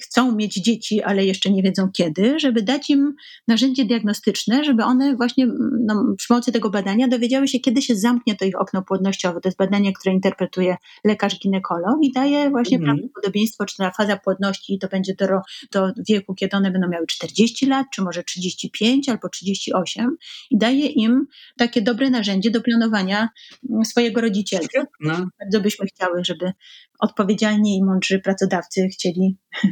chcą 0.01 0.35
mieć 0.35 0.55
dzieci, 0.55 1.03
ale 1.03 1.25
jeszcze 1.25 1.51
nie 1.51 1.63
wiedzą 1.63 1.89
kiedy, 1.93 2.41
żeby 2.41 2.63
dać 2.63 2.91
im 2.91 3.15
narzędzie 3.49 3.85
diagnostyczne, 3.85 4.65
żeby 4.65 4.85
one 4.85 5.17
właśnie 5.17 5.47
no, 5.87 6.15
przy 6.17 6.29
pomocy 6.29 6.53
tego 6.53 6.71
badania 6.71 7.09
dowiedziały 7.09 7.49
się, 7.49 7.61
kiedy 7.61 7.83
się 7.83 7.97
zamknie 7.97 8.37
to 8.37 8.45
ich 8.45 8.61
okno 8.61 8.83
płodnościowe. 8.83 9.41
To 9.41 9.49
jest 9.49 9.59
badanie, 9.59 9.93
które 9.93 10.15
interpretuje 10.15 10.77
lekarz 11.05 11.39
ginekolog 11.39 11.97
i 12.03 12.13
daje 12.13 12.51
właśnie 12.51 12.77
mm. 12.77 12.87
prawdopodobieństwo, 12.87 13.65
czy 13.65 13.77
ta 13.77 13.91
faza 13.91 14.17
płodności 14.17 14.79
to 14.79 14.89
będzie 14.89 15.15
do, 15.15 15.27
do 15.73 15.93
wieku, 16.09 16.35
kiedy 16.35 16.57
one 16.57 16.71
będą 16.71 16.89
miały 16.89 17.07
40 17.07 17.67
lat, 17.67 17.87
czy 17.93 18.03
może 18.03 18.23
35 18.23 19.09
albo 19.09 19.29
38 19.29 20.17
i 20.51 20.59
daje 20.59 20.87
im 20.87 21.27
takie 21.57 21.83
dobre 21.83 22.11
narzędzie 22.11 22.51
do 22.51 22.61
planowania 22.61 23.29
mm, 23.71 23.85
swojego 23.85 24.21
rodzicielstwa. 24.21 24.85
No. 25.01 25.27
Bardzo 25.41 25.61
byśmy 25.61 25.87
chciały, 25.87 26.25
żeby 26.25 26.53
odpowiedzialni 27.01 27.79
i 27.79 27.85
mądrzy 27.85 28.19
pracodawcy 28.19 28.89
chcieli 28.93 29.39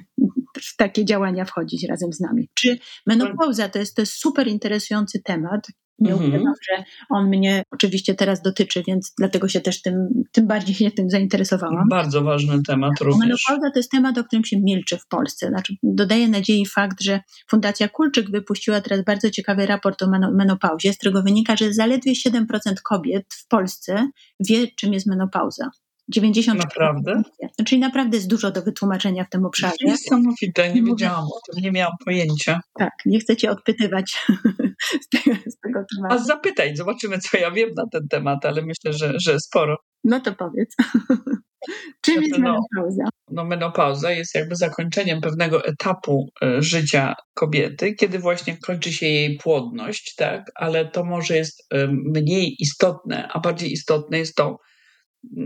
w 0.63 0.77
takie 0.77 1.05
działania 1.05 1.45
wchodzić 1.45 1.87
razem 1.89 2.13
z 2.13 2.21
nami. 2.21 2.49
Czy 2.55 2.79
menopauza 3.07 3.69
to 3.69 3.79
jest, 3.79 3.97
to 3.97 4.03
jest 4.03 4.13
super 4.13 4.49
interesujący 4.49 5.23
temat. 5.25 5.67
Nie 5.99 6.13
mhm. 6.13 6.31
ukrywam, 6.31 6.55
że 6.71 6.85
on 7.11 7.29
mnie 7.29 7.63
oczywiście 7.71 8.15
teraz 8.15 8.43
dotyczy, 8.43 8.83
więc 8.87 9.13
dlatego 9.19 9.49
się 9.49 9.61
też 9.61 9.83
tym, 9.83 10.09
tym 10.33 10.47
bardziej 10.47 10.75
się 10.75 10.91
tym 10.91 11.11
zainteresowałam. 11.11 11.89
Bardzo 11.91 12.23
ważny 12.23 12.63
temat 12.63 12.93
również. 13.01 13.21
Menopauza 13.49 13.71
to 13.71 13.79
jest 13.79 13.91
temat, 13.91 14.19
o 14.19 14.25
którym 14.25 14.45
się 14.45 14.61
milczy 14.61 14.99
w 14.99 15.07
Polsce. 15.07 15.49
Znaczy, 15.49 15.75
dodaje 15.83 16.29
nadziei 16.29 16.67
fakt, 16.67 17.03
że 17.03 17.21
Fundacja 17.51 17.89
Kulczyk 17.89 18.31
wypuściła 18.31 18.81
teraz 18.81 19.05
bardzo 19.05 19.31
ciekawy 19.31 19.67
raport 19.67 20.03
o 20.03 20.11
menopauzie, 20.33 20.93
z 20.93 20.99
którego 20.99 21.23
wynika, 21.23 21.57
że 21.57 21.73
zaledwie 21.73 22.13
7% 22.29 22.47
kobiet 22.85 23.27
w 23.35 23.49
Polsce 23.49 24.11
wie, 24.41 24.69
czym 24.77 24.93
jest 24.93 25.07
menopauza. 25.07 25.71
90 26.09 26.59
Naprawdę? 26.59 27.23
No, 27.43 27.65
czyli 27.65 27.81
naprawdę 27.81 28.17
jest 28.17 28.29
dużo 28.29 28.51
do 28.51 28.63
wytłumaczenia 28.63 29.25
w 29.25 29.29
tym 29.29 29.47
obszarze. 29.47 29.77
Niesamowite, 29.85 30.73
nie 30.75 30.83
wiedziałam 30.83 31.25
o 31.25 31.41
tym, 31.47 31.63
nie 31.63 31.73
miałam 31.73 31.95
pojęcia. 32.05 32.61
Tak, 32.79 32.93
nie 33.07 33.21
chcę 33.21 33.37
cię 33.37 33.51
odpytywać 33.51 34.27
z 35.05 35.09
tego, 35.09 35.37
z 35.47 35.59
tego 35.59 35.85
tematu. 35.95 36.15
A 36.15 36.19
zapytaj, 36.19 36.77
zobaczymy, 36.77 37.19
co 37.19 37.37
ja 37.39 37.51
wiem 37.51 37.71
na 37.77 37.85
ten 37.93 38.09
temat, 38.09 38.47
ale 38.47 38.63
myślę, 38.63 38.93
że, 38.93 39.13
że 39.17 39.41
sporo. 39.41 39.77
No 40.05 40.21
to 40.21 40.33
powiedz. 40.33 40.77
Czym 42.01 42.23
jest 42.23 42.39
no, 42.39 42.39
menopauza? 42.39 43.05
No, 43.31 43.45
menopauza 43.45 44.13
jest 44.13 44.35
jakby 44.35 44.57
zakończeniem 44.57 45.21
pewnego 45.21 45.65
etapu 45.65 46.29
e, 46.43 46.63
życia 46.63 47.15
kobiety, 47.35 47.95
kiedy 47.95 48.19
właśnie 48.19 48.57
kończy 48.59 48.93
się 48.93 49.07
jej 49.07 49.39
płodność, 49.39 50.15
tak? 50.15 50.43
Ale 50.55 50.89
to 50.89 51.05
może 51.05 51.37
jest 51.37 51.63
e, 51.71 51.89
mniej 51.89 52.57
istotne, 52.59 53.29
a 53.33 53.41
bardziej 53.41 53.73
istotne 53.73 54.19
jest 54.19 54.35
to, 54.35 54.59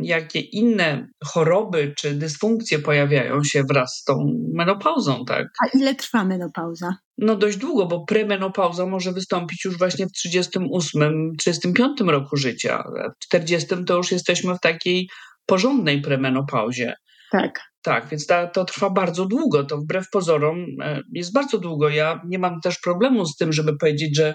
jakie 0.03 0.41
inne 0.41 1.09
choroby 1.25 1.95
czy 1.97 2.15
dysfunkcje 2.15 2.79
pojawiają 2.79 3.45
się 3.45 3.63
wraz 3.71 3.97
z 3.97 4.05
tą 4.05 4.15
menopauzą, 4.55 5.25
tak? 5.25 5.47
A 5.65 5.79
ile 5.79 5.95
trwa 5.95 6.25
menopauza? 6.25 6.97
No 7.19 7.37
dość 7.37 7.57
długo, 7.57 7.87
bo 7.87 8.05
premenopauza 8.05 8.87
może 8.87 9.13
wystąpić 9.13 9.65
już 9.65 9.79
właśnie 9.79 10.07
w 10.07 10.13
38, 10.13 11.33
35 11.39 12.01
roku 12.01 12.37
życia. 12.37 12.85
W 13.17 13.25
40 13.25 13.69
to 13.87 13.97
już 13.97 14.13
jesteśmy 14.13 14.55
w 14.55 14.61
takiej 14.61 15.09
porządnej 15.47 16.01
premenopauzie. 16.01 16.95
Tak. 17.33 17.61
Tak, 17.83 18.09
więc 18.09 18.27
ta, 18.27 18.47
to 18.47 18.65
trwa 18.65 18.91
bardzo 18.91 19.27
długo. 19.27 19.65
To 19.65 19.79
wbrew 19.79 20.11
pozorom 20.11 20.67
e, 20.83 21.01
jest 21.13 21.33
bardzo 21.33 21.59
długo. 21.59 21.89
Ja 21.89 22.21
nie 22.29 22.39
mam 22.39 22.61
też 22.61 22.79
problemu 22.79 23.27
z 23.27 23.37
tym, 23.37 23.53
żeby 23.53 23.77
powiedzieć, 23.79 24.17
że, 24.17 24.35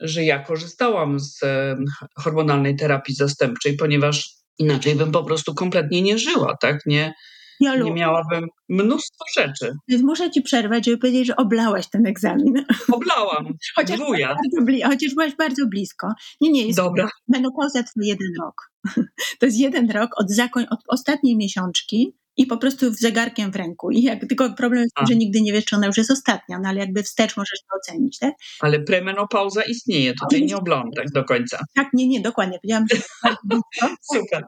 że 0.00 0.24
ja 0.24 0.38
korzystałam 0.38 1.20
z 1.20 1.42
e, 1.42 1.76
hormonalnej 2.18 2.76
terapii 2.76 3.14
zastępczej, 3.14 3.76
ponieważ 3.76 4.43
Inaczej 4.58 4.94
bym 4.94 5.12
po 5.12 5.24
prostu 5.24 5.54
kompletnie 5.54 6.02
nie 6.02 6.18
żyła, 6.18 6.56
tak? 6.60 6.78
Nie, 6.86 7.14
nie 7.60 7.92
miałabym 7.92 8.48
mnóstwo 8.68 9.24
rzeczy. 9.38 9.72
Więc 9.88 10.02
muszę 10.02 10.30
ci 10.30 10.42
przerwać, 10.42 10.84
żeby 10.84 10.98
powiedzieć, 10.98 11.26
że 11.26 11.36
oblałaś 11.36 11.90
ten 11.90 12.06
egzamin. 12.06 12.64
Oblałam. 12.92 13.46
chociaż, 13.76 13.98
Bardzo 14.00 14.88
chociaż 14.88 15.14
byłaś 15.14 15.36
bardzo 15.36 15.66
blisko. 15.66 16.08
Nie, 16.40 16.50
nie, 16.50 16.66
jest 16.66 16.78
Dobra. 16.78 17.08
menopauza 17.28 17.82
trwa 17.82 18.00
jeden 18.02 18.28
rok. 18.42 18.54
To 19.38 19.46
jest 19.46 19.58
jeden 19.58 19.90
rok 19.90 20.10
od, 20.16 20.30
zakoń, 20.30 20.66
od 20.70 20.80
ostatniej 20.88 21.36
miesiączki 21.36 22.16
i 22.36 22.46
po 22.46 22.56
prostu 22.56 22.92
z 22.92 23.00
zegarkiem 23.00 23.52
w 23.52 23.56
ręku. 23.56 23.90
I 23.90 24.02
jak, 24.02 24.20
tylko 24.28 24.54
problem 24.54 24.82
jest 24.82 25.10
że 25.10 25.16
nigdy 25.16 25.40
nie 25.40 25.52
wiesz, 25.52 25.64
czy 25.64 25.76
ona 25.76 25.86
już 25.86 25.96
jest 25.96 26.10
ostatnia, 26.10 26.58
no 26.58 26.68
ale 26.68 26.80
jakby 26.80 27.02
wstecz 27.02 27.36
możesz 27.36 27.60
to 27.60 27.76
ocenić, 27.76 28.18
tak? 28.18 28.34
Ale 28.60 28.80
premenopauza 28.80 29.62
istnieje, 29.62 30.14
tutaj 30.14 30.46
nie 30.46 30.56
oblądam 30.56 30.92
tak 30.96 31.10
do 31.10 31.24
końca. 31.24 31.58
Tak, 31.74 31.88
nie, 31.92 32.06
nie, 32.06 32.20
dokładnie. 32.20 32.58
Powiedziałam, 32.58 32.86
że 32.92 33.00
Super. 34.14 34.44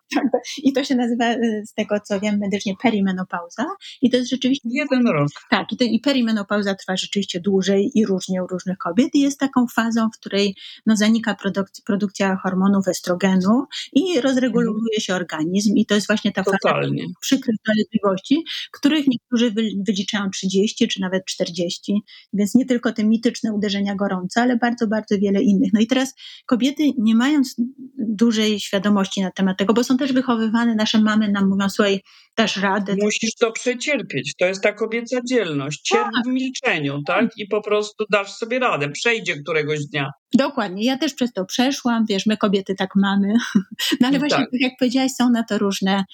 I 0.62 0.72
to 0.72 0.84
się 0.84 0.94
nazywa, 0.94 1.32
y, 1.32 1.62
z 1.66 1.74
tego 1.74 2.00
co 2.00 2.20
wiem 2.20 2.38
medycznie, 2.38 2.74
perimenopauza. 2.82 3.66
I 4.02 4.10
to 4.10 4.16
jest 4.16 4.30
rzeczywiście... 4.30 4.68
Jeden 4.72 5.06
rok. 5.06 5.28
Tak, 5.50 5.72
i, 5.72 5.76
to, 5.76 5.84
i 5.84 6.00
perimenopauza 6.00 6.74
trwa 6.74 6.96
rzeczywiście 6.96 7.40
dłużej 7.40 7.90
i 7.94 8.06
różnie 8.06 8.44
u 8.44 8.46
różnych 8.46 8.78
kobiet 8.78 9.14
i 9.14 9.20
jest 9.20 9.40
taką 9.40 9.66
fazą, 9.74 10.08
w 10.14 10.18
której 10.20 10.56
no, 10.86 10.96
zanika 10.96 11.34
produkcja, 11.34 11.84
produkcja 11.86 12.36
hormonów 12.42 12.88
estrogenu 12.88 13.66
i 13.92 14.20
rozreguluje 14.20 15.00
się 15.00 15.14
organizm 15.14 15.76
i 15.76 15.86
to 15.86 15.94
jest 15.94 16.06
właśnie 16.06 16.32
ta 16.32 16.44
Totalnie. 16.44 17.02
faza 17.02 17.14
przykrych 17.20 17.56
zalegliwości, 17.76 18.44
których 18.72 19.06
niektórzy 19.06 19.54
wyliczają 19.86 20.30
30 20.30 20.88
czy 20.88 21.00
nawet 21.00 21.24
40, 21.24 21.92
więc 22.32 22.54
nie 22.54 22.66
tylko 22.66 22.92
te 22.92 23.04
mityczne 23.04 23.52
uderzenia 23.52 23.94
gorące, 23.94 24.42
ale 24.42 24.56
bardzo, 24.56 24.86
bardzo 24.86 25.18
wiele 25.18 25.42
innych. 25.42 25.70
No 25.72 25.80
i 25.80 25.86
teraz 25.86 26.14
kobiety, 26.46 26.82
nie 26.98 27.14
mając 27.14 27.56
dużej 27.98 28.60
świadomości 28.60 29.22
na 29.22 29.30
temat 29.30 29.58
tego, 29.58 29.74
bo 29.74 29.84
są 29.84 29.96
też 29.96 30.12
wychowywane, 30.12 30.74
nasze 30.74 31.00
mamy 31.00 31.32
nam 31.32 31.48
mówią, 31.48 31.68
słuchaj, 31.68 32.00
dasz 32.36 32.56
radę. 32.56 32.96
Musisz 33.02 33.34
to 33.34 33.52
przecierpieć, 33.52 34.34
to 34.38 34.46
jest 34.46 34.62
ta 34.62 34.72
kobieca 34.72 35.20
dzielność, 35.28 35.82
cierp 35.82 36.04
tak. 36.04 36.24
w 36.24 36.28
milczeniu, 36.28 37.02
tak? 37.06 37.26
I 37.36 37.46
po 37.46 37.62
prostu 37.62 38.04
dasz 38.10 38.32
sobie 38.32 38.58
radę, 38.58 38.90
przejdzie 38.90 39.36
któregoś 39.36 39.78
dnia. 39.86 40.10
Dokładnie, 40.34 40.84
ja 40.84 40.98
też 40.98 41.14
przez 41.14 41.32
to 41.32 41.44
przeszłam, 41.44 42.04
wiesz, 42.08 42.26
my 42.26 42.36
kobiety 42.36 42.74
tak 42.74 42.90
mamy, 42.96 43.34
no 44.00 44.08
ale 44.08 44.18
właśnie, 44.18 44.38
tak. 44.38 44.60
jak 44.60 44.72
powiedziałaś, 44.78 45.12
są 45.12 45.30
na 45.30 45.42
to 45.42 45.58
różne 45.58 46.04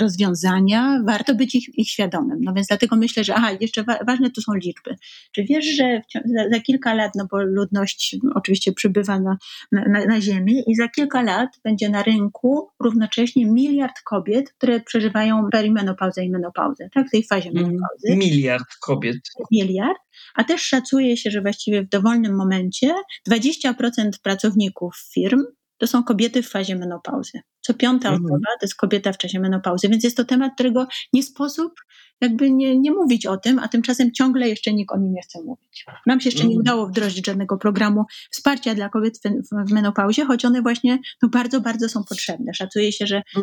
rozwiązania, 0.00 1.02
warto 1.06 1.34
być 1.34 1.54
ich, 1.54 1.78
ich 1.78 1.88
świadomym. 1.88 2.38
No 2.40 2.52
więc 2.54 2.66
dlatego 2.66 2.96
myślę, 2.96 3.24
że 3.24 3.34
aha, 3.34 3.50
jeszcze 3.60 3.82
wa 3.82 3.98
ważne 4.06 4.30
tu 4.30 4.40
są 4.40 4.54
liczby. 4.54 4.96
Czy 5.32 5.44
wiesz, 5.44 5.64
że 5.64 6.02
za, 6.14 6.50
za, 6.52 6.60
kilka 6.60 6.94
lat, 6.94 7.12
no 7.14 7.26
bo 7.30 7.42
ludność 7.42 8.16
oczywiście 8.34 8.72
przybywa 8.72 9.20
na, 9.20 9.36
na, 9.72 10.04
na 10.06 10.20
Ziemi 10.20 10.62
i 10.66 10.74
za 10.74 10.88
kilka 10.88 11.22
lat 11.22 11.50
będzie 11.64 11.88
na 11.88 12.02
rynku 12.02 12.68
równocześnie 12.80 13.46
miliard 13.46 14.00
kobiet, 14.04 14.52
które 14.52 14.80
przeżywają 14.80 15.48
perimenopauzę 15.52 16.24
i 16.24 16.30
menopauzę, 16.30 16.88
tak, 16.94 17.08
w 17.08 17.10
tej 17.10 17.24
fazie 17.26 17.50
mm, 17.50 17.62
menopauzy. 17.62 18.16
Miliard 18.16 18.68
kobiet. 18.80 19.16
Miliard, 19.52 19.98
a 20.34 20.44
też 20.44 20.62
szacuje 20.62 21.16
się, 21.16 21.30
że 21.30 21.40
właściwie 21.40 21.82
w 21.82 21.88
dowolnym 21.88 22.36
momencie 22.36 22.94
20% 23.30 23.74
pracowników 24.22 24.96
firm 25.14 25.42
to 25.78 25.86
są 25.86 26.04
kobiety 26.04 26.42
w 26.42 26.48
fazie 26.48 26.76
menopauzy. 26.76 27.40
Co 27.60 27.74
piąta 27.74 28.08
mhm. 28.08 28.24
osoba 28.24 28.48
to 28.60 28.66
jest 28.66 28.74
kobieta 28.74 29.12
w 29.12 29.18
czasie 29.18 29.40
menopauzy, 29.40 29.88
więc 29.88 30.04
jest 30.04 30.16
to 30.16 30.24
temat, 30.24 30.52
którego 30.54 30.86
nie 31.12 31.22
sposób 31.22 31.72
jakby 32.20 32.50
nie, 32.50 32.78
nie 32.78 32.92
mówić 32.92 33.26
o 33.26 33.36
tym, 33.36 33.58
a 33.58 33.68
tymczasem 33.68 34.12
ciągle 34.12 34.48
jeszcze 34.48 34.72
nikt 34.72 34.92
o 34.92 34.98
nim 34.98 35.12
nie 35.12 35.22
chce 35.22 35.42
mówić. 35.42 35.86
Nam 36.06 36.20
się 36.20 36.28
jeszcze 36.28 36.44
nie 36.44 36.54
mhm. 36.54 36.60
udało 36.60 36.86
wdrożyć 36.86 37.26
żadnego 37.26 37.56
programu 37.56 38.04
wsparcia 38.30 38.74
dla 38.74 38.88
kobiet 38.88 39.18
w, 39.18 39.68
w 39.68 39.72
menopauzie, 39.72 40.24
choć 40.24 40.44
one 40.44 40.62
właśnie 40.62 40.98
no, 41.22 41.28
bardzo, 41.28 41.60
bardzo 41.60 41.88
są 41.88 42.04
potrzebne. 42.04 42.54
Szacuje 42.54 42.92
się, 42.92 43.06
że 43.06 43.22
20% 43.36 43.40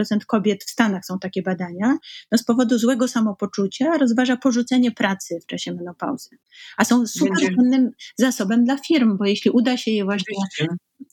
mhm. 0.00 0.20
kobiet 0.26 0.64
w 0.64 0.70
Stanach 0.70 1.04
są 1.06 1.18
takie 1.18 1.42
badania, 1.42 1.96
no, 2.32 2.38
z 2.38 2.44
powodu 2.44 2.78
złego 2.78 3.08
samopoczucia 3.08 3.98
rozważa 3.98 4.36
porzucenie 4.36 4.92
pracy 4.92 5.38
w 5.42 5.46
czasie 5.46 5.74
menopauzy. 5.74 6.30
A 6.76 6.84
są 6.84 7.06
super 7.06 7.48
cennym 7.56 7.90
zasobem 8.18 8.64
dla 8.64 8.76
firm, 8.76 9.16
bo 9.18 9.24
jeśli 9.26 9.50
uda 9.50 9.76
się 9.76 9.90
je 9.90 10.04
właśnie 10.04 10.36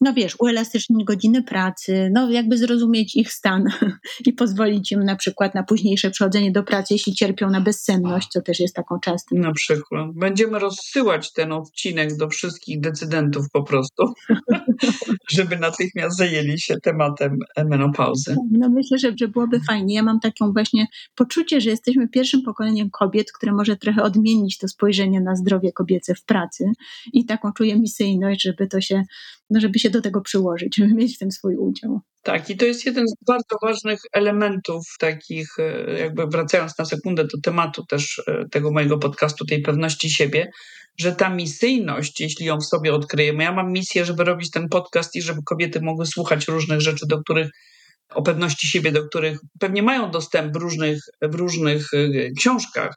no 0.02 0.14
wiesz, 0.14 0.36
uelastycznić 0.40 1.04
godziny 1.04 1.44
pracy, 1.44 2.10
no 2.14 2.32
jakby 2.32 2.58
zrozumieć 2.58 3.16
ich 3.16 3.32
stan 3.32 3.64
i 4.28 4.34
pozwolić 4.34 4.92
im 4.92 5.04
na 5.04 5.16
przykład 5.16 5.56
na 5.56 5.64
późniejsze 5.64 6.12
przechodzenie 6.12 6.52
do 6.52 6.64
pracy, 6.64 6.94
jeśli 6.94 7.14
cierpią 7.14 7.50
na 7.50 7.62
bezsenność, 7.62 8.28
co 8.28 8.42
też 8.42 8.60
jest 8.60 8.76
taką 8.76 9.00
częstą. 9.00 9.36
Na 9.36 9.54
przykład. 9.54 10.08
Będziemy 10.16 10.60
rozsyłać 10.60 11.34
ten 11.34 11.52
odcinek 11.52 12.18
do 12.18 12.30
wszystkich 12.30 12.80
decydentów 12.80 13.46
po 13.54 13.64
prostu, 13.64 14.14
żeby 15.38 15.58
natychmiast 15.58 16.18
zajęli 16.18 16.60
się 16.60 16.76
tematem 16.84 17.38
menopauzy. 17.66 18.36
No 18.52 18.70
myślę, 18.70 18.98
że, 18.98 19.14
że 19.20 19.28
byłoby 19.28 19.60
fajnie. 19.60 19.96
Ja 19.96 20.04
mam 20.04 20.20
taką 20.20 20.54
właśnie 20.54 20.88
poczucie, 21.16 21.62
że 21.62 21.70
jesteśmy 21.70 22.10
pierwszym 22.10 22.42
pokoleniem 22.42 22.90
kobiet, 22.90 23.32
które 23.32 23.52
może 23.52 23.78
trochę 23.78 24.04
odmienić 24.04 24.58
to 24.58 24.68
spojrzenie 24.68 25.22
na 25.22 25.36
zdrowie 25.36 25.72
kobiece 25.72 26.16
w 26.16 26.24
pracy 26.24 26.66
i 27.14 27.26
taką 27.26 27.54
czuję 27.54 27.80
misyjność, 27.80 28.42
żeby 28.42 28.68
to 28.68 28.82
się 28.82 29.04
no 29.52 29.60
żeby 29.60 29.80
się 29.80 29.90
do 29.92 30.02
tego 30.02 30.22
przyłożyć, 30.22 30.76
żeby 30.76 30.94
mieć 30.94 31.16
w 31.16 31.20
tym 31.20 31.32
swój 31.32 31.56
udział. 31.56 32.00
Tak, 32.24 32.50
i 32.50 32.58
to 32.58 32.66
jest 32.66 32.86
jeden 32.86 33.08
z 33.08 33.16
bardzo 33.28 33.58
ważnych 33.62 34.02
elementów 34.14 34.86
takich, 35.00 35.60
e, 35.60 36.00
jakby 36.00 36.28
wracając 36.28 36.78
na 36.78 36.86
sekundę 36.86 37.24
do 37.24 37.42
tematu 37.44 37.86
też 37.86 38.24
e, 38.28 38.46
tego 38.52 38.72
mojego 38.72 38.98
podcastu, 38.98 39.46
tej 39.46 39.62
pewności 39.62 40.10
siebie, 40.10 40.52
że 40.98 41.16
ta 41.16 41.30
misyjność, 41.30 42.22
jeśli 42.22 42.46
ją 42.46 42.58
w 42.58 42.66
sobie 42.66 42.94
odkryjemy, 42.94 43.44
ja 43.44 43.52
mam 43.52 43.72
misję, 43.72 44.06
żeby 44.06 44.24
robić 44.24 44.52
ten 44.52 44.70
podcast 44.70 45.16
i 45.16 45.22
żeby 45.22 45.42
kobiety 45.46 45.82
mogły 45.82 46.06
słuchać 46.06 46.48
różnych 46.48 46.82
rzeczy, 46.82 47.06
do 47.08 47.22
których 47.22 47.50
o 48.10 48.22
pewności 48.22 48.68
siebie, 48.68 48.92
do 48.92 49.08
których 49.08 49.40
pewnie 49.60 49.84
mają 49.84 50.12
dostęp 50.12 50.54
w 50.54 50.56
różnych, 50.56 51.00
w 51.22 51.36
różnych 51.36 51.94
e, 51.94 52.32
książkach, 52.32 52.96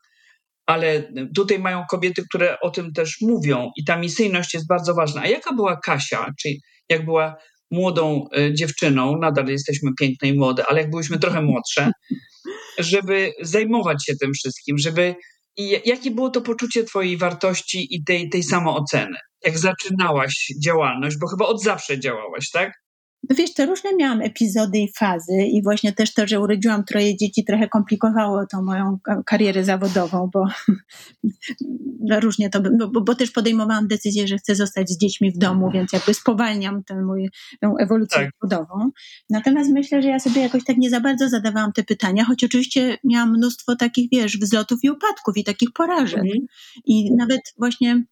ale 0.66 1.12
tutaj 1.36 1.58
mają 1.58 1.84
kobiety, 1.90 2.22
które 2.28 2.60
o 2.60 2.70
tym 2.70 2.92
też 2.92 3.16
mówią 3.20 3.70
i 3.76 3.84
ta 3.84 3.96
misyjność 3.96 4.54
jest 4.54 4.66
bardzo 4.66 4.94
ważna. 4.94 5.22
A 5.22 5.28
jaka 5.28 5.52
była 5.52 5.80
Kasia, 5.80 6.32
czyli 6.42 6.60
jak 6.88 7.04
była 7.04 7.36
młodą 7.70 8.24
e, 8.36 8.54
dziewczyną, 8.54 9.18
nadal 9.18 9.46
jesteśmy 9.46 9.90
piękne 10.00 10.28
i 10.28 10.38
młode, 10.38 10.64
ale 10.68 10.80
jak 10.80 10.90
byłyśmy 10.90 11.18
trochę 11.18 11.42
młodsze, 11.42 11.90
żeby 12.78 13.32
zajmować 13.42 14.06
się 14.06 14.12
tym 14.20 14.32
wszystkim, 14.32 14.78
żeby 14.78 15.14
i 15.56 15.80
jakie 15.84 16.10
było 16.10 16.30
to 16.30 16.40
poczucie 16.40 16.84
Twojej 16.84 17.16
wartości 17.16 17.94
i 17.94 18.04
tej, 18.04 18.28
tej 18.28 18.42
samooceny? 18.42 19.18
Jak 19.44 19.58
zaczynałaś 19.58 20.52
działalność, 20.64 21.16
bo 21.20 21.26
chyba 21.26 21.46
od 21.46 21.62
zawsze 21.62 22.00
działałaś, 22.00 22.50
tak? 22.50 22.72
No 23.30 23.36
wiesz, 23.36 23.54
to 23.54 23.66
różne 23.66 23.90
miałam 23.96 24.22
epizody 24.22 24.78
i 24.78 24.92
fazy 24.98 25.36
i 25.52 25.62
właśnie 25.62 25.92
też 25.92 26.14
to, 26.14 26.26
że 26.26 26.40
urodziłam 26.40 26.84
troje 26.84 27.16
dzieci 27.16 27.44
trochę 27.44 27.68
komplikowało 27.68 28.46
tą 28.46 28.62
moją 28.62 28.98
karierę 29.26 29.64
zawodową, 29.64 30.30
bo 30.32 30.44
no 32.08 32.20
różnie 32.20 32.50
to, 32.50 32.60
no, 32.78 32.88
bo, 32.88 33.00
bo, 33.00 33.14
też 33.14 33.30
podejmowałam 33.30 33.88
decyzję, 33.88 34.28
że 34.28 34.38
chcę 34.38 34.54
zostać 34.54 34.90
z 34.90 34.98
dziećmi 34.98 35.32
w 35.32 35.38
domu, 35.38 35.70
więc 35.70 35.92
jakby 35.92 36.14
spowalniam 36.14 36.84
tę 36.84 37.02
moją 37.02 37.28
ewolucję 37.78 38.20
tak. 38.20 38.30
zawodową. 38.42 38.90
Natomiast 39.30 39.70
myślę, 39.70 40.02
że 40.02 40.08
ja 40.08 40.20
sobie 40.20 40.40
jakoś 40.40 40.64
tak 40.64 40.76
nie 40.76 40.90
za 40.90 41.00
bardzo 41.00 41.28
zadawałam 41.28 41.72
te 41.72 41.82
pytania, 41.82 42.24
choć 42.24 42.44
oczywiście 42.44 42.98
miałam 43.04 43.36
mnóstwo 43.36 43.76
takich, 43.76 44.08
wiesz, 44.12 44.38
wzlotów 44.38 44.78
i 44.82 44.90
upadków 44.90 45.36
i 45.36 45.44
takich 45.44 45.72
porażek. 45.72 46.20
Mhm. 46.20 46.46
I 46.84 47.14
nawet 47.14 47.40
właśnie 47.58 48.04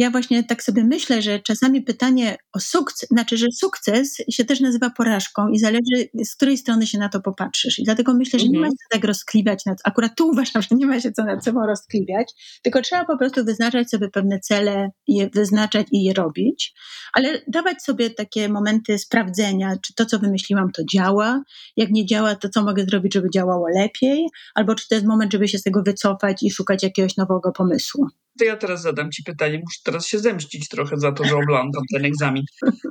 ja 0.00 0.10
właśnie 0.10 0.44
tak 0.44 0.62
sobie 0.62 0.84
myślę, 0.84 1.22
że 1.22 1.40
czasami 1.40 1.82
pytanie 1.82 2.36
o 2.52 2.60
sukces, 2.60 3.08
znaczy, 3.08 3.36
że 3.36 3.46
sukces 3.54 4.16
się 4.30 4.44
też 4.44 4.60
nazywa 4.60 4.90
porażką 4.90 5.48
i 5.48 5.58
zależy, 5.58 6.08
z 6.24 6.36
której 6.36 6.58
strony 6.58 6.86
się 6.86 6.98
na 6.98 7.08
to 7.08 7.20
popatrzysz. 7.20 7.78
I 7.78 7.84
dlatego 7.84 8.14
myślę, 8.14 8.38
że 8.38 8.46
nie 8.46 8.58
ma 8.58 8.66
mhm. 8.66 8.72
się 8.72 8.86
tak 8.90 9.04
rozkliwiać, 9.04 9.66
nad, 9.66 9.78
akurat 9.84 10.12
tu 10.16 10.28
uważam, 10.28 10.62
że 10.62 10.68
nie 10.72 10.86
ma 10.86 11.00
się 11.00 11.12
co 11.12 11.24
nad 11.24 11.44
sobą 11.44 11.66
rozkliwiać, 11.66 12.32
tylko 12.62 12.82
trzeba 12.82 13.04
po 13.04 13.18
prostu 13.18 13.44
wyznaczać 13.44 13.90
sobie 13.90 14.08
pewne 14.08 14.40
cele, 14.40 14.90
je 15.08 15.30
wyznaczać 15.34 15.86
i 15.92 16.04
je 16.04 16.14
robić, 16.14 16.74
ale 17.12 17.42
dawać 17.48 17.82
sobie 17.82 18.10
takie 18.10 18.48
momenty 18.48 18.98
sprawdzenia, 18.98 19.76
czy 19.86 19.94
to, 19.94 20.06
co 20.06 20.18
wymyśliłam, 20.18 20.72
to 20.72 20.82
działa. 20.92 21.42
Jak 21.76 21.90
nie 21.90 22.06
działa, 22.06 22.34
to 22.34 22.48
co 22.48 22.62
mogę 22.62 22.84
zrobić, 22.84 23.14
żeby 23.14 23.28
działało 23.34 23.66
lepiej, 23.74 24.26
albo 24.54 24.74
czy 24.74 24.88
to 24.88 24.94
jest 24.94 25.06
moment, 25.06 25.32
żeby 25.32 25.48
się 25.48 25.58
z 25.58 25.62
tego 25.62 25.82
wycofać 25.82 26.42
i 26.42 26.50
szukać 26.50 26.82
jakiegoś 26.82 27.16
nowego 27.16 27.52
pomysłu. 27.52 28.06
To 28.40 28.44
ja 28.44 28.56
teraz 28.56 28.82
zadam 28.82 29.10
Ci 29.10 29.22
pytanie, 29.22 29.58
muszę 29.58 29.78
teraz 29.84 30.06
się 30.06 30.18
zemścić 30.18 30.68
trochę 30.68 30.96
za 30.96 31.12
to, 31.12 31.24
że 31.24 31.36
oglądam 31.36 31.82
ten 31.94 32.04
egzamin. 32.04 32.44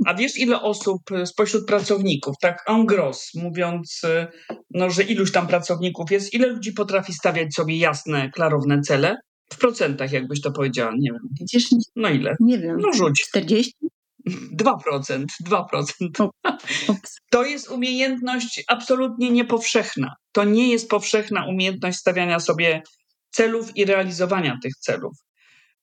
A 0.05 0.13
wiesz, 0.13 0.38
ile 0.38 0.62
osób 0.62 1.01
spośród 1.25 1.65
pracowników, 1.65 2.35
tak 2.41 2.63
en 2.67 2.85
gros, 2.85 3.31
mówiąc, 3.35 4.01
no, 4.73 4.89
że 4.89 5.03
iluś 5.03 5.31
tam 5.31 5.47
pracowników 5.47 6.12
jest, 6.12 6.33
ile 6.33 6.47
ludzi 6.47 6.73
potrafi 6.73 7.13
stawiać 7.13 7.53
sobie 7.53 7.77
jasne, 7.77 8.29
klarowne 8.29 8.81
cele? 8.81 9.15
W 9.53 9.57
procentach, 9.57 10.12
jakbyś 10.12 10.41
to 10.41 10.51
powiedziała, 10.51 10.91
nie 10.99 11.12
wiem. 11.12 11.21
Widzisz, 11.39 11.69
no 11.95 12.09
ile? 12.09 12.35
Nie 12.39 12.59
wiem. 12.59 12.77
No 12.79 12.93
rzuć. 12.93 13.21
40? 13.21 13.73
2%, 14.57 15.25
2%. 15.47 16.29
To 17.31 17.45
jest 17.45 17.69
umiejętność 17.71 18.63
absolutnie 18.67 19.31
niepowszechna. 19.31 20.13
To 20.31 20.43
nie 20.43 20.71
jest 20.71 20.89
powszechna 20.89 21.45
umiejętność 21.45 21.97
stawiania 21.97 22.39
sobie 22.39 22.81
celów 23.31 23.77
i 23.77 23.85
realizowania 23.85 24.57
tych 24.63 24.73
celów. 24.79 25.13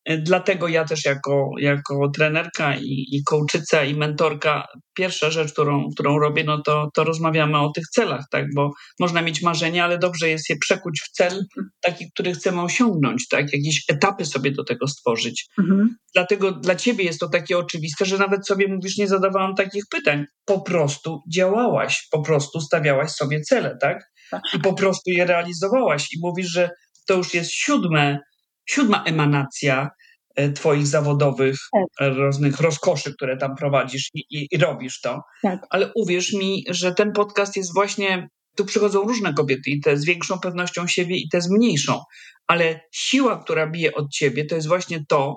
Dlatego 0.06 0.68
ja 0.68 0.84
też 0.84 1.04
jako, 1.04 1.50
jako 1.58 2.10
trenerka 2.14 2.76
i, 2.76 3.06
i 3.12 3.22
coachica 3.24 3.84
i 3.84 3.94
mentorka, 3.94 4.66
pierwsza 4.94 5.30
rzecz, 5.30 5.52
którą, 5.52 5.90
którą 5.94 6.18
robię, 6.18 6.44
no 6.44 6.62
to, 6.62 6.90
to 6.94 7.04
rozmawiamy 7.04 7.58
o 7.58 7.70
tych 7.70 7.84
celach, 7.88 8.24
tak? 8.30 8.44
Bo 8.54 8.70
można 9.00 9.22
mieć 9.22 9.42
marzenia, 9.42 9.84
ale 9.84 9.98
dobrze 9.98 10.28
jest 10.28 10.50
je 10.50 10.56
przekuć 10.56 11.00
w 11.00 11.10
cel 11.10 11.44
taki, 11.80 12.10
który 12.14 12.32
chcemy 12.32 12.62
osiągnąć, 12.62 13.28
tak? 13.28 13.52
Jakieś 13.52 13.84
etapy 13.88 14.24
sobie 14.24 14.52
do 14.52 14.64
tego 14.64 14.88
stworzyć. 14.88 15.46
Mhm. 15.58 15.96
Dlatego 16.14 16.52
dla 16.52 16.74
ciebie 16.74 17.04
jest 17.04 17.20
to 17.20 17.28
takie 17.28 17.58
oczywiste, 17.58 18.04
że 18.04 18.18
nawet 18.18 18.46
sobie 18.46 18.68
mówisz, 18.68 18.96
nie 18.96 19.08
zadawałam 19.08 19.54
takich 19.54 19.84
pytań. 19.90 20.24
Po 20.44 20.60
prostu 20.60 21.22
działałaś, 21.34 22.08
po 22.10 22.22
prostu 22.22 22.60
stawiałaś 22.60 23.10
sobie 23.10 23.40
cele, 23.40 23.76
tak? 23.80 23.98
tak. 24.30 24.42
I 24.54 24.58
po 24.58 24.74
prostu 24.74 25.10
je 25.10 25.26
realizowałaś. 25.26 26.06
I 26.14 26.18
mówisz, 26.22 26.52
że 26.52 26.70
to 27.06 27.14
już 27.14 27.34
jest 27.34 27.52
siódme 27.52 28.18
siódma 28.66 29.04
emanacja 29.04 29.90
e, 30.36 30.52
Twoich 30.52 30.86
zawodowych 30.86 31.56
tak. 31.72 32.08
różnych 32.16 32.60
rozkoszy, 32.60 33.14
które 33.14 33.36
tam 33.36 33.56
prowadzisz 33.56 34.10
i, 34.14 34.24
i, 34.30 34.48
i 34.50 34.58
robisz 34.58 35.00
to. 35.00 35.20
Tak. 35.42 35.60
Ale 35.70 35.92
uwierz 35.94 36.32
mi, 36.32 36.64
że 36.68 36.94
ten 36.94 37.12
podcast 37.12 37.56
jest 37.56 37.74
właśnie. 37.74 38.28
Tu 38.56 38.64
przychodzą 38.64 39.02
różne 39.02 39.34
kobiety, 39.34 39.70
i 39.70 39.80
te 39.80 39.96
z 39.96 40.04
większą 40.04 40.38
pewnością 40.40 40.86
siebie, 40.86 41.16
i 41.16 41.28
te 41.28 41.40
z 41.40 41.50
mniejszą, 41.50 42.00
ale 42.46 42.80
siła, 42.92 43.42
która 43.42 43.66
bije 43.66 43.94
od 43.94 44.10
ciebie, 44.10 44.44
to 44.44 44.54
jest 44.54 44.68
właśnie 44.68 45.04
to, 45.08 45.36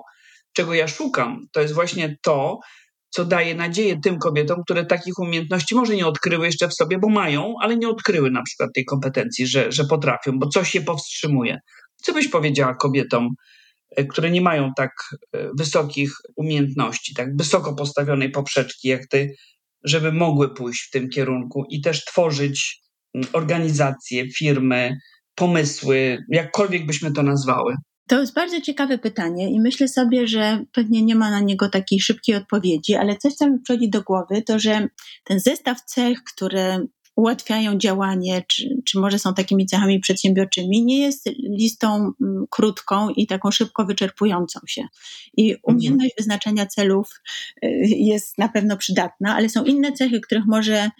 czego 0.52 0.74
ja 0.74 0.88
szukam. 0.88 1.46
To 1.52 1.60
jest 1.60 1.74
właśnie 1.74 2.16
to, 2.22 2.58
co 3.10 3.24
daje 3.24 3.54
nadzieję 3.54 4.00
tym 4.04 4.18
kobietom, 4.18 4.62
które 4.64 4.86
takich 4.86 5.18
umiejętności 5.18 5.74
może 5.74 5.96
nie 5.96 6.06
odkryły 6.06 6.46
jeszcze 6.46 6.68
w 6.68 6.74
sobie, 6.74 6.98
bo 6.98 7.08
mają, 7.08 7.54
ale 7.60 7.76
nie 7.76 7.88
odkryły 7.88 8.30
na 8.30 8.42
przykład 8.42 8.70
tej 8.74 8.84
kompetencji, 8.84 9.46
że, 9.46 9.72
że 9.72 9.84
potrafią, 9.84 10.38
bo 10.38 10.48
coś 10.48 10.74
je 10.74 10.80
powstrzymuje. 10.80 11.58
Co 12.02 12.12
byś 12.12 12.28
powiedziała 12.28 12.74
kobietom, 12.74 13.28
e, 13.96 14.04
które 14.04 14.30
nie 14.30 14.40
mają 14.40 14.72
tak 14.76 14.92
e, 15.32 15.50
wysokich 15.58 16.12
umiejętności, 16.36 17.14
tak 17.14 17.36
wysoko 17.36 17.74
postawionej 17.74 18.30
poprzeczki 18.30 18.88
jak 18.88 19.06
ty, 19.06 19.34
żeby 19.84 20.12
mogły 20.12 20.54
pójść 20.54 20.82
w 20.82 20.90
tym 20.90 21.08
kierunku 21.08 21.64
i 21.70 21.80
też 21.80 22.04
tworzyć 22.04 22.80
organizacje, 23.32 24.30
firmy, 24.30 24.96
pomysły, 25.34 26.24
jakkolwiek 26.28 26.86
byśmy 26.86 27.12
to 27.12 27.22
nazwały? 27.22 27.74
To 28.08 28.20
jest 28.20 28.34
bardzo 28.34 28.60
ciekawe 28.60 28.98
pytanie 28.98 29.50
i 29.50 29.60
myślę 29.60 29.88
sobie, 29.88 30.26
że 30.28 30.64
pewnie 30.72 31.02
nie 31.02 31.14
ma 31.14 31.30
na 31.30 31.40
niego 31.40 31.68
takiej 31.68 32.00
szybkiej 32.00 32.34
odpowiedzi, 32.34 32.94
ale 32.94 33.16
coś, 33.16 33.34
co 33.34 33.50
mi 33.50 33.60
przychodzi 33.60 33.90
do 33.90 34.02
głowy, 34.02 34.42
to 34.42 34.58
że 34.58 34.88
ten 35.24 35.40
zestaw 35.40 35.80
cech, 35.84 36.18
które 36.34 36.86
ułatwiają 37.20 37.78
działanie, 37.78 38.44
czy, 38.48 38.82
czy 38.84 38.98
może 38.98 39.18
są 39.18 39.34
takimi 39.34 39.66
cechami 39.66 40.00
przedsiębiorczymi, 40.00 40.84
nie 40.84 41.00
jest 41.00 41.26
listą 41.38 42.12
mm, 42.20 42.44
krótką 42.50 43.08
i 43.08 43.26
taką 43.26 43.50
szybko 43.50 43.84
wyczerpującą 43.84 44.60
się. 44.66 44.82
I 45.36 45.50
mhm. 45.50 45.76
umiejętność 45.76 46.14
wyznaczania 46.18 46.66
celów 46.66 47.20
y, 47.64 47.68
jest 47.86 48.38
na 48.38 48.48
pewno 48.48 48.76
przydatna, 48.76 49.36
ale 49.36 49.48
są 49.48 49.64
inne 49.64 49.92
cechy, 49.92 50.20
których 50.20 50.44
może, 50.46 50.90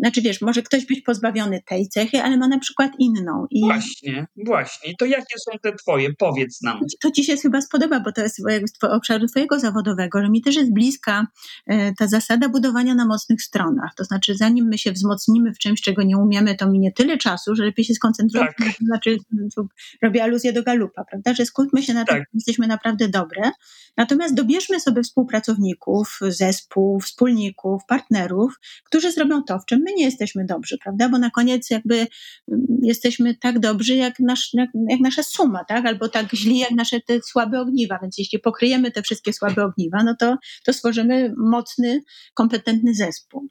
znaczy 0.00 0.22
wiesz, 0.22 0.40
może 0.40 0.62
ktoś 0.62 0.86
być 0.86 1.00
pozbawiony 1.00 1.62
tej 1.66 1.88
cechy, 1.88 2.22
ale 2.22 2.36
ma 2.36 2.48
na 2.48 2.58
przykład 2.58 2.92
inną. 2.98 3.46
I 3.50 3.60
właśnie, 3.60 4.26
właśnie. 4.36 4.94
To 4.98 5.04
jakie 5.04 5.38
są 5.38 5.58
te 5.62 5.72
twoje? 5.72 6.12
Powiedz 6.18 6.62
nam. 6.62 6.80
To 7.00 7.10
ci 7.10 7.24
się 7.24 7.36
chyba 7.36 7.60
spodoba, 7.60 8.00
bo 8.00 8.12
to 8.12 8.22
jest 8.22 8.36
z 8.36 8.84
obszaru 8.84 9.26
twojego 9.26 9.60
zawodowego, 9.60 10.22
że 10.22 10.30
mi 10.30 10.42
też 10.42 10.56
jest 10.56 10.72
bliska 10.72 11.26
y, 11.70 11.94
ta 11.98 12.06
zasada 12.06 12.48
budowania 12.48 12.94
na 12.94 13.06
mocnych 13.06 13.42
stronach. 13.42 13.94
To 13.96 14.04
znaczy, 14.04 14.34
zanim 14.34 14.68
my 14.68 14.78
się 14.78 14.92
wzmocnimy 14.92 15.52
w 15.58 15.62
czymś, 15.62 15.80
czego 15.80 16.02
nie 16.02 16.18
umiemy, 16.18 16.54
to 16.54 16.70
minie 16.70 16.92
tyle 16.92 17.18
czasu, 17.18 17.54
że 17.54 17.64
lepiej 17.64 17.84
się 17.84 17.94
skoncentrować. 17.94 18.54
Tak. 18.58 18.72
Znaczy, 18.80 19.16
robię 20.02 20.22
aluzję 20.22 20.52
do 20.52 20.62
galupa, 20.62 21.04
prawda? 21.04 21.34
Że 21.34 21.46
skupmy 21.46 21.82
się 21.82 21.94
na 21.94 22.04
tym, 22.04 22.16
tak. 22.16 22.28
jesteśmy 22.34 22.66
naprawdę 22.66 23.08
dobre. 23.08 23.50
Natomiast 23.96 24.34
dobierzmy 24.34 24.80
sobie 24.80 25.02
współpracowników, 25.02 26.18
zespół, 26.28 27.00
wspólników, 27.00 27.82
partnerów, 27.88 28.60
którzy 28.84 29.12
zrobią 29.12 29.42
to, 29.42 29.58
w 29.58 29.66
czym 29.66 29.82
my 29.86 29.94
nie 29.94 30.04
jesteśmy 30.04 30.44
dobrzy, 30.44 30.78
prawda? 30.82 31.08
Bo 31.08 31.18
na 31.18 31.30
koniec 31.30 31.70
jakby 31.70 31.94
mm, 31.94 32.08
jesteśmy 32.82 33.34
tak 33.34 33.58
dobrzy, 33.58 33.96
jak, 33.96 34.20
nasz, 34.20 34.50
jak, 34.54 34.70
jak 34.88 35.00
nasza 35.00 35.22
suma, 35.22 35.64
tak? 35.64 35.86
Albo 35.86 36.08
tak 36.08 36.32
źli, 36.34 36.58
jak 36.58 36.70
nasze 36.70 37.00
te 37.00 37.20
słabe 37.22 37.60
ogniwa. 37.60 37.98
Więc 38.02 38.18
jeśli 38.18 38.38
pokryjemy 38.38 38.90
te 38.90 39.02
wszystkie 39.02 39.32
słabe 39.32 39.64
ogniwa, 39.64 40.02
no 40.04 40.16
to, 40.20 40.36
to 40.64 40.72
stworzymy 40.72 41.34
mocny, 41.36 42.00
kompetentny 42.34 42.94
zespół. 42.94 43.48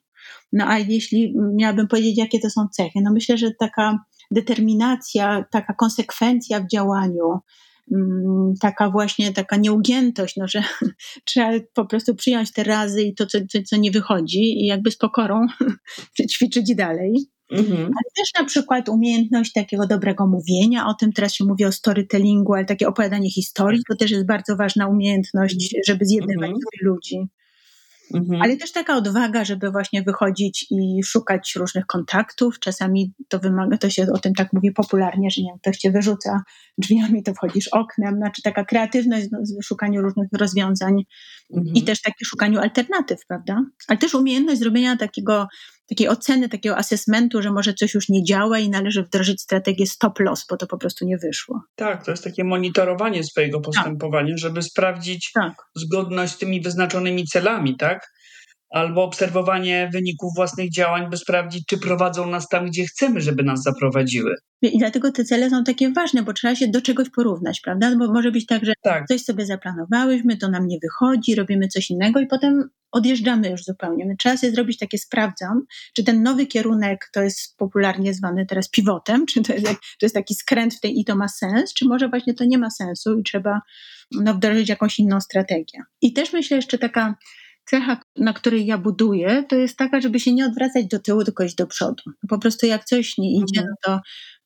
No 0.54 0.66
a 0.68 0.80
jeśli 0.80 1.34
miałabym 1.56 1.88
powiedzieć, 1.88 2.18
jakie 2.18 2.40
to 2.40 2.50
są 2.50 2.68
cechy, 2.72 3.00
no 3.04 3.12
myślę, 3.14 3.38
że 3.38 3.52
taka 3.60 4.00
determinacja, 4.32 5.46
taka 5.52 5.74
konsekwencja 5.74 6.60
w 6.60 6.68
działaniu, 6.68 7.40
mm, 7.92 8.54
taka 8.62 8.90
właśnie 8.90 9.34
taka 9.34 9.58
nieugiętość, 9.58 10.36
no, 10.38 10.48
że 10.48 10.64
trzeba 11.26 11.52
po 11.74 11.86
prostu 11.86 12.16
przyjąć 12.16 12.52
te 12.52 12.64
razy 12.64 13.04
i 13.04 13.16
to, 13.16 13.26
co, 13.26 13.38
co, 13.50 13.60
co 13.66 13.78
nie 13.78 13.92
wychodzi 13.92 14.64
i 14.64 14.66
jakby 14.66 14.92
z 14.92 14.98
pokorą 14.98 15.46
ćwiczyć 16.32 16.76
dalej. 16.76 17.28
Mhm. 17.52 17.82
Ale 17.82 18.12
też 18.16 18.34
na 18.40 18.46
przykład 18.46 18.90
umiejętność 18.90 19.54
takiego 19.54 19.88
dobrego 19.88 20.28
mówienia, 20.28 20.88
o 20.88 20.94
tym 20.94 21.14
teraz 21.14 21.34
się 21.34 21.46
mówi 21.46 21.66
o 21.66 21.72
storytellingu, 21.72 22.54
ale 22.54 22.66
takie 22.66 22.88
opowiadanie 22.88 23.32
historii, 23.32 23.82
to 23.90 23.96
też 23.96 24.12
jest 24.12 24.26
bardzo 24.26 24.56
ważna 24.56 24.88
umiejętność, 24.88 25.76
żeby 25.88 26.06
zjednywać 26.06 26.50
mhm. 26.50 26.62
ludzi. 26.82 27.28
Mhm. 28.14 28.42
Ale 28.42 28.58
też 28.58 28.72
taka 28.72 28.96
odwaga, 28.96 29.46
żeby 29.46 29.72
właśnie 29.72 30.04
wychodzić 30.04 30.66
i 30.72 31.04
szukać 31.04 31.56
różnych 31.56 31.86
kontaktów. 31.86 32.60
Czasami 32.60 33.14
to 33.28 33.40
wymaga, 33.40 33.78
to 33.78 33.90
się 33.90 34.08
o 34.14 34.20
tym 34.20 34.34
tak 34.34 34.54
mówi 34.54 34.72
popularnie, 34.72 35.32
że 35.32 35.42
nie 35.42 35.48
wiem, 35.48 35.60
ktoś 35.60 35.78
cię 35.78 35.92
wyrzuca 35.92 36.42
drzwiami, 36.78 37.24
to 37.24 37.34
wchodzisz 37.34 37.68
oknem. 37.68 38.16
Znaczy 38.16 38.42
taka 38.42 38.66
kreatywność 38.66 39.28
w 39.62 39.66
szukaniu 39.66 40.02
różnych 40.02 40.28
rozwiązań 40.34 41.04
mhm. 41.54 41.76
i 41.76 41.84
też 41.84 42.02
takie 42.02 42.26
szukaniu 42.26 42.60
alternatyw, 42.60 43.26
prawda? 43.28 43.62
Ale 43.88 43.98
też 43.98 44.16
umiejętność 44.16 44.60
zrobienia 44.60 44.98
takiego 44.98 45.48
takiej 45.90 46.10
oceny, 46.10 46.50
takiego 46.50 46.78
assessmentu, 46.78 47.42
że 47.42 47.52
może 47.52 47.74
coś 47.74 47.94
już 47.94 48.10
nie 48.10 48.24
działa 48.24 48.60
i 48.60 48.70
należy 48.70 49.04
wdrożyć 49.04 49.42
strategię 49.42 49.88
stop 49.88 50.20
loss, 50.20 50.46
bo 50.50 50.58
to 50.58 50.68
po 50.68 50.78
prostu 50.78 51.06
nie 51.06 51.18
wyszło. 51.18 51.62
Tak, 51.76 52.06
to 52.06 52.12
jest 52.12 52.24
takie 52.24 52.44
monitorowanie 52.44 53.24
swojego 53.24 53.62
postępowania, 53.62 54.34
tak. 54.34 54.38
żeby 54.38 54.62
sprawdzić 54.62 55.32
tak. 55.32 55.54
zgodność 55.76 56.34
z 56.34 56.38
tymi 56.38 56.62
wyznaczonymi 56.62 57.26
celami, 57.26 57.78
tak? 57.78 58.17
Albo 58.70 59.04
obserwowanie 59.04 59.90
wyników 59.94 60.36
własnych 60.36 60.72
działań, 60.72 61.10
by 61.10 61.18
sprawdzić, 61.18 61.66
czy 61.68 61.78
prowadzą 61.78 62.28
nas 62.30 62.48
tam, 62.48 62.66
gdzie 62.66 62.86
chcemy, 62.86 63.22
żeby 63.22 63.44
nas 63.44 63.64
zaprowadziły. 63.64 64.36
I 64.62 64.80
dlatego 64.80 65.12
te 65.12 65.24
cele 65.24 65.50
są 65.50 65.64
takie 65.64 65.92
ważne, 65.92 66.24
bo 66.24 66.34
trzeba 66.34 66.56
się 66.56 66.68
do 66.68 66.82
czegoś 66.82 67.10
porównać, 67.10 67.62
prawda? 67.62 67.96
Bo 67.96 68.14
może 68.14 68.32
być 68.32 68.46
tak, 68.46 68.66
że 68.66 68.74
tak. 68.82 69.08
coś 69.08 69.24
sobie 69.24 69.46
zaplanowałyśmy, 69.46 70.38
to 70.38 70.50
nam 70.50 70.68
nie 70.68 70.78
wychodzi, 70.84 71.36
robimy 71.36 71.68
coś 71.68 71.90
innego 71.90 72.20
i 72.20 72.28
potem 72.28 72.70
odjeżdżamy 72.92 73.50
już 73.50 73.64
zupełnie. 73.64 74.06
My 74.06 74.18
trzeba 74.18 74.38
sobie 74.38 74.54
zrobić 74.54 74.78
takie 74.78 74.98
sprawdzam, 74.98 75.66
czy 75.94 76.04
ten 76.04 76.24
nowy 76.24 76.46
kierunek 76.46 77.10
to 77.14 77.22
jest 77.22 77.58
popularnie 77.58 78.14
zwany 78.14 78.46
teraz 78.46 78.70
pivotem, 78.70 79.26
czy 79.26 79.44
to 79.44 79.54
jest, 79.54 79.66
to 79.66 80.06
jest 80.06 80.16
taki 80.16 80.36
skręt 80.36 80.76
w 80.76 80.80
tej 80.80 81.00
i 81.00 81.06
to 81.06 81.16
ma 81.16 81.28
sens, 81.28 81.74
czy 81.74 81.86
może 81.86 82.10
właśnie 82.10 82.34
to 82.34 82.46
nie 82.46 82.58
ma 82.58 82.70
sensu 82.70 83.20
i 83.20 83.24
trzeba 83.24 83.62
no, 84.12 84.34
wdrożyć 84.34 84.70
jakąś 84.70 85.00
inną 85.00 85.22
strategię. 85.22 85.80
I 86.02 86.14
też 86.14 86.34
myślę 86.34 86.58
jeszcze 86.58 86.78
taka 86.78 87.16
cecha, 87.70 88.02
na 88.16 88.34
której 88.34 88.66
ja 88.66 88.78
buduję, 88.78 89.44
to 89.50 89.56
jest 89.56 89.78
taka, 89.78 90.02
żeby 90.02 90.20
się 90.20 90.34
nie 90.34 90.46
odwracać 90.46 90.88
do 90.88 91.00
tyłu, 91.00 91.24
tylko 91.24 91.44
iść 91.44 91.56
do 91.56 91.68
przodu. 91.68 92.04
Po 92.30 92.40
prostu 92.40 92.66
jak 92.66 92.86
coś 92.86 93.18
nie 93.18 93.32
idzie, 93.32 93.60
mhm. 93.60 93.68
no 93.70 93.76
to 93.84 94.02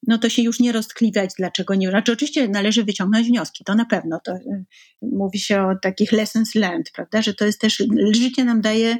no 0.07 0.17
to 0.17 0.29
się 0.29 0.41
już 0.41 0.59
nie 0.59 0.71
roztkliwiać, 0.71 1.31
dlaczego 1.37 1.75
nie. 1.75 1.89
Znaczy, 1.89 2.11
oczywiście 2.11 2.47
należy 2.47 2.83
wyciągnąć 2.83 3.27
wnioski, 3.27 3.63
to 3.63 3.75
na 3.75 3.85
pewno. 3.85 4.19
To, 4.23 4.31
y, 4.35 4.65
mówi 5.01 5.39
się 5.39 5.61
o 5.61 5.75
takich 5.81 6.11
lessons 6.11 6.55
learned, 6.55 6.91
prawda? 6.91 7.21
Że 7.21 7.33
to 7.33 7.45
jest 7.45 7.61
też, 7.61 7.83
życie 8.11 8.45
nam 8.45 8.61
daje 8.61 8.97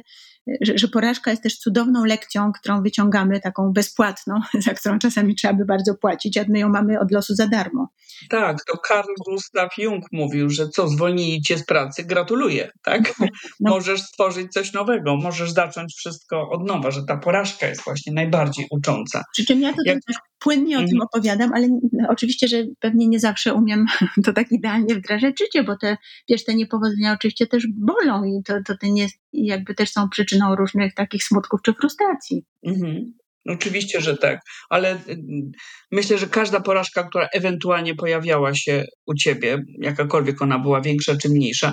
że, 0.60 0.78
że 0.78 0.88
porażka 0.88 1.30
jest 1.30 1.42
też 1.42 1.58
cudowną 1.58 2.04
lekcją, 2.04 2.52
którą 2.52 2.82
wyciągamy, 2.82 3.40
taką 3.40 3.72
bezpłatną, 3.72 4.40
za 4.66 4.74
którą 4.74 4.98
czasami 4.98 5.34
trzeba 5.34 5.54
by 5.54 5.64
bardzo 5.64 5.94
płacić, 5.94 6.36
a 6.36 6.44
my 6.48 6.58
ją 6.58 6.68
mamy 6.68 7.00
od 7.00 7.12
losu 7.12 7.34
za 7.34 7.46
darmo. 7.46 7.88
Tak, 8.30 8.64
to 8.64 8.78
Karl 8.78 9.12
Gustav 9.26 9.68
Jung 9.78 10.04
mówił, 10.12 10.50
że 10.50 10.68
co, 10.68 10.88
zwolnili 10.88 11.42
cię 11.42 11.58
z 11.58 11.64
pracy, 11.64 12.04
gratuluję, 12.04 12.70
tak? 12.82 13.12
No. 13.20 13.26
Możesz 13.60 14.02
stworzyć 14.02 14.52
coś 14.52 14.72
nowego, 14.72 15.16
możesz 15.16 15.50
zacząć 15.52 15.94
wszystko 15.94 16.48
od 16.50 16.66
nowa, 16.66 16.90
że 16.90 17.04
ta 17.04 17.16
porażka 17.16 17.66
jest 17.66 17.84
właśnie 17.84 18.12
najbardziej 18.12 18.66
ucząca. 18.70 19.24
Przy 19.32 19.44
czym 19.44 19.60
ja 19.60 19.70
to 19.70 19.76
Jak... 19.86 19.98
też 20.06 20.16
płynnie 20.38 20.76
o 20.76 20.80
tym 20.80 20.88
mhm. 20.88 21.02
opowiadam, 21.02 21.52
ale 21.54 21.68
oczywiście, 22.08 22.48
że 22.48 22.56
pewnie 22.80 23.08
nie 23.08 23.20
zawsze 23.20 23.54
umiem 23.54 23.86
to 24.24 24.32
tak 24.32 24.52
idealnie 24.52 24.94
wdrażać 24.94 25.38
życie, 25.38 25.64
bo 25.64 25.76
te, 25.76 25.96
wiesz, 26.28 26.44
te 26.44 26.54
niepowodzenia 26.54 27.12
oczywiście 27.12 27.46
też 27.46 27.66
bolą 27.74 28.24
i 28.24 28.42
to, 28.44 28.54
to 28.66 28.76
te 28.76 28.90
nie, 28.90 29.08
jakby 29.32 29.74
też 29.74 29.90
są 29.90 30.08
przyczyną 30.08 30.56
różnych 30.56 30.94
takich 30.94 31.24
smutków 31.24 31.60
czy 31.62 31.72
frustracji. 31.72 32.44
Mhm. 32.66 33.12
Oczywiście, 33.48 34.00
że 34.00 34.16
tak, 34.16 34.40
ale 34.70 34.94
y, 34.94 35.18
myślę, 35.92 36.18
że 36.18 36.26
każda 36.26 36.60
porażka, 36.60 37.04
która 37.04 37.28
ewentualnie 37.32 37.94
pojawiała 37.94 38.54
się 38.54 38.84
u 39.06 39.14
ciebie, 39.14 39.64
jakakolwiek 39.78 40.42
ona 40.42 40.58
była 40.58 40.80
większa 40.80 41.16
czy 41.16 41.28
mniejsza, 41.28 41.72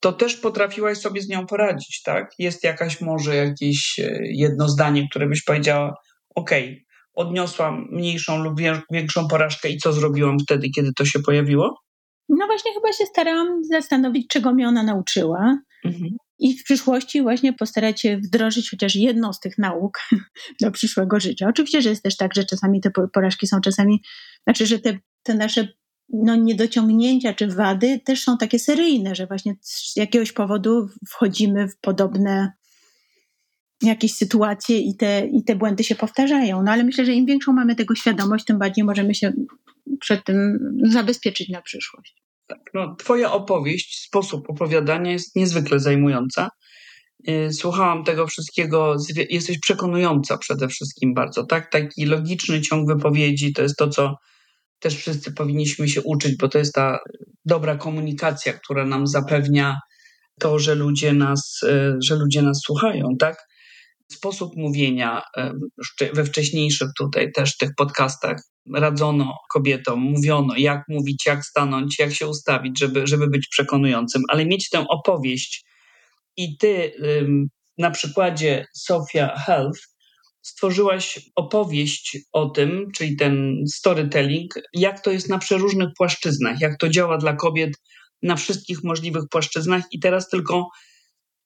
to 0.00 0.12
też 0.12 0.36
potrafiłaś 0.36 0.98
sobie 0.98 1.20
z 1.20 1.28
nią 1.28 1.46
poradzić, 1.46 2.02
tak? 2.02 2.30
Jest 2.38 2.64
jakaś 2.64 3.00
może 3.00 3.36
jakieś 3.36 3.98
e, 3.98 4.18
jedno 4.22 4.68
zdanie, 4.68 5.08
które 5.10 5.26
byś 5.26 5.44
powiedziała, 5.44 5.94
okej, 6.34 6.64
okay, 6.64 6.84
odniosłam 7.14 7.88
mniejszą 7.90 8.42
lub 8.44 8.54
większą 8.90 9.28
porażkę 9.28 9.68
i 9.68 9.78
co 9.78 9.92
zrobiłam 9.92 10.38
wtedy, 10.38 10.70
kiedy 10.70 10.90
to 10.96 11.04
się 11.04 11.20
pojawiło? 11.20 11.82
No 12.28 12.46
właśnie 12.46 12.74
chyba 12.74 12.92
się 12.92 13.06
starałam 13.06 13.64
zastanowić, 13.64 14.28
czego 14.28 14.54
mnie 14.54 14.68
ona 14.68 14.82
nauczyła. 14.82 15.58
Mhm. 15.84 16.10
I 16.42 16.58
w 16.58 16.64
przyszłości 16.64 17.22
właśnie 17.22 17.52
postarać 17.52 18.00
się 18.00 18.16
wdrożyć 18.16 18.70
chociaż 18.70 18.96
jedną 18.96 19.32
z 19.32 19.40
tych 19.40 19.58
nauk 19.58 19.98
do 20.60 20.70
przyszłego 20.70 21.20
życia. 21.20 21.48
Oczywiście, 21.48 21.82
że 21.82 21.90
jest 21.90 22.02
też 22.02 22.16
tak, 22.16 22.34
że 22.34 22.44
czasami 22.44 22.80
te 22.80 22.90
porażki 23.12 23.46
są 23.46 23.60
czasami, 23.60 24.02
znaczy, 24.44 24.66
że 24.66 24.78
te, 24.78 24.98
te 25.22 25.34
nasze 25.34 25.68
no, 26.08 26.36
niedociągnięcia 26.36 27.34
czy 27.34 27.46
wady 27.46 28.00
też 28.04 28.22
są 28.22 28.38
takie 28.38 28.58
seryjne, 28.58 29.14
że 29.14 29.26
właśnie 29.26 29.54
z 29.60 29.96
jakiegoś 29.96 30.32
powodu 30.32 30.88
wchodzimy 31.08 31.68
w 31.68 31.78
podobne 31.78 32.52
jakieś 33.82 34.14
sytuacje 34.14 34.78
i 34.78 34.96
te, 34.96 35.26
i 35.26 35.44
te 35.44 35.56
błędy 35.56 35.84
się 35.84 35.94
powtarzają. 35.94 36.62
No 36.62 36.72
ale 36.72 36.84
myślę, 36.84 37.04
że 37.04 37.12
im 37.12 37.26
większą 37.26 37.52
mamy 37.52 37.74
tego 37.74 37.94
świadomość, 37.94 38.44
tym 38.44 38.58
bardziej 38.58 38.84
możemy 38.84 39.14
się 39.14 39.32
przed 40.00 40.24
tym 40.24 40.58
zabezpieczyć 40.82 41.48
na 41.48 41.62
przyszłość. 41.62 42.21
Tak, 42.52 42.70
no, 42.74 42.96
twoja 42.98 43.32
opowieść, 43.32 44.04
sposób 44.06 44.50
opowiadania 44.50 45.12
jest 45.12 45.36
niezwykle 45.36 45.80
zajmująca. 45.80 46.48
Y, 47.28 47.48
słuchałam 47.52 48.04
tego 48.04 48.26
wszystkiego, 48.26 48.96
jesteś 49.30 49.58
przekonująca 49.58 50.38
przede 50.38 50.68
wszystkim 50.68 51.14
bardzo, 51.14 51.46
tak? 51.46 51.70
Taki 51.70 52.04
logiczny 52.04 52.60
ciąg 52.60 52.88
wypowiedzi 52.88 53.52
to 53.52 53.62
jest 53.62 53.76
to, 53.76 53.88
co 53.88 54.14
też 54.78 54.96
wszyscy 54.96 55.32
powinniśmy 55.32 55.88
się 55.88 56.02
uczyć, 56.02 56.36
bo 56.36 56.48
to 56.48 56.58
jest 56.58 56.74
ta 56.74 56.98
dobra 57.44 57.76
komunikacja, 57.76 58.52
która 58.52 58.86
nam 58.86 59.06
zapewnia 59.06 59.76
to, 60.40 60.58
że 60.58 60.74
ludzie 60.74 61.12
nas, 61.12 61.60
y, 61.62 61.96
że 62.04 62.16
ludzie 62.16 62.42
nas 62.42 62.60
słuchają, 62.66 63.08
tak? 63.18 63.36
Sposób 64.14 64.56
mówienia 64.56 65.22
we 66.12 66.24
wcześniejszych 66.24 66.88
tutaj 66.98 67.32
też 67.32 67.56
tych 67.56 67.70
podcastach 67.76 68.36
radzono 68.74 69.34
kobietom, 69.52 69.98
mówiono 70.00 70.54
jak 70.56 70.82
mówić, 70.88 71.26
jak 71.26 71.44
stanąć, 71.44 71.98
jak 71.98 72.14
się 72.14 72.28
ustawić, 72.28 72.78
żeby, 72.78 73.06
żeby 73.06 73.26
być 73.26 73.48
przekonującym, 73.48 74.22
ale 74.28 74.46
mieć 74.46 74.68
tę 74.68 74.84
opowieść. 74.88 75.64
I 76.36 76.56
ty 76.56 76.92
na 77.78 77.90
przykładzie 77.90 78.66
Sofia 78.74 79.36
Health 79.36 79.80
stworzyłaś 80.42 81.20
opowieść 81.34 82.18
o 82.32 82.50
tym, 82.50 82.88
czyli 82.94 83.16
ten 83.16 83.56
storytelling, 83.74 84.54
jak 84.72 85.00
to 85.00 85.10
jest 85.10 85.28
na 85.28 85.38
przeróżnych 85.38 85.88
płaszczyznach, 85.96 86.60
jak 86.60 86.78
to 86.78 86.88
działa 86.88 87.18
dla 87.18 87.32
kobiet 87.36 87.70
na 88.22 88.36
wszystkich 88.36 88.84
możliwych 88.84 89.24
płaszczyznach. 89.30 89.82
I 89.90 90.00
teraz 90.00 90.28
tylko 90.28 90.68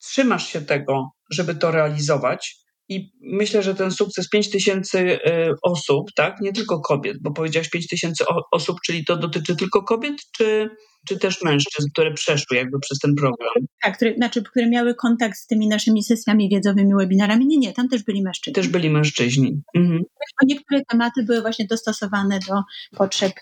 trzymasz 0.02 0.52
się 0.52 0.60
tego, 0.60 1.10
żeby 1.30 1.54
to 1.54 1.70
realizować, 1.70 2.66
I 2.88 3.12
myślę, 3.20 3.62
że 3.62 3.74
ten 3.74 3.90
sukces 3.90 4.28
5 4.28 4.50
tysięcy 4.50 4.98
y, 4.98 5.54
osób, 5.62 6.12
tak, 6.16 6.40
nie 6.40 6.52
tylko 6.52 6.80
kobiet, 6.80 7.16
bo 7.22 7.32
powiedziałaś 7.32 7.70
5 7.70 7.88
tysięcy 7.88 8.24
osób, 8.52 8.76
czyli 8.86 9.04
to 9.04 9.16
dotyczy 9.16 9.56
tylko 9.56 9.82
kobiet, 9.82 10.14
czy, 10.36 10.70
czy 11.08 11.18
też 11.18 11.42
mężczyzn, 11.42 11.88
które 11.92 12.14
przeszły 12.14 12.56
jakby 12.56 12.78
przez 12.80 12.98
ten 12.98 13.14
program? 13.14 13.54
Tak, 13.82 13.96
które, 13.96 14.14
znaczy, 14.14 14.42
które 14.42 14.68
miały 14.68 14.94
kontakt 14.94 15.38
z 15.38 15.46
tymi 15.46 15.68
naszymi 15.68 16.04
sesjami 16.04 16.48
wiedzowymi, 16.48 16.94
webinarami. 16.94 17.46
Nie, 17.46 17.58
nie, 17.58 17.72
tam 17.72 17.88
też 17.88 18.02
byli 18.02 18.22
mężczyźni. 18.22 18.54
Też 18.54 18.68
byli 18.68 18.90
mężczyźni. 18.90 19.62
Mhm. 19.74 20.02
Niektóre 20.44 20.80
tematy 20.88 21.22
były 21.22 21.40
właśnie 21.40 21.66
dostosowane 21.66 22.38
do 22.48 22.54
potrzeb 22.96 23.32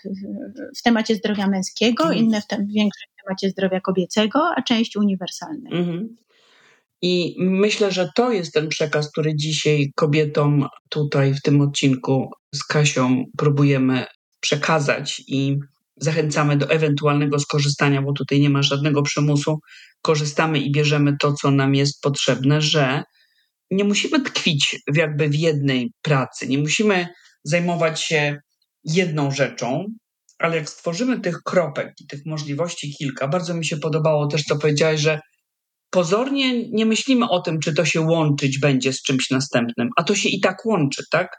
w 0.79 0.83
temacie 0.83 1.15
zdrowia 1.15 1.47
męskiego, 1.47 2.03
mhm. 2.03 2.25
inne 2.25 2.41
w, 2.41 2.47
tem, 2.47 2.67
w 2.67 2.73
większym 2.73 3.09
temacie 3.25 3.49
zdrowia 3.49 3.81
kobiecego, 3.81 4.39
a 4.57 4.61
część 4.61 4.95
uniwersalnej. 4.95 5.73
Mhm. 5.73 6.15
I 7.07 7.35
myślę, 7.39 7.91
że 7.91 8.09
to 8.15 8.31
jest 8.31 8.53
ten 8.53 8.67
przekaz, 8.67 9.11
który 9.11 9.35
dzisiaj 9.35 9.91
kobietom 9.95 10.67
tutaj 10.89 11.33
w 11.33 11.41
tym 11.41 11.61
odcinku 11.61 12.29
z 12.55 12.63
Kasią 12.63 13.23
próbujemy 13.37 14.05
przekazać 14.39 15.21
i 15.27 15.57
zachęcamy 15.95 16.57
do 16.57 16.69
ewentualnego 16.69 17.39
skorzystania, 17.39 18.01
bo 18.01 18.13
tutaj 18.13 18.39
nie 18.39 18.49
ma 18.49 18.61
żadnego 18.61 19.03
przymusu. 19.03 19.59
Korzystamy 20.01 20.59
i 20.59 20.71
bierzemy 20.71 21.15
to, 21.19 21.33
co 21.33 21.51
nam 21.51 21.75
jest 21.75 22.01
potrzebne, 22.01 22.61
że 22.61 23.03
nie 23.71 23.83
musimy 23.83 24.21
tkwić 24.21 24.79
w 24.93 24.97
jakby 24.97 25.29
w 25.29 25.35
jednej 25.35 25.91
pracy, 26.01 26.47
nie 26.47 26.57
musimy 26.57 27.07
zajmować 27.43 28.01
się 28.01 28.37
jedną 28.83 29.31
rzeczą, 29.31 29.85
ale 30.39 30.57
jak 30.57 30.69
stworzymy 30.69 31.19
tych 31.19 31.37
kropek 31.45 31.93
i 32.01 32.07
tych 32.07 32.19
możliwości 32.25 32.93
kilka, 32.97 33.27
bardzo 33.27 33.53
mi 33.53 33.65
się 33.65 33.77
podobało 33.77 34.27
też, 34.27 34.43
co 34.43 34.55
powiedziałeś, 34.55 35.01
że 35.01 35.19
pozornie 35.89 36.69
nie 36.69 36.85
myślimy 36.85 37.29
o 37.29 37.41
tym, 37.41 37.59
czy 37.59 37.73
to 37.73 37.85
się 37.85 38.01
łączyć 38.01 38.59
będzie 38.59 38.93
z 38.93 39.01
czymś 39.01 39.29
następnym, 39.29 39.89
a 39.97 40.03
to 40.03 40.15
się 40.15 40.29
i 40.29 40.39
tak 40.39 40.65
łączy, 40.65 41.03
tak? 41.11 41.37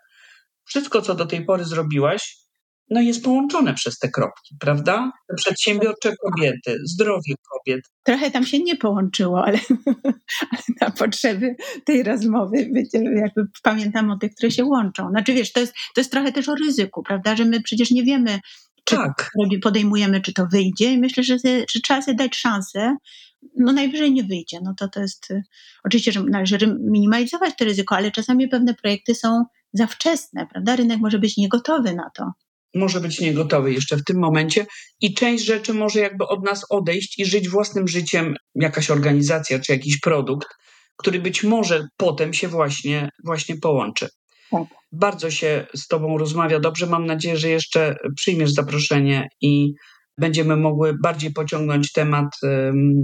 Wszystko, 0.64 1.02
co 1.02 1.14
do 1.14 1.26
tej 1.26 1.44
pory 1.44 1.64
zrobiłaś, 1.64 2.46
no 2.90 3.00
jest 3.00 3.24
połączone 3.24 3.74
przez 3.74 3.98
te 3.98 4.08
kropki, 4.08 4.56
prawda? 4.60 5.12
Przedsiębiorcze 5.36 6.12
kobiety, 6.16 6.78
zdrowie 6.84 7.34
kobiet. 7.50 7.80
Trochę 8.02 8.30
tam 8.30 8.46
się 8.46 8.58
nie 8.58 8.76
połączyło, 8.76 9.44
ale, 9.44 9.58
ale 10.50 10.62
na 10.80 10.90
potrzeby 10.90 11.56
tej 11.84 12.02
rozmowy 12.02 12.70
jakby 12.94 13.42
pamiętam 13.62 14.10
o 14.10 14.16
tych, 14.18 14.34
które 14.34 14.50
się 14.50 14.64
łączą. 14.64 15.10
Znaczy 15.10 15.34
wiesz, 15.34 15.52
to 15.52 15.60
jest, 15.60 15.72
to 15.94 16.00
jest 16.00 16.12
trochę 16.12 16.32
też 16.32 16.48
o 16.48 16.54
ryzyku, 16.54 17.02
prawda, 17.02 17.36
że 17.36 17.44
my 17.44 17.62
przecież 17.62 17.90
nie 17.90 18.04
wiemy, 18.04 18.40
czy 18.84 18.96
tak. 18.96 19.30
podejmujemy, 19.62 20.20
czy 20.20 20.32
to 20.32 20.46
wyjdzie 20.52 20.92
i 20.92 20.98
myślę, 20.98 21.22
że, 21.22 21.36
że 21.44 21.80
trzeba 21.82 22.02
sobie 22.02 22.16
dać 22.16 22.36
szansę, 22.36 22.96
no 23.56 23.72
najwyżej 23.72 24.12
nie 24.12 24.24
wyjdzie. 24.24 24.58
No 24.62 24.74
to 24.78 24.88
to 24.88 25.00
jest, 25.00 25.30
y, 25.30 25.42
oczywiście, 25.84 26.12
że 26.12 26.22
należy 26.22 26.76
minimalizować 26.80 27.54
to 27.58 27.64
ryzyko, 27.64 27.96
ale 27.96 28.10
czasami 28.10 28.48
pewne 28.48 28.74
projekty 28.74 29.14
są 29.14 29.44
za 29.72 29.86
wczesne, 29.86 30.46
prawda? 30.52 30.76
Rynek 30.76 31.00
może 31.00 31.18
być 31.18 31.36
niegotowy 31.36 31.94
na 31.94 32.10
to. 32.16 32.24
Może 32.74 33.00
być 33.00 33.20
niegotowy 33.20 33.72
jeszcze 33.72 33.96
w 33.96 34.04
tym 34.04 34.18
momencie 34.18 34.66
i 35.00 35.14
część 35.14 35.44
rzeczy 35.44 35.74
może 35.74 36.00
jakby 36.00 36.26
od 36.26 36.44
nas 36.44 36.64
odejść 36.70 37.18
i 37.18 37.24
żyć 37.24 37.48
własnym 37.48 37.88
życiem 37.88 38.36
jakaś 38.54 38.90
organizacja 38.90 39.58
czy 39.58 39.72
jakiś 39.72 40.00
produkt, 40.00 40.48
który 40.96 41.18
być 41.18 41.44
może 41.44 41.88
potem 41.96 42.34
się 42.34 42.48
właśnie, 42.48 43.08
właśnie 43.24 43.56
połączy. 43.56 44.08
Tak. 44.50 44.62
Bardzo 44.92 45.30
się 45.30 45.66
z 45.74 45.86
Tobą 45.86 46.18
rozmawia 46.18 46.60
dobrze. 46.60 46.86
Mam 46.86 47.06
nadzieję, 47.06 47.36
że 47.36 47.48
jeszcze 47.48 47.96
przyjmiesz 48.16 48.52
zaproszenie 48.52 49.28
i 49.40 49.72
będziemy 50.18 50.56
mogły 50.56 50.94
bardziej 51.02 51.32
pociągnąć 51.32 51.92
temat 51.92 52.26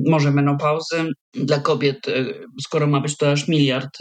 może 0.09 0.31
menopauzy 0.31 0.97
dla 1.35 1.61
kobiet, 1.61 2.09
y, 2.09 2.45
skoro 2.63 2.87
ma 2.87 3.01
być 3.01 3.17
to 3.17 3.31
aż 3.31 3.49
miliard, 3.49 3.99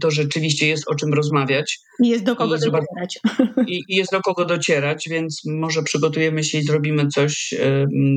to 0.00 0.10
rzeczywiście 0.10 0.68
jest 0.68 0.84
o 0.88 0.94
czym 0.94 1.14
rozmawiać. 1.14 1.78
I 2.02 2.08
jest 2.08 2.24
do 2.24 2.36
kogo 2.36 2.56
I 2.56 2.58
docierać. 2.58 3.18
I, 3.66 3.82
I, 3.88 3.96
jest 3.96 4.12
do 4.12 4.20
kogo 4.20 4.44
docierać, 4.44 5.08
więc 5.10 5.42
może 5.46 5.82
przygotujemy 5.82 6.44
się 6.44 6.58
i 6.58 6.64
zrobimy 6.64 7.08
coś 7.08 7.54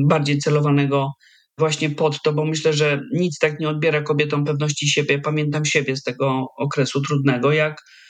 bardziej 0.04 0.38
celowanego 0.38 1.10
właśnie 1.58 1.90
pod 1.90 2.22
to, 2.22 2.32
bo 2.32 2.44
myślę, 2.44 2.72
że 2.72 3.00
nic 3.14 3.38
tak 3.38 3.60
nie 3.60 3.68
odbiera 3.68 4.02
kobietom 4.02 4.44
pewności 4.44 4.88
siebie. 4.88 5.18
Pamiętam 5.18 5.64
siebie 5.64 5.96
z 5.96 6.02
tego 6.02 6.46
okresu 6.58 7.02
trudnego, 7.02 7.52
jak 7.52 7.82
E, 7.82 8.05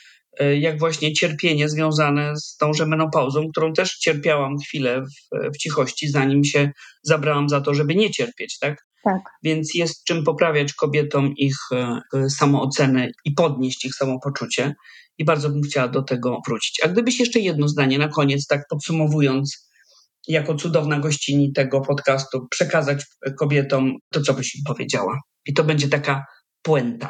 jak 0.59 0.79
właśnie 0.79 1.13
cierpienie 1.13 1.69
związane 1.69 2.35
z 2.35 2.57
tąże 2.57 2.85
menopauzą, 2.85 3.49
którą 3.51 3.73
też 3.73 3.97
cierpiałam 3.97 4.57
chwilę 4.57 5.01
w, 5.01 5.51
w 5.55 5.57
cichości, 5.57 6.09
zanim 6.09 6.43
się 6.43 6.71
zabrałam 7.03 7.49
za 7.49 7.61
to, 7.61 7.73
żeby 7.73 7.95
nie 7.95 8.11
cierpieć, 8.11 8.59
tak? 8.59 8.87
Tak. 9.03 9.21
Więc 9.43 9.73
jest 9.75 10.03
czym 10.03 10.23
poprawiać 10.23 10.73
kobietom 10.73 11.33
ich 11.37 11.55
e, 11.71 12.29
samoocenę 12.29 13.09
i 13.25 13.31
podnieść 13.31 13.85
ich 13.85 13.95
samopoczucie. 13.95 14.73
I 15.17 15.25
bardzo 15.25 15.49
bym 15.49 15.61
chciała 15.61 15.87
do 15.87 16.01
tego 16.01 16.39
wrócić. 16.47 16.81
A 16.83 16.87
gdybyś 16.87 17.19
jeszcze 17.19 17.39
jedno 17.39 17.67
zdanie 17.67 17.97
na 17.97 18.07
koniec, 18.07 18.47
tak 18.47 18.61
podsumowując, 18.69 19.69
jako 20.27 20.55
cudowna 20.55 20.99
gościni 20.99 21.53
tego 21.53 21.81
podcastu, 21.81 22.47
przekazać 22.49 23.05
kobietom 23.39 23.93
to, 24.11 24.21
co 24.21 24.33
byś 24.33 24.55
im 24.55 24.61
powiedziała. 24.67 25.19
I 25.45 25.53
to 25.53 25.63
będzie 25.63 25.89
taka 25.89 26.25
puenta. 26.61 27.09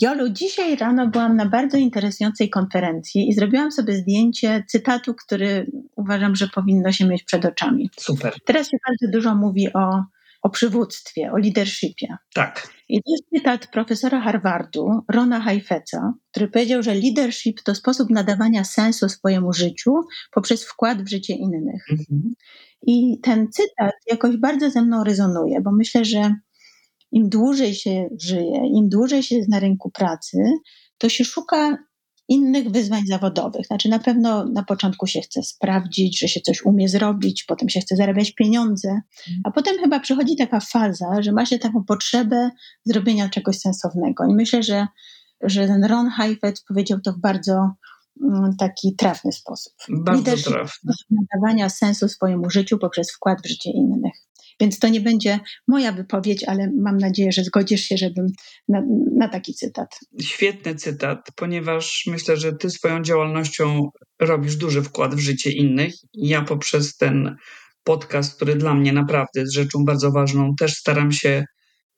Jolu, 0.00 0.28
dzisiaj 0.28 0.76
rano 0.76 1.06
byłam 1.06 1.36
na 1.36 1.46
bardzo 1.46 1.76
interesującej 1.76 2.50
konferencji 2.50 3.28
i 3.28 3.32
zrobiłam 3.32 3.72
sobie 3.72 3.96
zdjęcie 3.96 4.64
cytatu, 4.68 5.14
który 5.14 5.70
uważam, 5.96 6.36
że 6.36 6.48
powinno 6.48 6.92
się 6.92 7.06
mieć 7.06 7.22
przed 7.22 7.44
oczami. 7.44 7.90
Super. 8.00 8.34
Teraz 8.44 8.70
się 8.70 8.76
bardzo 8.88 9.12
dużo 9.12 9.34
mówi 9.34 9.72
o, 9.72 10.04
o 10.42 10.50
przywództwie, 10.50 11.32
o 11.32 11.38
leadershipie. 11.38 12.16
Tak. 12.34 12.68
I 12.88 13.02
to 13.02 13.12
jest 13.12 13.24
cytat 13.34 13.66
profesora 13.66 14.20
Harvardu, 14.20 14.88
Rona 15.08 15.40
Heifetza, 15.40 16.12
który 16.30 16.48
powiedział, 16.48 16.82
że 16.82 16.94
leadership 16.94 17.62
to 17.62 17.74
sposób 17.74 18.10
nadawania 18.10 18.64
sensu 18.64 19.08
swojemu 19.08 19.52
życiu 19.52 19.92
poprzez 20.32 20.64
wkład 20.64 21.02
w 21.02 21.08
życie 21.08 21.34
innych. 21.34 21.86
Mhm. 21.90 22.34
I 22.86 23.20
ten 23.22 23.48
cytat 23.52 23.94
jakoś 24.10 24.36
bardzo 24.36 24.70
ze 24.70 24.82
mną 24.82 25.04
rezonuje, 25.04 25.60
bo 25.60 25.72
myślę, 25.72 26.04
że 26.04 26.34
im 27.12 27.28
dłużej 27.28 27.74
się 27.74 28.08
żyje, 28.20 28.60
im 28.74 28.88
dłużej 28.88 29.22
się 29.22 29.36
jest 29.36 29.48
na 29.48 29.60
rynku 29.60 29.90
pracy, 29.90 30.38
to 30.98 31.08
się 31.08 31.24
szuka 31.24 31.78
innych 32.28 32.70
wyzwań 32.70 33.06
zawodowych. 33.06 33.66
Znaczy, 33.66 33.88
na 33.88 33.98
pewno 33.98 34.44
na 34.44 34.62
początku 34.62 35.06
się 35.06 35.20
chce 35.20 35.42
sprawdzić, 35.42 36.18
że 36.18 36.28
się 36.28 36.40
coś 36.40 36.64
umie 36.64 36.88
zrobić, 36.88 37.44
potem 37.44 37.68
się 37.68 37.80
chce 37.80 37.96
zarabiać 37.96 38.32
pieniądze, 38.32 39.00
a 39.44 39.50
potem 39.50 39.78
chyba 39.78 40.00
przychodzi 40.00 40.36
taka 40.36 40.60
faza, 40.60 41.22
że 41.22 41.32
ma 41.32 41.46
się 41.46 41.58
taką 41.58 41.84
potrzebę 41.84 42.50
zrobienia 42.84 43.28
czegoś 43.28 43.58
sensownego. 43.58 44.24
I 44.24 44.34
myślę, 44.34 44.62
że, 44.62 44.86
że 45.42 45.66
ten 45.66 45.84
Ron 45.84 46.10
Heifetz 46.10 46.64
powiedział 46.68 47.00
to 47.00 47.12
w 47.12 47.18
bardzo 47.18 47.70
mm, 48.22 48.56
taki 48.58 48.96
trafny 48.96 49.32
sposób. 49.32 49.72
Bardzo 49.88 50.36
trafny. 50.36 50.92
nadawania 51.10 51.68
sensu 51.68 52.08
swojemu 52.08 52.50
życiu 52.50 52.78
poprzez 52.78 53.12
wkład 53.12 53.38
w 53.44 53.48
życie 53.48 53.70
innych. 53.70 54.14
Więc 54.60 54.78
to 54.78 54.88
nie 54.88 55.00
będzie 55.00 55.40
moja 55.68 55.92
wypowiedź, 55.92 56.44
ale 56.44 56.70
mam 56.80 56.98
nadzieję, 56.98 57.32
że 57.32 57.44
zgodzisz 57.44 57.80
się, 57.80 57.96
żebym 57.96 58.26
na, 58.68 58.82
na 59.18 59.28
taki 59.28 59.54
cytat. 59.54 59.98
Świetny 60.22 60.74
cytat, 60.74 61.18
ponieważ 61.36 62.04
myślę, 62.06 62.36
że 62.36 62.52
ty 62.52 62.70
swoją 62.70 63.02
działalnością 63.02 63.90
robisz 64.20 64.56
duży 64.56 64.82
wkład 64.82 65.14
w 65.14 65.18
życie 65.18 65.50
innych. 65.50 65.94
Ja 66.14 66.42
poprzez 66.42 66.96
ten 66.96 67.36
podcast, 67.84 68.36
który 68.36 68.54
dla 68.54 68.74
mnie 68.74 68.92
naprawdę 68.92 69.40
jest 69.40 69.54
rzeczą 69.54 69.84
bardzo 69.84 70.12
ważną, 70.12 70.54
też 70.58 70.74
staram 70.74 71.12
się 71.12 71.44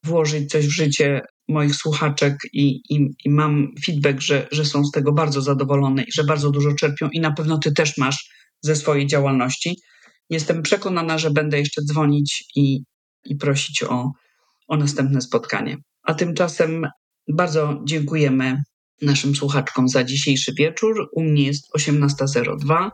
włożyć 0.05 0.51
coś 0.51 0.67
w 0.67 0.77
życie 0.77 1.21
moich 1.49 1.75
słuchaczek 1.75 2.37
i, 2.53 2.81
i, 2.91 3.09
i, 3.25 3.31
mam 3.31 3.69
feedback, 3.85 4.21
że, 4.21 4.49
że 4.53 4.65
są 4.65 4.85
z 4.85 4.91
tego 4.91 5.13
bardzo 5.13 5.41
zadowolone 5.41 6.03
i 6.03 6.13
że 6.13 6.25
bardzo 6.25 6.51
dużo 6.51 6.75
czerpią 6.75 7.09
i 7.13 7.21
na 7.21 7.33
pewno 7.33 7.59
ty 7.59 7.73
też 7.73 7.97
masz 7.99 8.31
ze 8.61 8.77
swojej 8.77 9.07
działalności. 9.07 9.77
Jestem 10.31 10.63
przekonana, 10.63 11.19
że 11.19 11.31
będę 11.31 11.59
jeszcze 11.59 11.83
dzwonić 11.83 12.45
i, 12.57 12.83
i 13.25 13.37
prosić 13.37 13.83
o, 13.83 14.13
o 14.69 14.77
następne 14.77 15.21
spotkanie. 15.21 15.77
A 16.03 16.15
tymczasem 16.15 16.87
bardzo 17.29 17.81
dziękujemy 17.85 18.63
naszym 19.03 19.35
słuchaczkom 19.35 19.89
za 19.89 20.05
dzisiejszy 20.05 20.53
wieczór. 20.55 21.09
U 21.13 21.23
mnie 21.23 21.47
jest 21.47 21.69
18.02, 21.77 22.91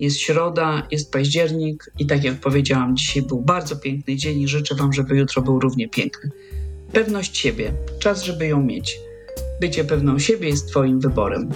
jest 0.00 0.20
środa, 0.20 0.86
jest 0.90 1.12
październik 1.12 1.84
i 1.98 2.06
tak 2.06 2.24
jak 2.24 2.40
powiedziałam, 2.40 2.96
dzisiaj 2.96 3.22
był 3.22 3.40
bardzo 3.42 3.76
piękny 3.76 4.16
dzień 4.16 4.40
i 4.40 4.48
życzę 4.48 4.74
Wam, 4.74 4.92
żeby 4.92 5.16
jutro 5.16 5.42
był 5.42 5.60
równie 5.60 5.88
piękny. 5.88 6.30
Pewność 6.92 7.36
siebie, 7.36 7.72
czas, 7.98 8.24
żeby 8.24 8.46
ją 8.46 8.62
mieć. 8.62 8.98
Bycie 9.60 9.84
pewną 9.84 10.18
siebie 10.18 10.48
jest 10.48 10.68
Twoim 10.68 11.00
wyborem. 11.00 11.50